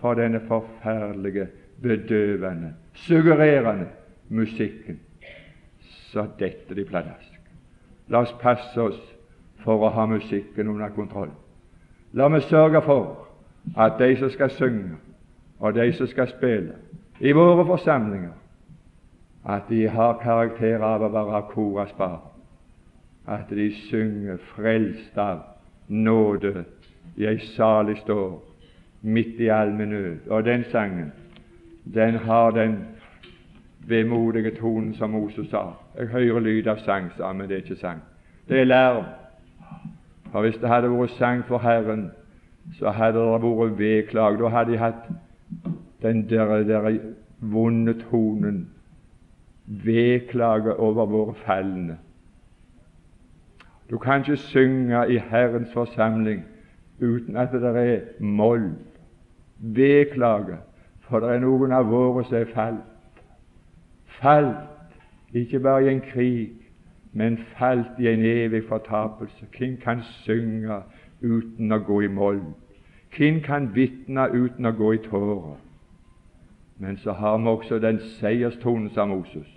for 0.00 0.14
denne 0.14 0.40
forferdelige, 0.46 1.48
bedøvende, 1.82 2.74
suggererende 2.94 3.88
musikken. 4.28 5.00
Så 5.80 6.26
detter 6.38 6.74
de 6.74 6.84
pladask. 6.84 7.29
La 8.10 8.24
oss 8.24 8.32
passe 8.42 8.80
oss 8.80 9.00
for 9.64 9.84
å 9.86 9.92
ha 9.94 10.06
musikken 10.06 10.68
under 10.68 10.90
kontroll. 10.94 11.30
La 12.12 12.28
meg 12.28 12.42
sørge 12.48 12.82
for 12.82 13.28
at 13.76 13.98
de 14.00 14.16
som 14.18 14.30
skal 14.34 14.50
synge, 14.56 14.96
og 15.60 15.74
de 15.76 15.92
som 15.92 16.08
skal 16.10 16.30
spille 16.32 16.74
i 17.20 17.32
våre 17.36 17.66
forsamlinger, 17.68 18.32
at 19.44 19.68
de 19.68 19.86
har 19.88 20.18
karakter 20.22 20.82
av 20.84 21.04
å 21.04 21.12
være 21.12 21.42
koras 21.52 21.92
barn 21.98 22.30
at 23.30 23.50
de 23.50 23.72
synger 23.90 24.36
'frelst 24.36 25.18
av 25.18 25.38
nåde', 25.88 26.64
jeg 27.16 27.40
salig 27.40 27.98
står 27.98 28.42
midt 29.02 29.40
i 29.40 29.48
all 29.48 29.72
min 29.72 29.88
nød. 29.88 30.28
Og 30.28 30.44
den 30.44 30.64
sangen, 30.64 31.12
den 31.94 32.14
har 32.14 32.50
den 32.50 32.86
vemodige 33.88 34.50
tonen 34.50 34.94
som 34.94 35.10
Moses 35.10 35.48
sa. 35.48 35.62
Jeg 35.98 36.06
hører 36.06 36.40
lyd 36.40 36.66
av 36.66 36.78
sang, 36.84 37.10
sa 37.16 37.32
men 37.32 37.48
det 37.48 37.56
er 37.56 37.62
ikke 37.64 37.80
sang. 37.80 38.02
Det 38.48 38.60
er 38.60 38.64
larm. 38.64 39.04
For 40.32 40.40
hvis 40.40 40.58
det 40.60 40.68
hadde 40.68 40.90
vært 40.90 41.16
sang 41.18 41.44
for 41.46 41.58
Herren, 41.58 42.10
så 42.78 42.90
hadde 42.90 43.18
det 43.18 43.42
vært 43.42 43.78
vedklag. 43.78 44.38
Da 44.38 44.48
hadde 44.48 44.72
de 44.72 44.78
hatt 44.78 45.08
den 46.02 46.28
der, 46.30 46.62
der 46.64 46.98
vonde 47.40 47.94
tonen, 48.10 48.68
vedklage 49.66 50.76
over 50.76 51.06
våre 51.06 51.34
falne. 51.34 51.98
Du 53.90 53.98
kan 53.98 54.20
ikke 54.20 54.36
synge 54.36 55.08
i 55.08 55.18
Herrens 55.18 55.72
forsamling 55.72 56.44
uten 57.00 57.36
at 57.36 57.52
det 57.52 57.76
er 57.76 58.00
moll, 58.20 58.70
vedklage, 59.58 60.56
for 61.00 61.20
det 61.20 61.30
er 61.30 61.40
noen 61.42 61.72
av 61.72 61.88
våre 61.90 62.24
som 62.24 62.36
er 62.38 62.52
falt. 62.54 62.89
Falt, 64.22 64.56
ikke 65.34 65.60
bare 65.60 65.84
i 65.84 65.88
en 65.88 66.00
krig, 66.00 66.50
men 67.12 67.38
falt 67.58 67.98
i 67.98 68.08
en 68.08 68.24
evig 68.24 68.62
fortapelse. 68.68 69.46
Hvem 69.58 69.76
kan 69.84 70.02
synge 70.02 70.82
uten 71.22 71.72
å 71.72 71.78
gå 71.78 72.00
i 72.00 72.08
moll? 72.12 72.42
Hvem 73.16 73.40
kan 73.40 73.70
vitne 73.74 74.28
uten 74.30 74.66
å 74.66 74.72
gå 74.76 74.92
i 74.92 75.02
tårer? 75.08 75.56
Men 76.78 76.96
så 76.96 77.12
har 77.12 77.38
vi 77.38 77.48
også 77.48 77.78
den 77.78 77.98
seierstonen, 78.20 78.90
sa 78.94 79.04
Moses. 79.06 79.48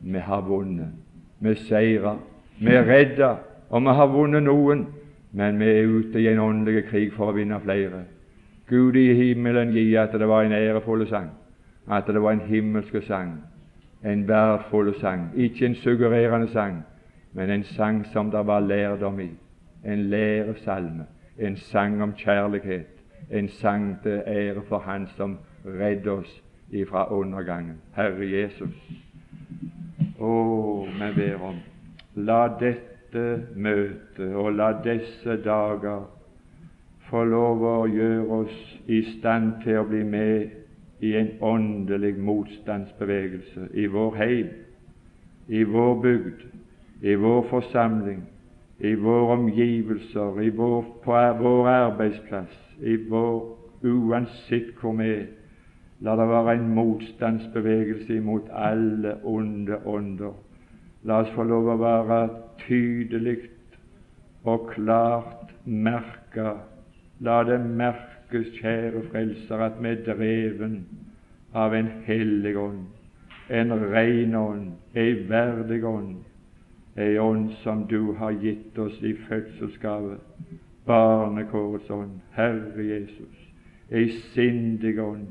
Vi 0.00 0.18
har 0.18 0.40
vunnet. 0.40 0.92
Vi 1.40 1.54
seirer. 1.54 2.16
Vi 2.60 2.72
er 2.74 2.84
redda, 2.84 3.34
og 3.70 3.82
vi 3.82 3.96
har 3.96 4.06
vunnet 4.06 4.42
noen, 4.42 4.86
men 5.32 5.58
vi 5.60 5.68
er 5.68 5.88
ute 5.88 6.20
i 6.20 6.28
en 6.28 6.40
åndelig 6.40 6.84
krig 6.90 7.12
for 7.12 7.30
å 7.30 7.36
vinne 7.36 7.60
flere. 7.60 8.04
Gud 8.68 8.96
i 8.96 9.12
himmelen 9.14 9.72
gi 9.74 9.94
at 9.96 10.12
det 10.12 10.28
var 10.28 10.44
en 10.44 10.52
ærefull 10.52 11.06
sang, 11.08 11.30
at 11.88 12.06
det 12.06 12.22
var 12.22 12.36
en 12.36 12.46
himmelsk 12.48 13.00
sang, 13.06 13.38
en 14.04 14.28
verdfull 14.28 14.94
sang, 15.00 15.30
ikke 15.34 15.66
en 15.66 15.74
suggererende 15.74 16.48
sang, 16.48 16.84
men 17.32 17.50
en 17.50 17.64
sang 17.64 18.06
som 18.12 18.30
det 18.30 18.46
var 18.46 18.60
lærdom 18.60 19.20
i, 19.20 19.30
en 19.84 19.98
læresalme, 19.98 21.06
en 21.38 21.56
sang 21.56 22.02
om 22.02 22.12
kjærlighet, 22.12 22.86
en 23.30 23.48
sang 23.48 24.02
til 24.02 24.22
ære 24.26 24.62
for 24.68 24.78
Han 24.78 25.08
som 25.16 25.38
redder 25.64 26.10
oss 26.10 26.42
ifra 26.70 27.12
undergangen, 27.12 27.80
Herre 27.96 28.30
Jesus. 28.30 28.74
Å, 30.20 30.86
vi 30.86 31.10
ber 31.16 31.42
om. 31.42 31.60
La 32.14 32.48
dette 32.60 33.42
møtet 33.56 34.34
og 34.34 34.52
la 34.52 34.72
disse 34.84 35.36
dager 35.44 36.06
få 37.10 37.24
lov 37.24 37.62
å 37.66 37.76
gjøre 37.90 38.40
oss 38.42 38.58
i 38.86 39.00
stand 39.16 39.62
til 39.64 39.80
å 39.80 39.86
bli 39.88 40.02
med 40.06 40.59
i 41.00 41.14
en 41.16 41.28
åndelig 41.40 42.18
motstandsbevegelse 42.18 43.68
i 43.74 43.86
vår 43.86 44.14
heim, 44.14 44.48
i 45.48 45.62
vår 45.64 45.94
bygd, 46.02 46.42
i 47.02 47.14
vår 47.14 47.46
forsamling, 47.50 48.22
i 48.78 48.94
våre 48.94 49.36
omgivelser, 49.36 50.40
i 50.40 50.48
vår, 50.48 50.84
på 51.04 51.16
vår 51.40 51.68
arbeidsplass, 51.68 52.76
i 52.80 52.96
vår 53.08 53.56
uansett 53.82 54.74
hvor 54.80 54.96
vi 55.00 55.08
er. 55.08 55.26
La 56.00 56.16
det 56.16 56.28
være 56.28 56.54
en 56.56 56.70
motstandsbevegelse 56.74 58.14
imot 58.16 58.48
alle 58.52 59.18
onde 59.24 59.76
ånder 59.84 60.32
La 61.02 61.22
oss 61.22 61.30
få 61.32 61.46
lov 61.48 61.68
å 61.72 61.78
være 61.80 62.20
tydelig 62.60 63.38
og 64.44 64.66
klart 64.74 65.54
merka. 65.64 66.58
La 67.24 67.40
det 67.48 67.56
merkes, 68.30 68.60
kjære 68.60 69.02
Frelser, 69.10 69.56
at 69.56 69.72
vi 69.82 69.88
er 69.88 70.04
dreven 70.04 70.86
av 71.54 71.74
en 71.74 71.88
hellig 72.06 72.56
ånd, 72.58 72.86
en 73.50 73.72
ren 73.72 74.34
ånd, 74.34 74.72
ei 74.94 75.28
verdig 75.28 75.84
ånd, 75.84 76.16
ei 76.96 77.18
ånd 77.18 77.50
som 77.62 77.86
du 77.86 78.12
har 78.12 78.32
gitt 78.32 78.78
oss 78.78 79.02
i 79.02 79.14
fødselsgave, 79.28 80.18
barnekårets 80.86 81.90
ånd, 81.90 82.20
Herre 82.32 82.84
Jesus, 82.84 83.48
ei 83.90 84.08
sindig 84.34 84.98
ånd, 85.02 85.26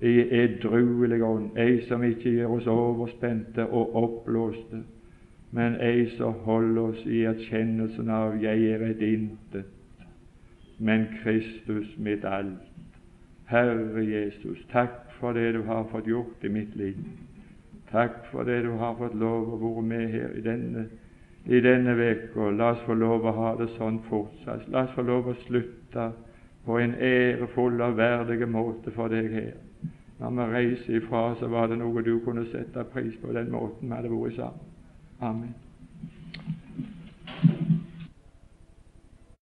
ei 0.00 0.28
edruelig 0.42 1.22
ånd, 1.22 1.58
ei 1.58 1.80
som 1.88 2.04
ikke 2.04 2.30
gjør 2.30 2.58
oss 2.58 2.66
overspente 2.66 3.66
og 3.66 3.96
oppblåste, 3.96 4.84
men 5.50 5.80
ei 5.80 6.06
som 6.16 6.38
holder 6.44 6.92
oss 6.92 7.06
i 7.06 7.24
erkjennelsen 7.24 8.10
av 8.10 8.36
'jeg 8.42 8.70
er 8.70 8.86
et 8.90 9.02
intet', 9.02 9.77
men 10.78 11.06
Kristus 11.22 11.96
mitt 11.98 12.24
alt. 12.24 12.64
Herre 13.48 14.04
Jesus, 14.04 14.58
takk 14.72 15.08
for 15.18 15.32
det 15.32 15.52
du 15.56 15.62
har 15.66 15.86
fått 15.92 16.06
gjort 16.06 16.44
i 16.44 16.48
mitt 16.52 16.76
liv. 16.76 16.96
Takk 17.90 18.26
for 18.30 18.44
det 18.44 18.62
du 18.66 18.72
har 18.76 18.94
fått 18.98 19.14
lov 19.16 19.54
å 19.54 19.60
være 19.62 19.84
med 19.88 20.08
her 20.12 20.34
i 20.36 20.44
denne 20.44 20.88
i 21.48 21.60
denne 21.60 21.94
uka. 21.96 22.50
La 22.50 22.72
oss 22.72 22.82
få 22.86 22.94
lov 22.94 23.24
å 23.24 23.32
ha 23.32 23.54
det 23.56 23.68
sånn 23.78 24.02
fortsatt. 24.08 24.68
La 24.68 24.84
oss 24.84 24.94
få 24.96 25.02
lov 25.02 25.30
å 25.30 25.34
slutte 25.46 26.10
på 26.66 26.78
en 26.82 26.94
ærefull 26.94 27.80
og 27.80 27.96
verdig 27.96 28.48
måte 28.48 28.92
for 28.92 29.08
deg 29.12 29.32
her. 29.32 29.54
Når 30.18 30.34
vi 30.36 30.52
reiser 30.56 30.98
ifra, 30.98 31.34
så 31.40 31.48
var 31.48 31.70
det 31.70 31.78
noe 31.80 32.02
du 32.02 32.18
kunne 32.24 32.44
sette 32.52 32.84
pris 32.92 33.16
på 33.22 33.32
den 33.32 33.50
måten 33.54 33.88
vi 33.88 33.94
hadde 33.94 34.12
vært 34.12 34.36
sammen. 34.36 34.60
Amen. 35.20 35.54